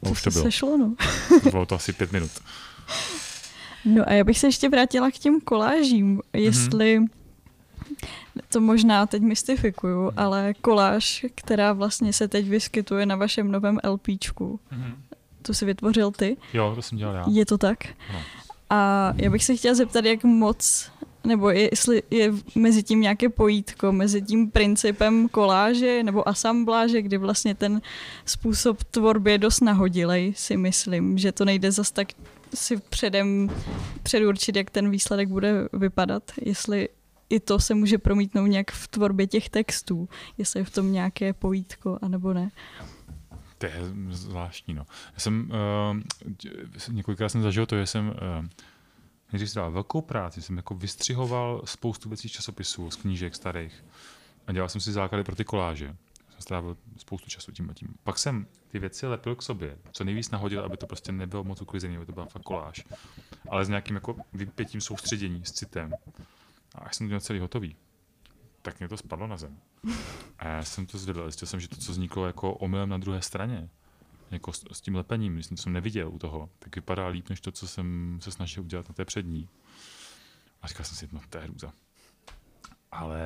to, 0.05 0.11
už 0.11 0.23
to 0.23 0.31
se 0.31 0.35
bylo. 0.39 0.45
sešlo, 0.45 0.77
no. 0.77 0.95
bylo 1.51 1.67
to 1.67 1.75
asi 1.75 1.93
pět 1.93 2.13
minut. 2.13 2.31
No 3.85 4.09
a 4.09 4.13
já 4.13 4.25
bych 4.25 4.39
se 4.39 4.47
ještě 4.47 4.69
vrátila 4.69 5.11
k 5.11 5.15
těm 5.19 5.41
kolážím, 5.41 6.21
jestli 6.33 7.01
to 8.49 8.61
možná 8.61 9.07
teď 9.07 9.23
mystifikuju, 9.23 10.13
ale 10.17 10.55
koláž, 10.55 11.27
která 11.35 11.73
vlastně 11.73 12.13
se 12.13 12.29
teď 12.29 12.49
vyskytuje 12.49 13.07
na 13.07 13.17
vašem 13.17 13.51
novém 13.53 13.79
LPčku, 13.89 14.61
tu 15.43 15.55
si 15.55 15.65
vytvořil 15.65 16.11
ty, 16.11 16.37
Jo, 16.55 16.73
to 16.75 16.83
jsem 16.83 16.99
dělal 16.99 17.15
já. 17.15 17.25
je 17.29 17.47
to 17.47 17.59
tak? 17.59 17.79
Ano. 18.11 18.21
A 18.71 19.13
já 19.17 19.31
bych 19.31 19.45
se 19.45 19.57
chtěla 19.57 19.75
zeptat, 19.75 20.05
jak 20.05 20.25
moc, 20.25 20.91
nebo 21.29 21.51
jestli 21.51 22.03
je 22.11 22.33
mezi 22.55 22.83
tím 22.83 23.01
nějaké 23.01 23.29
pojítko, 23.29 23.93
mezi 23.93 24.23
tím 24.23 24.51
principem 24.51 25.29
koláže 25.29 26.03
nebo 26.03 26.29
asambláže, 26.29 27.03
kdy 27.03 27.17
vlastně 27.19 27.55
ten 27.55 27.81
způsob 28.25 28.85
tvorby 28.85 29.31
je 29.31 29.39
dost 29.39 29.61
nahodilej, 29.61 30.33
si 30.37 30.57
myslím, 30.57 31.19
že 31.19 31.33
to 31.33 31.45
nejde 31.45 31.73
zas 31.73 31.91
tak 31.91 32.09
si 32.55 32.77
předem 32.77 33.51
předurčit, 34.03 34.57
jak 34.57 34.71
ten 34.71 34.91
výsledek 34.91 35.29
bude 35.29 35.69
vypadat, 35.73 36.23
jestli 36.43 36.89
i 37.31 37.41
to 37.41 37.59
se 37.59 37.75
může 37.75 37.99
promítnout 37.99 38.47
nějak 38.47 38.71
v 38.71 38.89
tvorbě 38.89 39.27
těch 39.27 39.49
textů, 39.49 40.09
jestli 40.39 40.61
je 40.61 40.65
v 40.65 40.71
tom 40.71 40.93
nějaké 40.93 41.33
pojítko, 41.33 41.99
anebo 42.03 42.33
ne. 42.33 42.51
To 43.59 43.67
je 43.67 43.73
zvláštní, 44.11 44.75
no. 44.75 44.87
Já 45.15 45.21
jsem, 45.21 45.51
uh, 45.51 46.95
několikrát 46.95 47.29
jsem 47.29 47.43
zažil 47.43 47.67
to, 47.67 47.77
že 47.77 47.87
jsem, 47.87 48.09
uh, 48.09 48.47
nejdřív 49.33 49.51
jsem 49.51 49.61
dělal 49.61 49.71
velkou 49.71 50.01
práci, 50.01 50.43
jsem 50.43 50.57
jako 50.57 50.75
vystřihoval 50.75 51.63
spoustu 51.65 52.09
věcí 52.09 52.29
z 52.29 52.33
časopisů, 52.33 52.91
z 52.91 52.97
knížek 52.97 53.35
starých 53.35 53.85
a 54.47 54.53
dělal 54.53 54.69
jsem 54.69 54.81
si 54.81 54.93
základy 54.93 55.25
pro 55.25 55.37
ty 55.37 55.45
koláže. 55.45 55.97
Jsem 56.31 56.41
strávil 56.41 56.77
spoustu 56.97 57.31
času 57.31 57.53
tím 57.53 57.71
a 57.71 57.75
tím. 57.75 57.95
Pak 58.05 58.19
jsem 58.19 58.47
ty 58.69 58.79
věci 58.79 59.07
lepil 59.07 59.37
k 59.37 59.43
sobě, 59.43 59.79
co 59.93 60.05
nejvíc 60.05 60.31
nahodil, 60.31 60.65
aby 60.65 60.77
to 60.77 60.87
prostě 60.87 61.13
nebylo 61.13 61.45
moc 61.45 61.63
uklizený, 61.63 61.97
aby 61.97 62.07
to 62.07 62.13
byla 62.13 62.27
fakt 62.27 62.43
koláž. 62.43 62.85
Ale 63.49 63.65
s 63.65 63.69
nějakým 63.69 63.95
jako 63.95 64.17
vypětím 64.33 64.81
soustředění, 64.81 65.45
s 65.45 65.53
citem. 65.53 65.95
A 66.75 66.79
až 66.79 66.97
jsem 66.97 67.07
to 67.07 67.09
měl 67.09 67.21
celý 67.21 67.39
hotový, 67.39 67.77
tak 68.63 68.79
mě 68.79 68.89
to 68.89 68.97
spadlo 68.97 69.27
na 69.27 69.37
zem. 69.37 69.59
A 70.39 70.49
já 70.49 70.65
jsem 70.65 70.87
to 70.87 70.99
zvedl, 70.99 71.23
zjistil 71.23 71.49
jsem, 71.49 71.61
že 71.61 71.69
to, 71.69 71.77
co 71.77 71.93
vzniklo 71.93 72.27
jako 72.27 72.55
omylem 72.55 72.89
na 72.89 72.99
druhé 72.99 73.23
straně, 73.23 73.69
jako 74.31 74.53
s, 74.53 74.65
s 74.73 74.81
tím 74.81 74.95
lepením, 74.95 75.35
když 75.35 75.47
jsem 75.55 75.73
neviděl 75.73 76.09
u 76.09 76.19
toho, 76.19 76.51
tak 76.59 76.77
vypadá 76.77 77.07
líp, 77.07 77.29
než 77.29 77.41
to, 77.41 77.53
co 77.53 77.69
jsem 77.69 78.19
se 78.23 78.31
snažil 78.31 78.63
udělat 78.63 78.89
na 78.89 78.95
té 78.95 79.05
přední. 79.05 79.49
A 80.63 80.67
říkal 80.67 80.85
jsem 80.87 80.97
si, 80.97 81.09
no 81.13 81.21
to 81.31 81.39
je 81.39 81.45
hrůza. 81.45 81.73
Ale 82.93 83.23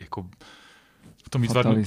jako 0.00 0.30
v 1.24 1.30
tom 1.30 1.42
výtvarnu, 1.42 1.84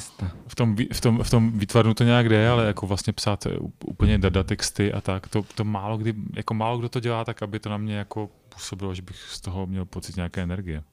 v 0.48 0.56
tom, 0.56 0.76
v, 0.94 1.02
tom, 1.02 1.24
v 1.24 1.30
tom 1.30 1.60
výtvarnu 1.60 1.94
to 1.94 2.04
nějak 2.04 2.30
jde, 2.30 2.50
ale 2.50 2.66
jako 2.66 2.88
vlastně 2.88 3.14
psát 3.14 3.46
ú- 3.46 3.72
úplně 3.86 4.18
dada 4.18 4.44
texty 4.44 4.94
a 4.94 5.02
tak, 5.02 5.28
to, 5.28 5.44
to 5.56 5.64
málo 5.64 5.98
kdy, 5.98 6.14
jako 6.36 6.54
málo 6.54 6.78
kdo 6.78 6.90
to 6.90 7.00
dělá 7.00 7.26
tak, 7.26 7.44
aby 7.44 7.60
to 7.60 7.70
na 7.70 7.78
mě 7.78 7.96
jako 7.96 8.30
působilo, 8.50 8.94
že 8.96 9.02
bych 9.02 9.18
z 9.18 9.42
toho 9.42 9.66
měl 9.66 9.86
pocit 9.86 10.16
nějaké 10.16 10.42
energie. 10.42 10.84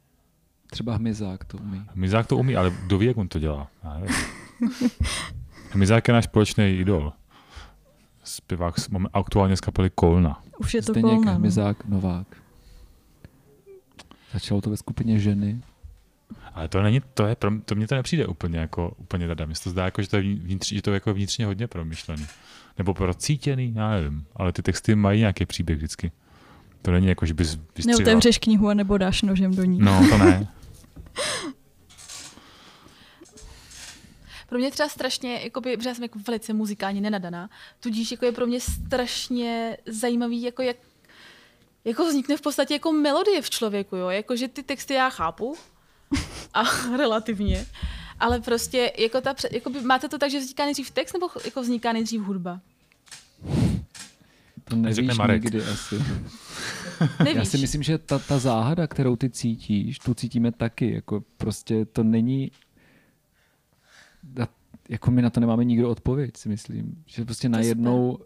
Třeba 0.70 0.94
hmyzák 0.94 1.44
to 1.44 1.58
umí. 1.58 1.82
Mizák 1.94 2.26
to 2.26 2.37
umí, 2.37 2.56
ale 2.56 2.70
kdo 2.70 2.98
ví, 2.98 3.06
jak 3.06 3.16
on 3.16 3.28
to 3.28 3.38
dělá. 3.38 3.70
Já 3.84 3.98
nevím. 3.98 4.16
Mizák 5.74 6.08
je 6.08 6.14
náš 6.14 6.24
společný 6.24 6.78
idol. 6.78 7.12
Zpěvák 8.24 8.88
máme 8.88 9.08
aktuálně 9.12 9.56
z 9.56 9.60
kapely 9.60 9.90
Kolna. 9.94 10.42
Už 10.58 10.74
je 10.74 10.82
to 10.82 10.92
Zdeněk 10.92 11.12
kolna. 11.12 11.32
No. 11.32 11.38
Hmyzák 11.38 11.84
Novák. 11.84 12.26
Začalo 14.32 14.60
to 14.60 14.70
ve 14.70 14.76
skupině 14.76 15.18
ženy. 15.18 15.60
Ale 16.54 16.68
to 16.68 16.82
není, 16.82 17.00
to 17.14 17.26
je, 17.26 17.37
to 17.64 17.74
mně 17.74 17.87
to 17.88 17.94
nepřijde 17.94 18.26
úplně 18.26 18.58
jako 18.58 18.92
úplně 18.96 19.26
dada. 19.26 19.46
Mně 19.46 19.54
se 19.54 19.64
to 19.64 19.70
zdá, 19.70 19.84
jako, 19.84 20.02
že 20.02 20.08
to 20.08 20.16
je 20.16 20.22
vnitř, 20.22 20.72
že 20.72 20.82
to 20.82 20.90
je 20.90 20.94
jako 20.94 21.14
vnitřně 21.14 21.46
hodně 21.46 21.66
promyšlený. 21.66 22.26
Nebo 22.78 22.94
procítěný, 22.94 23.72
já 23.76 23.90
nevím. 23.90 24.26
Ale 24.37 24.52
ty 24.52 24.62
texty 24.62 24.94
mají 24.94 25.20
nějaký 25.20 25.46
příběh 25.46 25.78
vždycky. 25.78 26.12
To 26.82 26.90
není 26.90 27.06
jako, 27.06 27.26
že 27.26 27.34
bys 27.34 27.58
vystřelila. 27.76 27.98
Neotevřeš 27.98 28.38
knihu 28.38 28.68
a 28.68 28.74
nebo 28.74 28.98
dáš 28.98 29.22
nožem 29.22 29.54
do 29.54 29.64
ní. 29.64 29.78
No, 29.78 30.08
to 30.10 30.18
ne. 30.18 30.48
Pro 34.54 34.58
mě 34.58 34.70
třeba 34.70 34.88
strašně, 34.88 35.40
jakoby, 35.42 35.76
protože 35.76 35.88
já 35.88 35.94
jsem 35.94 36.02
jako 36.02 36.18
velice 36.26 36.52
muzikálně 36.52 37.00
nenadaná, 37.00 37.50
tudíž 37.81 38.10
jako 38.10 38.24
je 38.24 38.33
pro 38.33 38.46
mě 38.46 38.60
strašně 38.60 39.76
zajímavý, 39.87 40.42
jako 40.42 40.62
jak 40.62 40.76
jako 41.85 42.06
vznikne 42.06 42.37
v 42.37 42.40
podstatě 42.40 42.74
jako 42.74 42.92
melodie 42.92 43.42
v 43.42 43.50
člověku, 43.50 43.96
jo? 43.96 44.08
Jako, 44.08 44.37
že 44.37 44.48
ty 44.48 44.62
texty 44.62 44.94
já 44.94 45.10
chápu 45.10 45.56
a 46.54 46.62
relativně, 46.96 47.66
ale 48.20 48.40
prostě 48.40 48.92
jako 48.98 49.20
ta, 49.20 49.35
pře- 49.35 49.48
jakoby, 49.52 49.81
máte 49.81 50.08
to 50.08 50.18
tak, 50.18 50.31
že 50.31 50.38
vzniká 50.38 50.64
nejdřív 50.64 50.90
text 50.90 51.12
nebo 51.12 51.29
jako 51.44 51.62
vzniká 51.62 51.92
nejdřív 51.92 52.20
hudba? 52.20 52.60
To 54.64 54.76
nevíš 54.76 55.18
Marek. 55.18 55.42
nikdy 55.42 55.62
asi. 55.62 55.94
Nevíš. 57.18 57.35
Já 57.37 57.44
si 57.44 57.58
myslím, 57.58 57.83
že 57.83 57.98
ta, 57.98 58.18
ta 58.18 58.38
záhada, 58.38 58.87
kterou 58.87 59.16
ty 59.16 59.31
cítíš, 59.31 59.98
tu 59.98 60.14
cítíme 60.14 60.52
taky. 60.52 60.94
Jako 60.94 61.24
prostě 61.37 61.85
to 61.85 62.02
není... 62.02 62.50
Jako 64.88 65.10
my 65.10 65.22
na 65.22 65.31
to 65.31 65.40
nemáme 65.40 65.64
nikdo 65.64 65.90
odpověď, 65.90 66.37
si 66.37 66.48
myslím. 66.48 67.02
Že 67.06 67.25
prostě 67.25 67.44
je 67.44 67.50
najednou, 67.50 68.18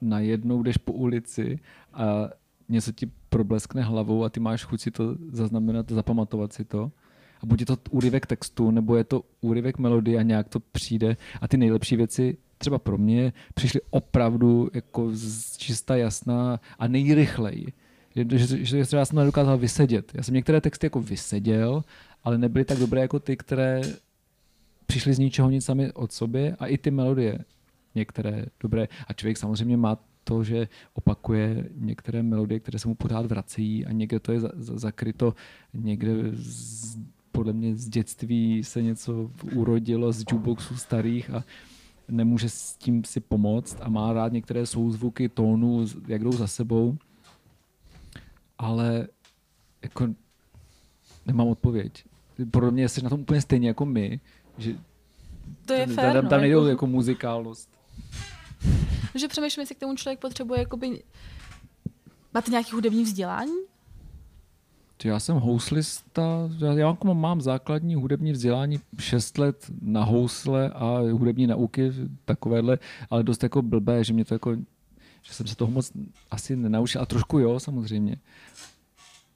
najednou 0.00 0.62
jdeš 0.62 0.76
po 0.76 0.92
ulici 0.92 1.58
a 1.92 2.28
něco 2.68 2.92
ti 2.92 3.10
probleskne 3.28 3.82
hlavou 3.82 4.24
a 4.24 4.28
ty 4.28 4.40
máš 4.40 4.64
chuť 4.64 4.80
si 4.80 4.90
to 4.90 5.16
zaznamenat, 5.32 5.90
zapamatovat 5.90 6.52
si 6.52 6.64
to. 6.64 6.92
A 7.42 7.46
buď 7.46 7.60
je 7.60 7.66
to 7.66 7.76
úryvek 7.90 8.26
textu, 8.26 8.70
nebo 8.70 8.96
je 8.96 9.04
to 9.04 9.22
úryvek 9.40 9.78
melodie 9.78 10.18
a 10.18 10.22
nějak 10.22 10.48
to 10.48 10.60
přijde. 10.60 11.16
A 11.40 11.48
ty 11.48 11.56
nejlepší 11.56 11.96
věci, 11.96 12.36
třeba 12.58 12.78
pro 12.78 12.98
mě, 12.98 13.32
přišly 13.54 13.80
opravdu 13.90 14.70
jako 14.74 15.10
z 15.12 15.56
čista 15.56 15.96
jasná 15.96 16.60
a 16.78 16.88
nejrychleji. 16.88 17.72
Že, 18.16 18.38
že, 18.38 18.64
že 18.64 18.84
třeba 18.84 19.04
jsem 19.04 19.14
to 19.14 19.20
nedokázal 19.20 19.58
vysedět. 19.58 20.12
Já 20.14 20.22
jsem 20.22 20.34
některé 20.34 20.60
texty 20.60 20.86
jako 20.86 21.00
vyseděl, 21.00 21.84
ale 22.24 22.38
nebyly 22.38 22.64
tak 22.64 22.78
dobré 22.78 23.00
jako 23.00 23.20
ty, 23.20 23.36
které 23.36 23.80
přišly 24.94 25.14
z 25.14 25.18
ničeho 25.18 25.50
nic 25.50 25.64
sami 25.64 25.92
od 25.92 26.12
sobě 26.12 26.56
a 26.58 26.66
i 26.66 26.78
ty 26.78 26.90
melodie. 26.90 27.38
některé 27.94 28.46
dobré. 28.60 28.88
A 29.06 29.12
člověk 29.12 29.36
samozřejmě 29.36 29.76
má 29.76 29.98
to, 30.24 30.44
že 30.44 30.68
opakuje 30.94 31.68
některé 31.74 32.22
melodie, 32.22 32.60
které 32.60 32.78
se 32.78 32.88
mu 32.88 32.94
pořád 32.94 33.26
vracejí 33.26 33.86
a 33.86 33.92
někde 33.92 34.20
to 34.20 34.32
je 34.32 34.40
za- 34.40 34.52
za- 34.56 34.78
zakryto, 34.78 35.34
někde 35.74 36.12
z, 36.32 36.98
podle 37.32 37.52
mě 37.52 37.76
z 37.76 37.88
dětství 37.88 38.64
se 38.64 38.82
něco 38.82 39.30
urodilo 39.54 40.12
z 40.12 40.24
jukeboxů 40.30 40.76
starých 40.76 41.30
a 41.30 41.44
nemůže 42.08 42.48
s 42.48 42.76
tím 42.76 43.04
si 43.04 43.20
pomoct 43.20 43.76
a 43.80 43.88
má 43.88 44.12
rád 44.12 44.32
některé 44.32 44.66
souzvuky 44.66 45.28
tónů, 45.28 45.86
jak 46.06 46.22
jdou 46.22 46.32
za 46.32 46.46
sebou, 46.46 46.96
ale 48.58 49.08
jako 49.82 50.08
nemám 51.26 51.48
odpověď. 51.48 52.04
Podle 52.50 52.70
mě 52.70 52.88
jsi 52.88 53.02
na 53.02 53.10
tom 53.10 53.20
úplně 53.20 53.40
stejně 53.40 53.68
jako 53.68 53.86
my, 53.86 54.20
že 54.58 54.74
To 55.66 55.72
je 55.72 55.86
tam, 55.86 55.94
fér, 55.94 56.12
tam, 56.12 56.24
no, 56.24 56.30
tam 56.30 56.40
nejde 56.40 56.56
o 56.56 56.60
jako, 56.60 56.68
jako 56.68 56.86
muzikálnost. 56.86 57.68
že 59.14 59.28
přemýšlím, 59.28 59.62
jestli 59.62 59.74
k 59.74 59.80
tomu 59.80 59.96
člověk 59.96 60.20
potřebuje 60.20 60.60
jakoby... 60.60 61.02
Máte 62.34 62.50
nějaký 62.50 62.70
hudební 62.72 63.04
vzdělání? 63.04 63.52
Že 65.02 65.08
Já 65.08 65.20
jsem 65.20 65.36
houslista, 65.36 66.50
já, 66.58 66.72
já 66.72 66.88
jako 66.88 67.14
mám 67.14 67.40
základní 67.40 67.94
hudební 67.94 68.32
vzdělání 68.32 68.80
6 68.98 69.38
let 69.38 69.70
na 69.82 70.04
housle 70.04 70.70
a 70.70 70.98
hudební 71.12 71.46
nauky 71.46 71.92
takovéhle, 72.24 72.78
ale 73.10 73.22
dost 73.22 73.42
jako 73.42 73.62
blbé, 73.62 74.04
že 74.04 74.12
mě 74.12 74.24
to 74.24 74.34
jako, 74.34 74.56
že 75.22 75.34
jsem 75.34 75.46
se 75.46 75.56
toho 75.56 75.70
moc 75.70 75.92
asi 76.30 76.56
nenaučil 76.56 77.02
a 77.02 77.06
trošku 77.06 77.38
jo 77.38 77.60
samozřejmě. 77.60 78.16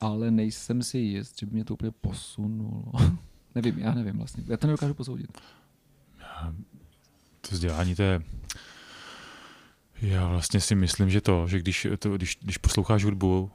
Ale 0.01 0.31
nejsem 0.31 0.83
si 0.83 0.99
jist, 0.99 1.39
že 1.41 1.47
by 1.47 1.53
mě 1.53 1.65
to 1.65 1.75
úplně 1.75 1.93
posunulo. 2.01 2.93
nevím, 3.63 3.79
já 3.79 3.95
nevím 3.95 4.19
vlastně. 4.19 4.45
Já 4.47 4.57
to 4.57 4.67
nedokážu 4.67 4.95
posoudit. 4.95 5.41
To 7.41 7.49
vzdělání, 7.51 7.95
to 7.95 8.03
je... 8.03 8.23
Já 10.03 10.29
vlastně 10.29 10.61
si 10.61 10.75
myslím, 10.75 11.11
že 11.11 11.21
to, 11.21 11.49
že 11.49 11.59
když, 11.59 11.87
to, 11.99 12.17
když, 12.17 12.39
když 12.43 12.59
posloucháš 12.59 13.05
hudbu 13.05 13.51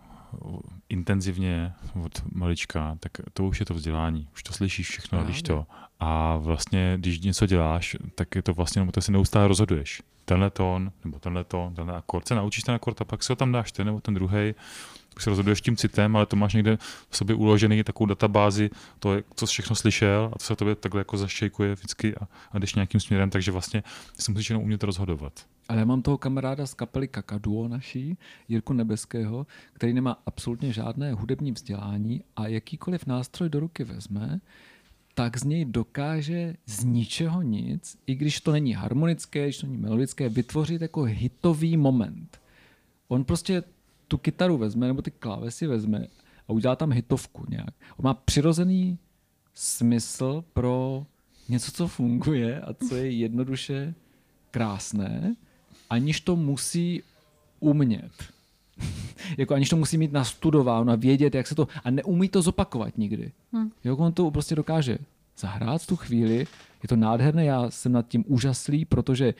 intenzivně 0.89 1.73
od 2.03 2.33
malička, 2.35 2.97
tak 2.99 3.11
to 3.33 3.43
už 3.43 3.59
je 3.59 3.65
to 3.65 3.73
vzdělání. 3.73 4.27
Už 4.33 4.43
to 4.43 4.53
slyšíš 4.53 4.89
všechno, 4.89 5.17
Právě. 5.17 5.27
víš 5.27 5.41
to. 5.41 5.65
A 5.99 6.37
vlastně, 6.37 6.93
když 6.97 7.19
něco 7.19 7.45
děláš, 7.45 7.95
tak 8.15 8.35
je 8.35 8.41
to 8.41 8.53
vlastně, 8.53 8.79
nebo 8.79 8.91
to 8.91 9.01
si 9.01 9.11
neustále 9.11 9.47
rozhoduješ. 9.47 10.01
Tenhle 10.25 10.49
tón, 10.49 10.91
nebo 11.05 11.19
tenhle 11.19 11.43
tón, 11.43 11.75
tenhle 11.75 11.95
akord, 11.95 12.27
se 12.27 12.35
naučíš 12.35 12.63
ten 12.63 12.75
akord 12.75 13.01
a 13.01 13.05
pak 13.05 13.23
si 13.23 13.31
ho 13.31 13.35
tam 13.35 13.51
dáš 13.51 13.71
ten 13.71 13.85
nebo 13.85 14.01
ten 14.01 14.13
druhý. 14.13 14.55
Už 15.17 15.23
se 15.23 15.29
rozhoduješ 15.29 15.61
tím 15.61 15.77
citem, 15.77 16.15
ale 16.15 16.25
to 16.25 16.35
máš 16.35 16.53
někde 16.53 16.77
v 17.09 17.17
sobě 17.17 17.35
uložený 17.35 17.83
takovou 17.83 18.05
databázi, 18.05 18.69
to, 18.99 19.13
je, 19.13 19.23
co 19.35 19.45
všechno 19.45 19.75
slyšel 19.75 20.31
a 20.33 20.37
to 20.37 20.45
se 20.45 20.55
tobě 20.55 20.75
takhle 20.75 21.01
jako 21.01 21.17
zašejkuje 21.17 21.75
vždycky 21.75 22.15
a, 22.15 22.27
a 22.51 22.59
jdeš 22.59 22.75
nějakým 22.75 22.99
směrem, 22.99 23.29
takže 23.29 23.51
vlastně 23.51 23.83
si 24.19 24.31
musíš 24.31 24.49
jenom 24.49 24.63
umět 24.63 24.83
rozhodovat. 24.83 25.33
Ale 25.69 25.79
já 25.79 25.85
mám 25.85 26.01
toho 26.01 26.17
kamaráda 26.17 26.67
z 26.67 26.73
kapely 26.73 27.07
Kakaduo 27.07 27.67
naší, 27.67 28.17
Jirku 28.47 28.73
Nebeského, 28.73 29.47
který 29.73 29.93
nemá 29.93 30.21
absolutně 30.25 30.73
žádné 30.73 31.13
hudební 31.13 31.51
vzdělání 31.51 32.23
a 32.35 32.47
jakýkoliv 32.47 33.05
nástroj 33.05 33.49
do 33.49 33.59
ruky 33.59 33.83
vezme, 33.83 34.39
tak 35.13 35.37
z 35.37 35.43
něj 35.43 35.65
dokáže 35.65 36.55
z 36.65 36.83
ničeho 36.83 37.41
nic, 37.41 37.97
i 38.07 38.15
když 38.15 38.41
to 38.41 38.51
není 38.51 38.73
harmonické, 38.73 39.43
když 39.43 39.57
to 39.57 39.67
není 39.67 39.77
melodické, 39.77 40.29
vytvořit 40.29 40.81
jako 40.81 41.03
hitový 41.03 41.77
moment. 41.77 42.41
On 43.07 43.23
prostě 43.23 43.63
tu 44.07 44.17
kytaru 44.17 44.57
vezme, 44.57 44.87
nebo 44.87 45.01
ty 45.01 45.11
klávesy 45.11 45.67
vezme 45.67 46.07
a 46.47 46.53
udělá 46.53 46.75
tam 46.75 46.91
hitovku 46.91 47.45
nějak. 47.49 47.73
On 47.97 48.03
má 48.03 48.13
přirozený 48.13 48.97
smysl 49.53 50.43
pro 50.53 51.05
něco, 51.49 51.71
co 51.71 51.87
funguje 51.87 52.61
a 52.61 52.73
co 52.73 52.95
je 52.95 53.11
jednoduše 53.11 53.93
krásné, 54.51 55.35
aniž 55.89 56.21
to 56.21 56.35
musí 56.35 57.03
umět. 57.59 58.11
jako 59.37 59.53
aniž 59.53 59.69
to 59.69 59.77
musí 59.77 59.97
mít 59.97 60.11
nastudováno 60.11 60.91
a 60.91 60.95
vědět, 60.95 61.35
jak 61.35 61.47
se 61.47 61.55
to... 61.55 61.67
A 61.83 61.91
neumí 61.91 62.29
to 62.29 62.41
zopakovat 62.41 62.97
nikdy. 62.97 63.31
Hmm. 63.51 63.71
Jo, 63.83 63.97
on 63.97 64.13
to 64.13 64.31
prostě 64.31 64.55
dokáže 64.55 64.97
zahrát 65.37 65.85
tu 65.85 65.95
chvíli. 65.95 66.47
Je 66.83 66.89
to 66.89 66.95
nádherné, 66.95 67.45
já 67.45 67.71
jsem 67.71 67.91
nad 67.91 68.07
tím 68.07 68.23
úžaslý, 68.27 68.85
protože 68.85 69.33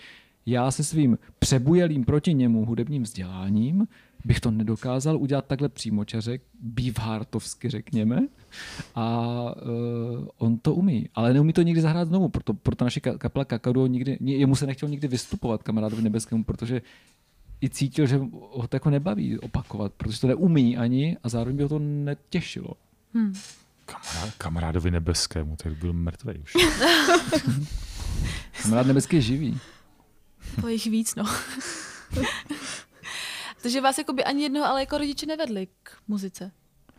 já 0.45 0.71
se 0.71 0.83
svým 0.83 1.17
přebujelým 1.39 2.05
proti 2.05 2.33
němu 2.33 2.65
hudebním 2.65 3.03
vzděláním 3.03 3.87
bych 4.25 4.39
to 4.39 4.51
nedokázal 4.51 5.17
udělat 5.17 5.45
takhle 5.45 5.69
přímočaře, 5.69 6.39
bývhartovsky 6.61 7.69
řekněme. 7.69 8.27
A 8.95 9.29
uh, 9.55 10.27
on 10.37 10.57
to 10.57 10.73
umí, 10.73 11.09
ale 11.15 11.33
neumí 11.33 11.53
to 11.53 11.61
nikdy 11.61 11.81
zahrát 11.81 12.07
znovu, 12.07 12.29
proto, 12.29 12.53
proto 12.53 12.85
naše 12.85 12.99
ka- 12.99 13.17
kapela 13.17 13.45
Kakadu 13.45 13.85
nikdy, 13.85 14.17
jemu 14.21 14.55
se 14.55 14.65
nechtěl 14.65 14.89
nikdy 14.89 15.07
vystupovat 15.07 15.63
kamarádovi 15.63 16.01
nebeskému, 16.01 16.43
protože 16.43 16.81
i 17.63 17.69
cítil, 17.69 18.07
že 18.07 18.17
ho 18.31 18.67
to 18.67 18.75
jako 18.75 18.89
nebaví 18.89 19.39
opakovat, 19.39 19.93
protože 19.93 20.19
to 20.19 20.27
neumí 20.27 20.77
ani 20.77 21.17
a 21.23 21.29
zároveň 21.29 21.57
by 21.57 21.63
ho 21.63 21.69
to 21.69 21.79
netěšilo. 21.79 22.73
Kamarád, 23.85 24.33
kamarádovi 24.37 24.91
nebeskému, 24.91 25.55
tak 25.55 25.77
byl 25.77 25.93
mrtvý 25.93 26.33
už. 26.39 26.53
Kamarád 28.61 28.87
nebeský 28.87 29.15
je 29.15 29.21
živý. 29.21 29.59
To 30.61 30.67
je 30.67 30.73
jich 30.73 30.85
víc, 30.85 31.15
no. 31.15 31.23
Takže 33.61 33.81
vás 33.81 33.97
jakoby 33.97 34.23
ani 34.23 34.43
jednoho, 34.43 34.65
ale 34.65 34.79
jako 34.79 34.97
rodiče 34.97 35.25
nevedli 35.25 35.67
k 35.83 35.91
muzice. 36.07 36.51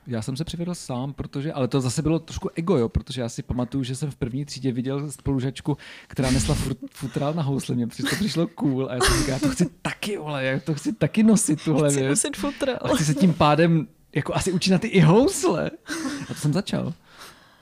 Já 0.06 0.22
jsem 0.22 0.36
se 0.36 0.44
přivedl 0.44 0.74
sám, 0.74 1.12
protože, 1.12 1.52
ale 1.52 1.68
to 1.68 1.80
zase 1.80 2.02
bylo 2.02 2.18
trošku 2.18 2.50
ego, 2.54 2.76
jo, 2.76 2.88
protože 2.88 3.20
já 3.20 3.28
si 3.28 3.42
pamatuju, 3.42 3.84
že 3.84 3.96
jsem 3.96 4.10
v 4.10 4.16
první 4.16 4.44
třídě 4.44 4.72
viděl 4.72 5.10
spolužačku, 5.12 5.76
která 6.06 6.30
nesla 6.30 6.54
fut, 6.54 6.78
futrál 6.90 7.34
na 7.34 7.42
housle, 7.42 7.74
mě 7.74 7.86
přišlo, 7.86 8.10
to 8.10 8.16
přišlo 8.16 8.46
cool 8.46 8.86
a 8.90 8.94
já 8.94 9.00
jsem 9.00 9.18
říkal, 9.18 9.32
já 9.32 9.38
to 9.38 9.48
chci 9.48 9.66
taky, 9.82 10.18
vole, 10.18 10.44
já 10.44 10.60
to 10.60 10.74
chci 10.74 10.92
taky 10.92 11.22
nosit, 11.22 11.64
tuhle 11.64 11.88
Chci 11.90 11.98
věc. 12.00 12.10
nosit 12.10 12.36
futra. 12.36 12.72
A 12.76 12.88
chci 12.88 13.04
se 13.04 13.14
tím 13.14 13.34
pádem 13.34 13.88
jako 14.14 14.34
asi 14.34 14.52
učit 14.52 14.70
na 14.70 14.78
ty 14.78 14.88
i 14.88 15.00
housle. 15.00 15.70
A 16.22 16.34
to 16.34 16.34
jsem 16.34 16.52
začal. 16.52 16.94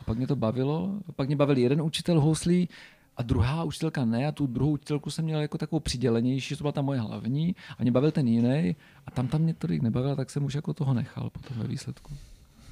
A 0.01 0.05
pak 0.05 0.17
mě 0.19 0.27
to 0.27 0.37
bavilo, 0.37 0.91
a 1.09 1.13
pak 1.13 1.27
mě 1.27 1.37
bavil 1.37 1.57
jeden 1.59 1.83
učitel 1.83 2.21
houslí 2.21 2.69
a 3.17 3.23
druhá 3.23 3.65
učitelka 3.65 4.05
ne 4.05 4.27
a 4.27 4.33
tu 4.33 4.47
druhou 4.47 4.73
učitelku 4.73 5.11
jsem 5.11 5.25
měl 5.25 5.41
jako 5.41 5.59
takovou 5.59 5.81
přidělenější, 5.81 6.57
to 6.57 6.65
byla 6.65 6.73
ta 6.73 6.83
moje 6.83 7.01
hlavní 7.01 7.57
a 7.79 7.83
mě 7.83 7.93
bavil 7.93 8.11
ten 8.11 8.29
jiný 8.29 8.77
a 9.07 9.11
tam 9.11 9.29
tam 9.29 9.41
mě 9.41 9.55
tolik 9.55 9.83
nebavil, 9.83 10.17
tak 10.17 10.31
jsem 10.31 10.45
už 10.45 10.55
jako 10.55 10.75
toho 10.75 10.95
nechal 10.95 11.31
potom 11.31 11.57
ve 11.57 11.69
výsledku. 11.69 12.13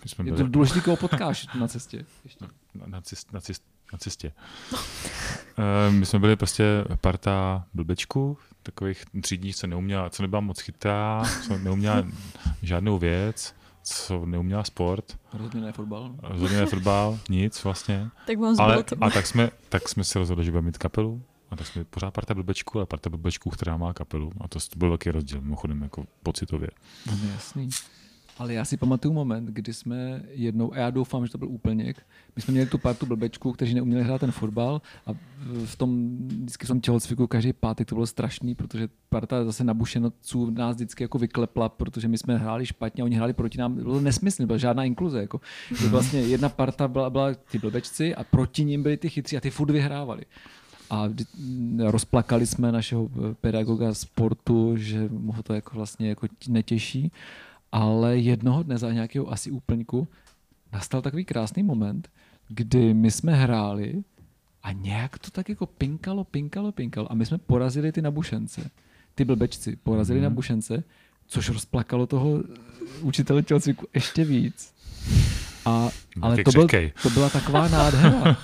My 0.04 0.08
jsme 0.08 0.24
Je 0.24 0.32
to 0.32 0.36
byli 0.36 0.48
důležité, 0.50 0.80
koho 0.80 0.96
potkáš 0.96 1.46
na 1.54 1.68
cestě. 1.68 2.04
Ještě. 2.24 2.44
na, 2.74 2.86
na, 2.86 3.00
cest, 3.00 3.32
na, 3.32 3.40
cest, 3.40 3.62
na 3.92 3.98
cestě. 3.98 4.32
Eh, 5.58 5.90
My 5.90 6.06
jsme 6.06 6.18
byli 6.18 6.36
prostě 6.36 6.64
parta 7.00 7.64
blbečků, 7.74 8.38
takových 8.62 9.04
třídních, 9.22 9.56
co 9.56 9.66
neuměla, 9.66 10.10
co 10.10 10.22
nebyla 10.22 10.40
moc 10.40 10.60
chytrá, 10.60 11.22
co 11.46 11.58
neuměla 11.58 12.04
žádnou 12.62 12.98
věc, 12.98 13.54
co 13.82 14.26
neuměla 14.26 14.64
sport, 14.64 15.18
Rozhodně 15.32 15.60
ne 15.60 15.72
fotbal. 15.72 16.14
rozhodně 16.22 16.56
ne 16.56 16.66
fotbal, 16.66 17.18
nic 17.28 17.64
vlastně. 17.64 18.08
Tak 18.26 18.38
vám 18.38 18.56
Ale, 18.58 18.84
a 19.00 19.10
tak 19.10 19.26
jsme, 19.26 19.50
tak 19.68 19.88
jsme 19.88 20.04
se 20.04 20.18
rozhodli, 20.18 20.44
že 20.44 20.50
budeme 20.50 20.66
mít 20.66 20.78
kapelu. 20.78 21.22
A 21.50 21.56
tak 21.56 21.66
jsme 21.66 21.84
pořád 21.84 22.10
parta 22.10 22.34
blbečků, 22.34 22.78
ale 22.78 22.86
parta 22.86 23.10
blbečků, 23.10 23.50
která 23.50 23.76
má 23.76 23.92
kapelu. 23.92 24.32
A 24.40 24.48
to, 24.48 24.58
to 24.60 24.78
byl 24.78 24.88
velký 24.88 25.10
rozdíl, 25.10 25.40
mimochodem, 25.40 25.82
jako 25.82 26.04
pocitově. 26.22 26.68
No, 27.06 27.12
jasný. 27.32 27.68
Ale 28.40 28.54
já 28.54 28.64
si 28.64 28.76
pamatuju 28.76 29.14
moment, 29.14 29.46
kdy 29.46 29.74
jsme 29.74 30.22
jednou, 30.30 30.72
a 30.72 30.78
já 30.78 30.90
doufám, 30.90 31.26
že 31.26 31.32
to 31.32 31.38
byl 31.38 31.48
úplněk, 31.48 32.06
my 32.36 32.42
jsme 32.42 32.52
měli 32.52 32.66
tu 32.66 32.78
partu 32.78 33.06
blbečků, 33.06 33.52
kteří 33.52 33.74
neuměli 33.74 34.04
hrát 34.04 34.20
ten 34.20 34.32
fotbal 34.32 34.82
a 35.06 35.10
v 35.64 35.76
tom, 35.76 36.18
vždycky 36.26 36.64
v 36.64 36.68
tom 36.68 36.80
tělocviku 36.80 37.26
každý 37.26 37.52
pátek 37.52 37.88
to 37.88 37.94
bylo 37.94 38.06
strašný, 38.06 38.54
protože 38.54 38.88
parta 39.08 39.44
zase 39.44 39.64
nabušenců 39.64 40.50
nás 40.50 40.76
vždycky 40.76 41.04
jako 41.04 41.18
vyklepla, 41.18 41.68
protože 41.68 42.08
my 42.08 42.18
jsme 42.18 42.38
hráli 42.38 42.66
špatně 42.66 43.02
a 43.02 43.04
oni 43.04 43.16
hráli 43.16 43.32
proti 43.32 43.58
nám, 43.58 43.74
bylo 43.74 44.00
nesmyslné, 44.00 44.46
byla 44.46 44.58
žádná 44.58 44.84
inkluze. 44.84 45.20
Jako. 45.20 45.40
Že 45.80 45.88
vlastně 45.88 46.20
jedna 46.20 46.48
parta 46.48 46.88
byla, 46.88 47.10
byla 47.10 47.34
ty 47.34 47.58
blbečci 47.58 48.14
a 48.14 48.24
proti 48.24 48.64
ním 48.64 48.82
byli 48.82 48.96
ty 48.96 49.08
chytří 49.08 49.36
a 49.36 49.40
ty 49.40 49.50
furt 49.50 49.70
vyhrávali. 49.70 50.22
A 50.90 51.06
vždy- 51.06 51.24
rozplakali 51.78 52.46
jsme 52.46 52.72
našeho 52.72 53.10
pedagoga 53.40 53.94
sportu, 53.94 54.76
že 54.76 55.08
mu 55.08 55.34
to 55.42 55.54
jako 55.54 55.70
vlastně 55.74 56.08
jako 56.08 56.26
netěší. 56.48 57.12
Ale 57.72 58.18
jednoho 58.18 58.62
dne 58.62 58.78
za 58.78 58.92
nějakého 58.92 59.32
asi 59.32 59.50
úplňku 59.50 60.08
nastal 60.72 61.02
takový 61.02 61.24
krásný 61.24 61.62
moment, 61.62 62.08
kdy 62.48 62.94
my 62.94 63.10
jsme 63.10 63.34
hráli 63.34 64.02
a 64.62 64.72
nějak 64.72 65.18
to 65.18 65.30
tak 65.30 65.48
jako 65.48 65.66
pinkalo, 65.66 66.24
pinkalo, 66.24 66.72
pinkalo 66.72 67.12
a 67.12 67.14
my 67.14 67.26
jsme 67.26 67.38
porazili 67.38 67.92
ty 67.92 68.02
nabušence. 68.02 68.70
Ty 69.14 69.24
blbečci 69.24 69.76
porazili 69.76 70.18
mm. 70.18 70.24
nabušence, 70.24 70.84
což 71.26 71.48
rozplakalo 71.48 72.06
toho 72.06 72.42
učitele 73.00 73.42
tělocviku 73.42 73.86
ještě 73.94 74.24
víc. 74.24 74.74
A, 75.64 75.90
ale 76.20 76.44
to, 76.44 76.50
byl, 76.50 76.66
to 77.02 77.10
byla 77.10 77.30
taková 77.30 77.68
nádhera. 77.68 78.36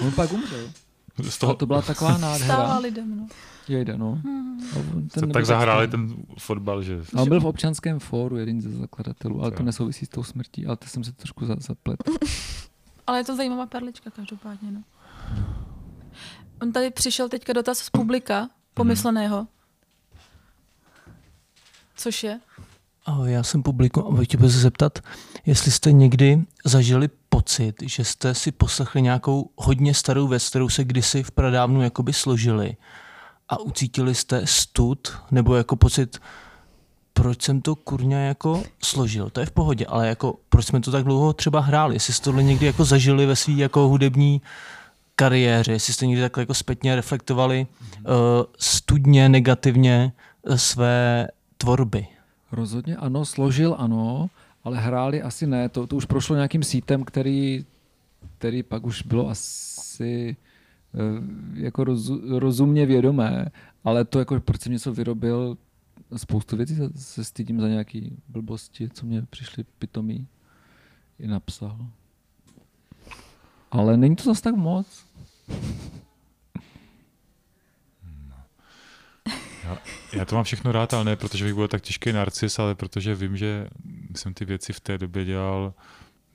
On 0.00 0.12
pak 0.12 0.32
umřel. 0.32 0.68
Z 1.22 1.36
A 1.36 1.40
toho, 1.40 1.54
to 1.54 1.66
byla 1.66 1.82
taková 1.82 2.14
Stává 2.18 2.30
nádhera. 2.32 2.78
lidem, 2.78 3.16
no. 3.16 3.26
Jejde, 3.68 3.98
no. 3.98 4.20
Se 5.12 5.20
ten 5.20 5.30
tak 5.32 5.46
zahráli 5.46 5.88
ten 5.88 6.14
fotbal, 6.38 6.82
že... 6.82 7.00
A 7.16 7.22
on 7.22 7.28
byl 7.28 7.40
v 7.40 7.46
občanském 7.46 7.98
fóru, 8.00 8.36
jeden 8.36 8.60
ze 8.60 8.70
zakladatelů, 8.70 9.42
ale 9.42 9.50
to 9.50 9.62
nesouvisí 9.62 10.06
s 10.06 10.08
tou 10.08 10.22
smrtí, 10.22 10.66
ale 10.66 10.76
to 10.76 10.86
jsem 10.86 11.04
se 11.04 11.12
trošku 11.12 11.46
za- 11.46 11.56
zaplet. 11.58 12.00
Ale 13.06 13.18
je 13.18 13.24
to 13.24 13.36
zajímavá 13.36 13.66
perlička 13.66 14.10
každopádně, 14.10 14.70
no. 14.70 14.82
On 16.62 16.72
tady 16.72 16.90
přišel 16.90 17.28
teďka 17.28 17.52
dotaz 17.52 17.78
z 17.78 17.90
publika, 17.90 18.48
pomysleného. 18.74 19.46
Což 21.96 22.24
je? 22.24 22.40
Ahoj, 23.06 23.32
já 23.32 23.42
jsem 23.42 23.62
publikum 23.62 24.20
a 24.20 24.24
chtěl 24.24 24.40
se 24.40 24.58
zeptat, 24.58 24.98
jestli 25.46 25.70
jste 25.70 25.92
někdy 25.92 26.44
zažili 26.64 27.08
pocit, 27.28 27.74
že 27.82 28.04
jste 28.04 28.34
si 28.34 28.52
poslechli 28.52 29.02
nějakou 29.02 29.50
hodně 29.56 29.94
starou 29.94 30.28
věc, 30.28 30.48
kterou 30.48 30.68
se 30.68 30.84
kdysi 30.84 31.22
v 31.22 31.30
pradávnu 31.30 31.82
jakoby 31.82 32.12
složili 32.12 32.76
a 33.48 33.60
ucítili 33.60 34.14
jste 34.14 34.46
stud 34.46 35.12
nebo 35.30 35.56
jako 35.56 35.76
pocit, 35.76 36.18
proč 37.12 37.42
jsem 37.42 37.60
to 37.60 37.74
kurňa 37.74 38.18
jako 38.18 38.62
složil, 38.82 39.30
to 39.30 39.40
je 39.40 39.46
v 39.46 39.50
pohodě, 39.50 39.86
ale 39.86 40.08
jako 40.08 40.34
proč 40.48 40.66
jsme 40.66 40.80
to 40.80 40.90
tak 40.90 41.04
dlouho 41.04 41.32
třeba 41.32 41.60
hráli, 41.60 41.94
jestli 41.94 42.12
jste 42.12 42.24
tohle 42.24 42.42
někdy 42.42 42.66
jako 42.66 42.84
zažili 42.84 43.26
ve 43.26 43.36
své 43.36 43.52
jako 43.52 43.88
hudební 43.88 44.42
kariéře, 45.16 45.72
jestli 45.72 45.92
jste 45.92 46.06
někdy 46.06 46.22
takhle 46.22 46.42
jako 46.42 46.54
zpětně 46.54 46.96
reflektovali 46.96 47.66
uh, 47.80 48.04
studně, 48.58 49.28
negativně 49.28 50.12
uh, 50.48 50.56
své 50.56 51.28
tvorby. 51.56 52.06
Rozhodně 52.52 52.96
ano, 52.96 53.24
složil 53.24 53.76
ano, 53.78 54.30
ale 54.64 54.78
hráli 54.78 55.22
asi 55.22 55.46
ne. 55.46 55.68
To, 55.68 55.86
to 55.86 55.96
už 55.96 56.04
prošlo 56.04 56.36
nějakým 56.36 56.62
sítem, 56.62 57.04
který, 57.04 57.64
který 58.38 58.62
pak 58.62 58.86
už 58.86 59.02
bylo 59.02 59.28
asi 59.28 60.36
eh, 60.94 60.98
jako 61.54 61.84
roz, 61.84 62.10
rozumně 62.28 62.86
vědomé, 62.86 63.46
ale 63.84 64.04
to 64.04 64.18
jako, 64.18 64.40
proč 64.40 64.60
jsem 64.60 64.72
něco 64.72 64.92
vyrobil, 64.92 65.56
spoustu 66.16 66.56
věcí 66.56 66.76
se, 66.76 66.90
se 66.96 67.24
stydím 67.24 67.60
za 67.60 67.68
nějaký 67.68 68.16
blbosti, 68.28 68.88
co 68.88 69.06
mě 69.06 69.22
přišly 69.30 69.64
pitomí 69.78 70.26
i 71.18 71.26
napsal. 71.26 71.86
Ale 73.70 73.96
není 73.96 74.16
to 74.16 74.24
zase 74.24 74.42
tak 74.42 74.54
moc. 74.54 74.86
Já, 79.64 79.78
já 80.12 80.24
to 80.24 80.34
mám 80.34 80.44
všechno 80.44 80.72
rád, 80.72 80.94
ale 80.94 81.04
ne 81.04 81.16
protože 81.16 81.44
bych 81.44 81.54
byl 81.54 81.68
tak 81.68 81.82
těžký 81.82 82.12
narcis, 82.12 82.58
ale 82.58 82.74
protože 82.74 83.14
vím, 83.14 83.36
že 83.36 83.68
jsem 84.16 84.34
ty 84.34 84.44
věci 84.44 84.72
v 84.72 84.80
té 84.80 84.98
době 84.98 85.24
dělal 85.24 85.74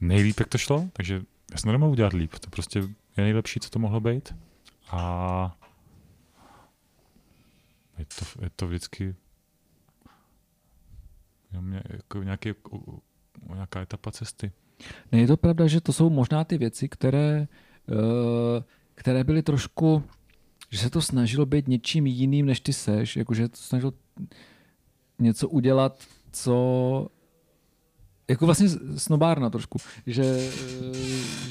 nejlíp, 0.01 0.39
jak 0.39 0.49
to 0.49 0.57
šlo, 0.57 0.89
takže 0.93 1.21
já 1.51 1.57
jsem 1.57 1.71
nemohl 1.71 1.91
udělat 1.91 2.13
líp. 2.13 2.33
To 2.33 2.49
prostě 2.49 2.79
je 2.79 3.23
nejlepší, 3.23 3.59
co 3.59 3.69
to 3.69 3.79
mohlo 3.79 3.99
být. 3.99 4.35
A 4.91 5.57
je 7.97 8.05
to, 8.05 8.43
je 8.43 8.49
to 8.55 8.67
vždycky 8.67 9.15
jako 11.89 12.23
nějaký, 12.23 12.53
nějaká 13.53 13.81
etapa 13.81 14.11
cesty. 14.11 14.51
Ne, 15.11 15.19
je 15.19 15.27
to 15.27 15.37
pravda, 15.37 15.67
že 15.67 15.81
to 15.81 15.93
jsou 15.93 16.09
možná 16.09 16.43
ty 16.43 16.57
věci, 16.57 16.89
které, 16.89 17.47
eh, 17.91 18.63
které 18.95 19.23
byly 19.23 19.43
trošku 19.43 20.03
že 20.69 20.79
se 20.79 20.89
to 20.89 21.01
snažilo 21.01 21.45
být 21.45 21.67
něčím 21.67 22.07
jiným, 22.07 22.45
než 22.45 22.59
ty 22.59 22.73
seš, 22.73 23.15
jakože 23.15 23.47
to 23.47 23.57
snažilo 23.57 23.93
něco 25.19 25.49
udělat, 25.49 26.03
co 26.31 27.07
jako 28.27 28.45
vlastně 28.45 28.69
snobárna 28.97 29.49
trošku, 29.49 29.79
že, 30.05 30.23
eh, 30.23 31.49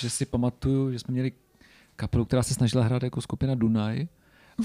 že 0.00 0.10
si 0.10 0.26
pamatuju, 0.26 0.92
že 0.92 0.98
jsme 0.98 1.12
měli 1.12 1.32
kapelu, 1.96 2.24
která 2.24 2.42
se 2.42 2.54
snažila 2.54 2.84
hrát 2.84 3.02
jako 3.02 3.20
skupina 3.20 3.54
Dunaj, 3.54 4.08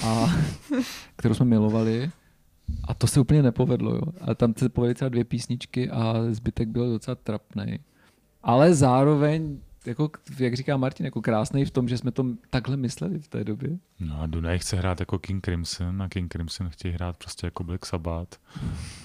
a, 0.04 0.36
kterou 1.16 1.34
jsme 1.34 1.46
milovali 1.46 2.12
a 2.84 2.94
to 2.94 3.08
se 3.08 3.20
úplně 3.20 3.44
nepovedlo. 3.44 3.96
Jo. 3.96 4.02
A 4.22 4.36
tam 4.36 4.54
se 4.58 4.70
povedly 4.70 4.96
třeba 4.96 5.10
dvě 5.10 5.24
písničky 5.24 5.90
a 5.90 6.14
zbytek 6.30 6.68
byl 6.68 6.92
docela 6.92 7.16
trapný. 7.16 7.80
Ale 8.44 8.76
zároveň 8.76 9.60
jako, 9.90 10.12
jak 10.40 10.54
říká 10.54 10.78
Martin, 10.78 11.06
jako 11.06 11.22
krásný 11.22 11.66
v 11.66 11.72
tom, 11.72 11.90
že 11.90 11.98
jsme 11.98 12.12
to 12.12 12.26
takhle 12.50 12.78
mysleli 12.78 13.20
v 13.20 13.28
té 13.28 13.44
době. 13.44 13.78
No 14.00 14.22
a 14.22 14.26
Dunaj 14.28 14.60
chce 14.60 14.76
hrát 14.78 15.00
jako 15.00 15.20
King 15.20 15.46
Crimson 15.46 16.02
a 16.02 16.10
King 16.10 16.32
Crimson 16.34 16.70
chtějí 16.70 16.94
hrát 16.94 17.18
prostě 17.18 17.48
jako 17.48 17.64
Black 17.64 17.86
Sabbath. 17.86 18.40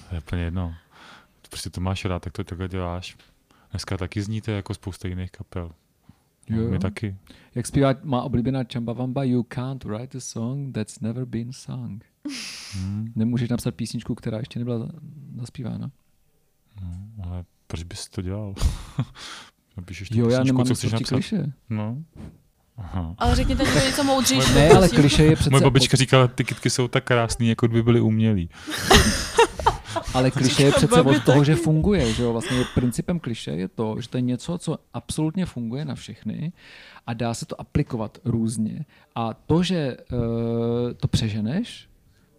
To 0.09 0.15
je 0.15 0.21
úplně 0.21 0.41
jedno. 0.41 0.73
Prostě 1.49 1.69
to 1.69 1.81
máš 1.81 2.05
rád, 2.05 2.19
tak 2.19 2.33
to 2.33 2.43
takhle 2.43 2.67
děláš. 2.67 3.17
Dneska 3.71 3.97
taky 3.97 4.21
zníte 4.21 4.51
jako 4.51 4.73
spousta 4.73 5.07
jiných 5.07 5.31
kapel. 5.31 5.71
No, 6.49 6.61
jo. 6.61 6.69
My 6.69 6.79
taky. 6.79 7.15
Jak 7.55 7.67
zpívá 7.67 7.95
má 8.03 8.21
oblíbená 8.21 8.63
Chambavamba, 8.73 9.23
you 9.23 9.43
can't 9.43 9.83
write 9.83 10.17
a 10.17 10.21
song 10.21 10.73
that's 10.73 10.99
never 10.99 11.25
been 11.25 11.53
sung. 11.53 12.05
Hmm. 12.73 13.11
Nemůžeš 13.15 13.49
napsat 13.49 13.75
písničku, 13.75 14.15
která 14.15 14.37
ještě 14.37 14.59
nebyla 14.59 14.89
zaspívána. 15.35 15.91
No, 16.81 17.23
ale 17.23 17.45
proč 17.67 17.83
bys 17.83 18.09
to 18.09 18.21
dělal? 18.21 18.53
Napíšeš 19.77 20.09
jo, 20.11 20.29
já 20.29 20.43
nemám 20.43 20.65
co 20.65 20.75
chceš 20.75 20.91
napsat. 20.91 21.15
kliše. 21.15 21.51
No. 21.69 21.97
Aha. 22.77 23.15
Ale 23.17 23.35
řekněte 23.35 23.63
mi 23.63 23.71
něco 23.85 24.03
moudřejší. 24.03 24.53
Ne, 24.53 24.69
ale 24.69 24.89
kliše 24.89 25.23
je 25.23 25.35
přece... 25.35 25.49
Moje 25.49 25.63
babička 25.63 25.97
říkala, 25.97 26.27
ty 26.27 26.43
kytky 26.43 26.69
jsou 26.69 26.87
tak 26.87 27.03
krásný, 27.03 27.49
jako 27.49 27.67
by 27.67 27.83
byly 27.83 28.01
umělý. 28.01 28.49
Ale 30.13 30.31
kliše 30.31 30.63
je 30.63 30.71
přece 30.71 31.01
od 31.01 31.23
toho, 31.23 31.43
že 31.43 31.55
funguje. 31.55 32.13
Že 32.13 32.23
jo? 32.23 32.31
Vlastně 32.31 32.63
principem 32.73 33.19
kliše 33.19 33.51
je 33.51 33.67
to, 33.67 33.95
že 33.99 34.09
to 34.09 34.17
je 34.17 34.21
něco, 34.21 34.57
co 34.57 34.77
absolutně 34.93 35.45
funguje 35.45 35.85
na 35.85 35.95
všechny 35.95 36.53
a 37.07 37.13
dá 37.13 37.33
se 37.33 37.45
to 37.45 37.61
aplikovat 37.61 38.17
různě. 38.25 38.85
A 39.15 39.33
to, 39.33 39.63
že 39.63 39.97
uh, 40.11 40.19
to 40.97 41.07
přeženeš, 41.07 41.89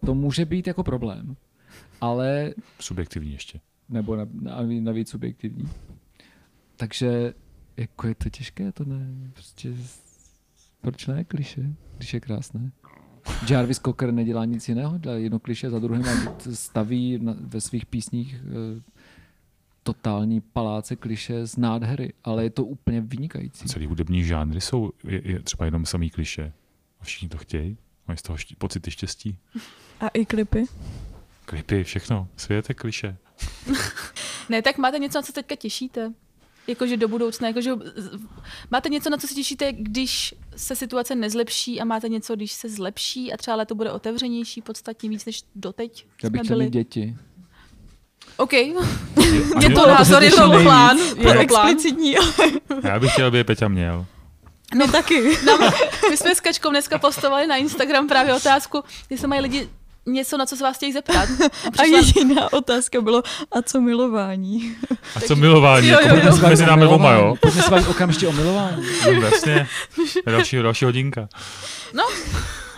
to 0.05 0.15
může 0.15 0.45
být 0.45 0.67
jako 0.67 0.83
problém. 0.83 1.35
Ale... 2.01 2.53
Subjektivní 2.79 3.31
ještě. 3.31 3.59
Nebo 3.89 4.17
navíc 4.79 5.09
subjektivní. 5.09 5.69
Takže 6.77 7.33
jako 7.77 8.07
je 8.07 8.15
to 8.15 8.29
těžké, 8.29 8.71
to 8.71 8.85
ne, 8.85 9.31
prostě 9.33 9.73
proč 10.81 11.07
ne 11.07 11.23
kliše, 11.23 11.61
když 11.97 12.13
je 12.13 12.19
krásné. 12.19 12.71
Jarvis 13.49 13.79
Cocker 13.79 14.11
nedělá 14.11 14.45
nic 14.45 14.69
jiného, 14.69 14.97
dělá 14.97 15.15
jedno 15.15 15.39
kliše 15.39 15.69
za 15.69 15.79
druhým 15.79 16.05
a 16.05 16.35
staví 16.53 17.19
na, 17.21 17.35
ve 17.39 17.61
svých 17.61 17.85
písních 17.85 18.35
e, 18.35 18.39
totální 19.83 20.41
paláce 20.41 20.95
kliše 20.95 21.47
z 21.47 21.57
nádhery, 21.57 22.13
ale 22.23 22.43
je 22.43 22.49
to 22.49 22.65
úplně 22.65 23.01
vynikající. 23.01 23.67
Celý 23.67 23.85
hudební 23.85 24.23
žánry 24.23 24.61
jsou 24.61 24.91
je, 25.03 25.31
je 25.31 25.39
třeba 25.39 25.65
jenom 25.65 25.85
samý 25.85 26.09
kliše 26.09 26.53
a 27.01 27.03
všichni 27.03 27.29
to 27.29 27.37
chtějí, 27.37 27.77
mají 28.07 28.17
z 28.17 28.21
toho 28.21 28.37
ští, 28.37 28.55
pocity 28.55 28.91
štěstí. 28.91 29.37
A 29.99 30.07
i 30.07 30.25
klipy? 30.25 30.63
Klipy, 31.45 31.83
všechno, 31.83 32.27
svět 32.37 32.69
je 32.69 32.75
kliše. 32.75 33.17
ne, 34.49 34.61
tak 34.61 34.77
máte 34.77 34.99
něco, 34.99 35.17
na 35.17 35.21
co 35.21 35.33
teďka 35.33 35.55
těšíte? 35.55 36.13
Jakože 36.67 36.97
do 36.97 37.07
budoucna, 37.07 37.47
jakože 37.47 37.71
máte 38.71 38.89
něco, 38.89 39.09
na 39.09 39.17
co 39.17 39.27
se 39.27 39.33
těšíte, 39.33 39.73
když 39.73 40.35
se 40.55 40.75
situace 40.75 41.15
nezlepší 41.15 41.81
a 41.81 41.85
máte 41.85 42.09
něco, 42.09 42.35
když 42.35 42.51
se 42.51 42.69
zlepší 42.69 43.33
a 43.33 43.37
třeba 43.37 43.65
to 43.65 43.75
bude 43.75 43.91
otevřenější 43.91 44.61
podstatně 44.61 45.09
víc 45.09 45.25
než 45.25 45.43
doteď? 45.55 46.05
Já 46.23 46.29
bych 46.29 46.41
chtěl 46.41 46.57
mít 46.57 46.73
děti. 46.73 47.15
OK. 48.37 48.53
Je, 48.53 48.73
je 49.61 49.69
to 49.69 49.87
názor, 49.87 50.23
je 50.23 50.31
to 50.31 50.49
plán. 50.63 50.97
Je 50.97 51.33
to 51.33 51.39
explicitní. 51.39 52.15
Já 52.83 52.99
bych 52.99 53.11
chtěl, 53.11 53.27
aby 53.27 53.37
je 53.37 53.43
Peťa 53.43 53.67
měl. 53.67 54.05
No 54.75 54.87
taky. 54.91 55.37
No, 55.45 55.57
my 56.09 56.17
jsme 56.17 56.35
s 56.35 56.39
Kačkou 56.39 56.69
dneska 56.69 56.97
postovali 56.99 57.47
na 57.47 57.55
Instagram 57.55 58.07
právě 58.07 58.33
otázku, 58.33 58.83
jestli 59.09 59.27
mají 59.27 59.41
lidi 59.41 59.69
něco, 60.07 60.37
na 60.37 60.45
co 60.45 60.57
se 60.57 60.63
vás 60.63 60.75
chtějí 60.75 60.93
zeptat. 60.93 61.15
A, 61.15 61.49
přišla... 61.71 61.99
a 61.99 62.01
jediná 62.01 62.53
otázka 62.53 63.01
bylo, 63.01 63.23
a 63.51 63.61
co 63.61 63.81
milování? 63.81 64.77
A 65.15 65.19
co 65.19 65.35
milování? 65.35 65.87
Jo, 65.87 65.99
jo, 66.01 66.15
jo. 66.15 66.21
Jako 66.25 66.47
mezi 66.47 66.65
námi 66.65 66.85
dvoma, 66.85 67.11
jo? 67.11 67.35
Pojďme 67.41 67.61
se 67.61 67.71
bavit 67.71 67.87
okamžitě 67.87 68.27
o 68.27 68.31
milování. 68.31 68.83
No, 69.05 69.11
jasně. 69.11 69.67
Další, 70.25 70.57
další 70.57 70.85
hodinka. 70.85 71.29
No. 71.93 72.03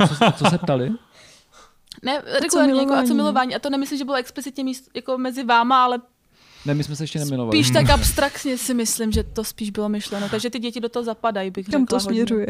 Co, 0.08 0.32
co 0.32 0.50
se 0.50 0.58
ptali? 0.58 0.92
Ne, 2.04 2.22
regulárně, 2.42 2.82
jako, 2.82 2.94
a 2.94 3.04
co 3.04 3.14
milování. 3.14 3.56
A 3.56 3.60
to 3.60 3.70
nemyslím, 3.70 3.98
že 3.98 4.06
bylo 4.06 4.18
explicitně 4.18 4.64
míst, 4.64 4.90
jako 4.96 5.18
mezi 5.18 5.44
váma, 5.44 5.84
ale 5.84 6.00
ne, 6.66 6.74
my 6.74 6.84
jsme 6.84 6.96
se 6.96 7.04
ještě 7.04 7.20
nemilovali. 7.20 7.58
Spíš 7.58 7.74
tak 7.74 7.90
abstraktně 7.90 8.58
si 8.58 8.74
myslím, 8.74 9.12
že 9.12 9.24
to 9.24 9.44
spíš 9.44 9.70
bylo 9.70 9.90
myšleno. 9.90 10.30
Takže 10.30 10.50
ty 10.50 10.60
děti 10.60 10.80
do 10.80 10.90
toho 10.90 11.04
zapadají, 11.04 11.52
bych 11.52 11.66
Kam 11.66 11.82
řekla. 11.82 12.00
to 12.00 12.04
směřuje? 12.04 12.48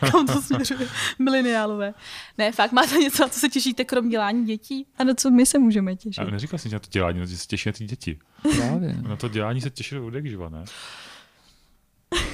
Kam 0.10 0.26
to 0.26 0.42
směřuje? 0.42 0.88
Mileniálové. 1.18 1.94
Ne, 2.38 2.52
fakt 2.52 2.72
máte 2.72 2.94
něco, 2.98 3.22
na 3.22 3.28
co 3.28 3.40
se 3.40 3.48
těšíte, 3.48 3.84
krom 3.84 4.08
dělání 4.08 4.46
dětí? 4.46 4.86
A 4.98 5.04
na 5.04 5.14
co 5.14 5.30
my 5.30 5.46
se 5.46 5.58
můžeme 5.58 5.96
těšit? 5.96 6.18
Ale 6.18 6.30
neříkal 6.30 6.58
jsi 6.58 6.68
na 6.68 6.78
to 6.78 6.86
dělání, 6.90 7.20
na 7.20 7.26
to 7.26 7.32
se 7.32 7.46
těší 7.46 7.68
na 7.68 7.72
ty 7.72 7.84
děti. 7.84 8.18
Právě. 8.56 8.96
Na 9.08 9.16
to 9.16 9.28
dělání 9.28 9.60
se 9.60 9.70
těší 9.70 9.96
od 9.96 10.14
živa, 10.24 10.48
ne? 10.48 10.64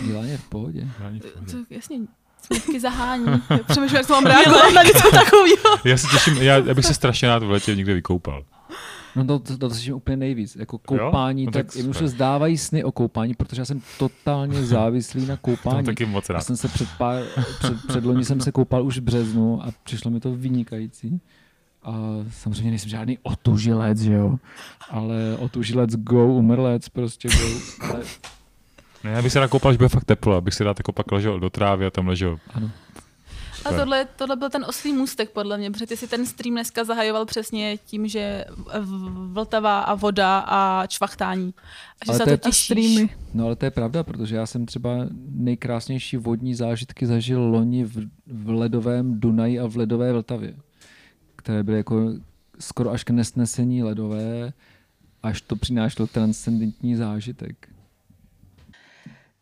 Dělání 0.06 0.30
je 0.30 0.38
v 0.38 0.48
pohodě. 0.48 0.88
Dělání 0.98 1.20
v 1.20 1.32
pohodě. 1.32 1.52
To, 1.52 1.58
jasně, 1.70 1.98
směrky 2.42 2.80
zahání. 2.80 3.42
Přemýšlím, 3.68 3.96
jak 3.96 4.06
to 4.06 4.12
mám 4.12 4.26
reagovat 4.34 4.72
na 4.74 4.82
něco 4.82 5.10
takového. 5.10 5.78
Já 5.84 5.96
se 5.96 6.06
těším, 6.06 6.36
já, 6.36 6.56
já 6.56 6.74
bych 6.74 6.84
se 6.84 6.94
strašně 6.94 7.28
rád 7.28 7.42
v 7.42 7.50
letě 7.50 7.76
někde 7.76 7.94
vykoupal. 7.94 8.44
No 9.16 9.24
to, 9.24 9.38
to, 9.38 9.58
to, 9.58 9.68
to 9.68 9.96
úplně 9.96 10.16
nejvíc. 10.16 10.56
Jako 10.56 10.78
koupání, 10.78 11.46
no, 11.46 11.52
tak, 11.52 11.66
tak 11.66 11.76
jim 11.76 11.94
se 11.94 12.08
zdávají 12.08 12.58
sny 12.58 12.84
o 12.84 12.92
koupání, 12.92 13.34
protože 13.34 13.60
já 13.60 13.64
jsem 13.64 13.82
totálně 13.98 14.62
závislý 14.66 15.26
na 15.26 15.36
koupání. 15.36 15.84
To 15.84 15.90
taky 15.90 16.06
moc 16.06 16.30
rád. 16.30 16.38
Já 16.38 16.40
jsem 16.40 16.56
se 16.56 16.68
před, 16.68 16.88
pár, 16.98 17.22
před, 17.58 17.86
před 17.88 18.04
loni 18.04 18.24
jsem 18.24 18.40
se 18.40 18.52
koupal 18.52 18.86
už 18.86 18.98
v 18.98 19.02
březnu 19.02 19.62
a 19.62 19.68
přišlo 19.82 20.10
mi 20.10 20.20
to 20.20 20.34
vynikající. 20.34 21.20
A 21.82 21.92
samozřejmě 22.30 22.70
nejsem 22.70 22.90
žádný 22.90 23.18
otužilec, 23.22 24.00
že 24.00 24.12
jo. 24.12 24.38
Ale 24.90 25.36
otužilec 25.38 25.96
go, 25.96 26.26
umrlec 26.26 26.88
prostě 26.88 27.28
go. 27.28 27.44
Ale... 27.80 28.00
Ne, 29.04 29.10
já 29.10 29.22
bych 29.22 29.32
se 29.32 29.40
nakoupal, 29.40 29.72
že 29.72 29.78
bude 29.78 29.88
fakt 29.88 30.04
teplo, 30.04 30.34
abych 30.36 30.54
si 30.54 30.64
rád 30.64 30.78
jako 30.80 30.92
pak 30.92 31.12
ležel 31.12 31.40
do 31.40 31.50
trávy 31.50 31.86
a 31.86 31.90
tam 31.90 32.08
ležel. 32.08 32.38
Ano. 32.54 32.70
A 33.64 33.72
tohle, 33.78 34.04
tohle 34.16 34.36
byl 34.36 34.50
ten 34.50 34.64
oslý 34.68 34.92
můstek, 34.92 35.30
podle 35.30 35.58
mě, 35.58 35.70
protože 35.70 35.86
ty 35.86 35.96
si 35.96 36.08
ten 36.08 36.26
stream 36.26 36.54
dneska 36.54 36.84
zahajoval 36.84 37.24
přesně 37.26 37.76
tím, 37.86 38.08
že 38.08 38.44
Vltava 39.32 39.80
a 39.80 39.94
voda 39.94 40.38
a 40.38 40.86
čvachtání. 40.86 41.54
A 42.00 42.04
že 42.04 42.08
Ale 42.08 42.18
se 42.18 42.24
to 42.24 42.30
je- 42.30 42.38
to 42.38 42.46
A 42.46 42.50
těšíš. 42.50 42.64
streamy. 42.64 43.08
No 43.34 43.46
ale 43.46 43.56
to 43.56 43.64
je 43.64 43.70
pravda, 43.70 44.02
protože 44.02 44.36
já 44.36 44.46
jsem 44.46 44.66
třeba 44.66 44.90
nejkrásnější 45.30 46.16
vodní 46.16 46.54
zážitky 46.54 47.06
zažil 47.06 47.40
loni 47.42 47.84
v, 47.84 48.08
v 48.26 48.48
ledovém 48.48 49.20
Dunaji 49.20 49.60
a 49.60 49.66
v 49.66 49.76
ledové 49.76 50.12
Vltavě, 50.12 50.54
které 51.36 51.62
byly 51.62 51.76
jako 51.76 52.10
skoro 52.58 52.90
až 52.90 53.04
k 53.04 53.10
nesnesení 53.10 53.82
ledové, 53.82 54.52
až 55.22 55.40
to 55.40 55.56
přinášelo 55.56 56.06
transcendentní 56.06 56.96
zážitek. 56.96 57.68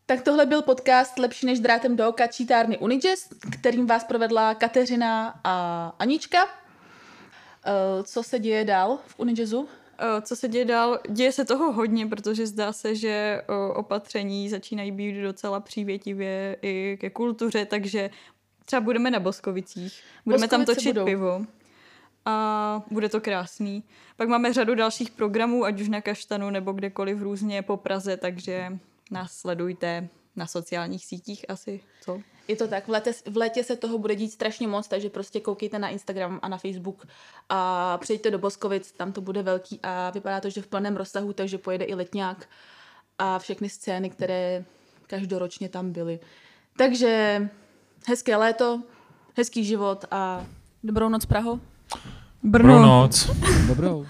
Tak 0.05 0.21
tohle 0.21 0.45
byl 0.45 0.61
podcast 0.61 1.19
Lepší 1.19 1.45
než 1.45 1.59
drátem 1.59 1.95
do 1.95 2.09
oka 2.09 2.27
čítárny 2.27 2.77
Unijazz, 2.77 3.27
kterým 3.53 3.87
vás 3.87 4.03
provedla 4.03 4.55
Kateřina 4.55 5.39
a 5.43 5.87
Anička. 5.99 6.37
Eh, 7.65 8.03
Co 8.03 8.23
se 8.23 8.39
děje 8.39 8.65
dál 8.65 8.99
v 9.07 9.19
Unijazzu? 9.19 9.67
Eh, 9.99 10.21
Co 10.21 10.35
se 10.35 10.47
děje 10.47 10.65
dál? 10.65 10.99
Děje 11.09 11.31
se 11.31 11.45
toho 11.45 11.71
hodně, 11.71 12.07
protože 12.07 12.47
zdá 12.47 12.73
se, 12.73 12.95
že 12.95 13.41
o, 13.47 13.73
opatření 13.73 14.49
začínají 14.49 14.91
být 14.91 15.21
docela 15.21 15.59
přívětivě 15.59 16.57
i 16.61 16.97
ke 17.01 17.09
kultuře, 17.09 17.65
takže 17.65 18.09
třeba 18.65 18.79
budeme 18.81 19.11
na 19.11 19.19
Boskovicích, 19.19 20.03
budeme 20.25 20.47
tam 20.47 20.59
Boskovice 20.61 20.79
točit 20.81 20.93
budou. 20.93 21.05
pivo 21.05 21.45
a 22.25 22.81
bude 22.91 23.09
to 23.09 23.21
krásný. 23.21 23.83
Pak 24.17 24.29
máme 24.29 24.53
řadu 24.53 24.75
dalších 24.75 25.11
programů, 25.11 25.65
ať 25.65 25.81
už 25.81 25.89
na 25.89 26.01
Kaštanu 26.01 26.49
nebo 26.49 26.71
kdekoliv 26.71 27.21
různě 27.21 27.61
po 27.61 27.77
Praze, 27.77 28.17
takže 28.17 28.77
nás 29.13 29.31
sledujte 29.31 30.09
na 30.35 30.47
sociálních 30.47 31.05
sítích 31.05 31.45
asi, 31.49 31.81
co? 32.01 32.19
Je 32.47 32.55
to 32.55 32.67
tak, 32.67 32.87
v 32.87 32.89
létě, 32.89 33.11
v 33.29 33.37
létě 33.37 33.63
se 33.63 33.75
toho 33.75 33.97
bude 33.97 34.15
dít 34.15 34.31
strašně 34.31 34.67
moc, 34.67 34.87
takže 34.87 35.09
prostě 35.09 35.39
koukejte 35.39 35.79
na 35.79 35.89
Instagram 35.89 36.39
a 36.41 36.47
na 36.47 36.57
Facebook 36.57 37.07
a 37.49 37.97
přijďte 37.97 38.31
do 38.31 38.39
Boskovic, 38.39 38.91
tam 38.91 39.11
to 39.11 39.21
bude 39.21 39.43
velký 39.43 39.79
a 39.83 40.09
vypadá 40.09 40.39
to, 40.39 40.49
že 40.49 40.61
v 40.61 40.67
plném 40.67 40.97
rozsahu, 40.97 41.33
takže 41.33 41.57
pojede 41.57 41.85
i 41.85 41.95
letňák 41.95 42.49
a 43.19 43.39
všechny 43.39 43.69
scény, 43.69 44.09
které 44.09 44.65
každoročně 45.07 45.69
tam 45.69 45.91
byly. 45.91 46.19
Takže 46.77 47.41
hezké 48.07 48.35
léto, 48.35 48.83
hezký 49.37 49.65
život 49.65 50.05
a 50.11 50.45
dobrou 50.83 51.09
noc 51.09 51.25
Praho. 51.25 51.59
Brno. 52.43 52.73
Dobrou 52.73 52.85
noc. 52.85 53.29
Dobrou. 53.67 54.05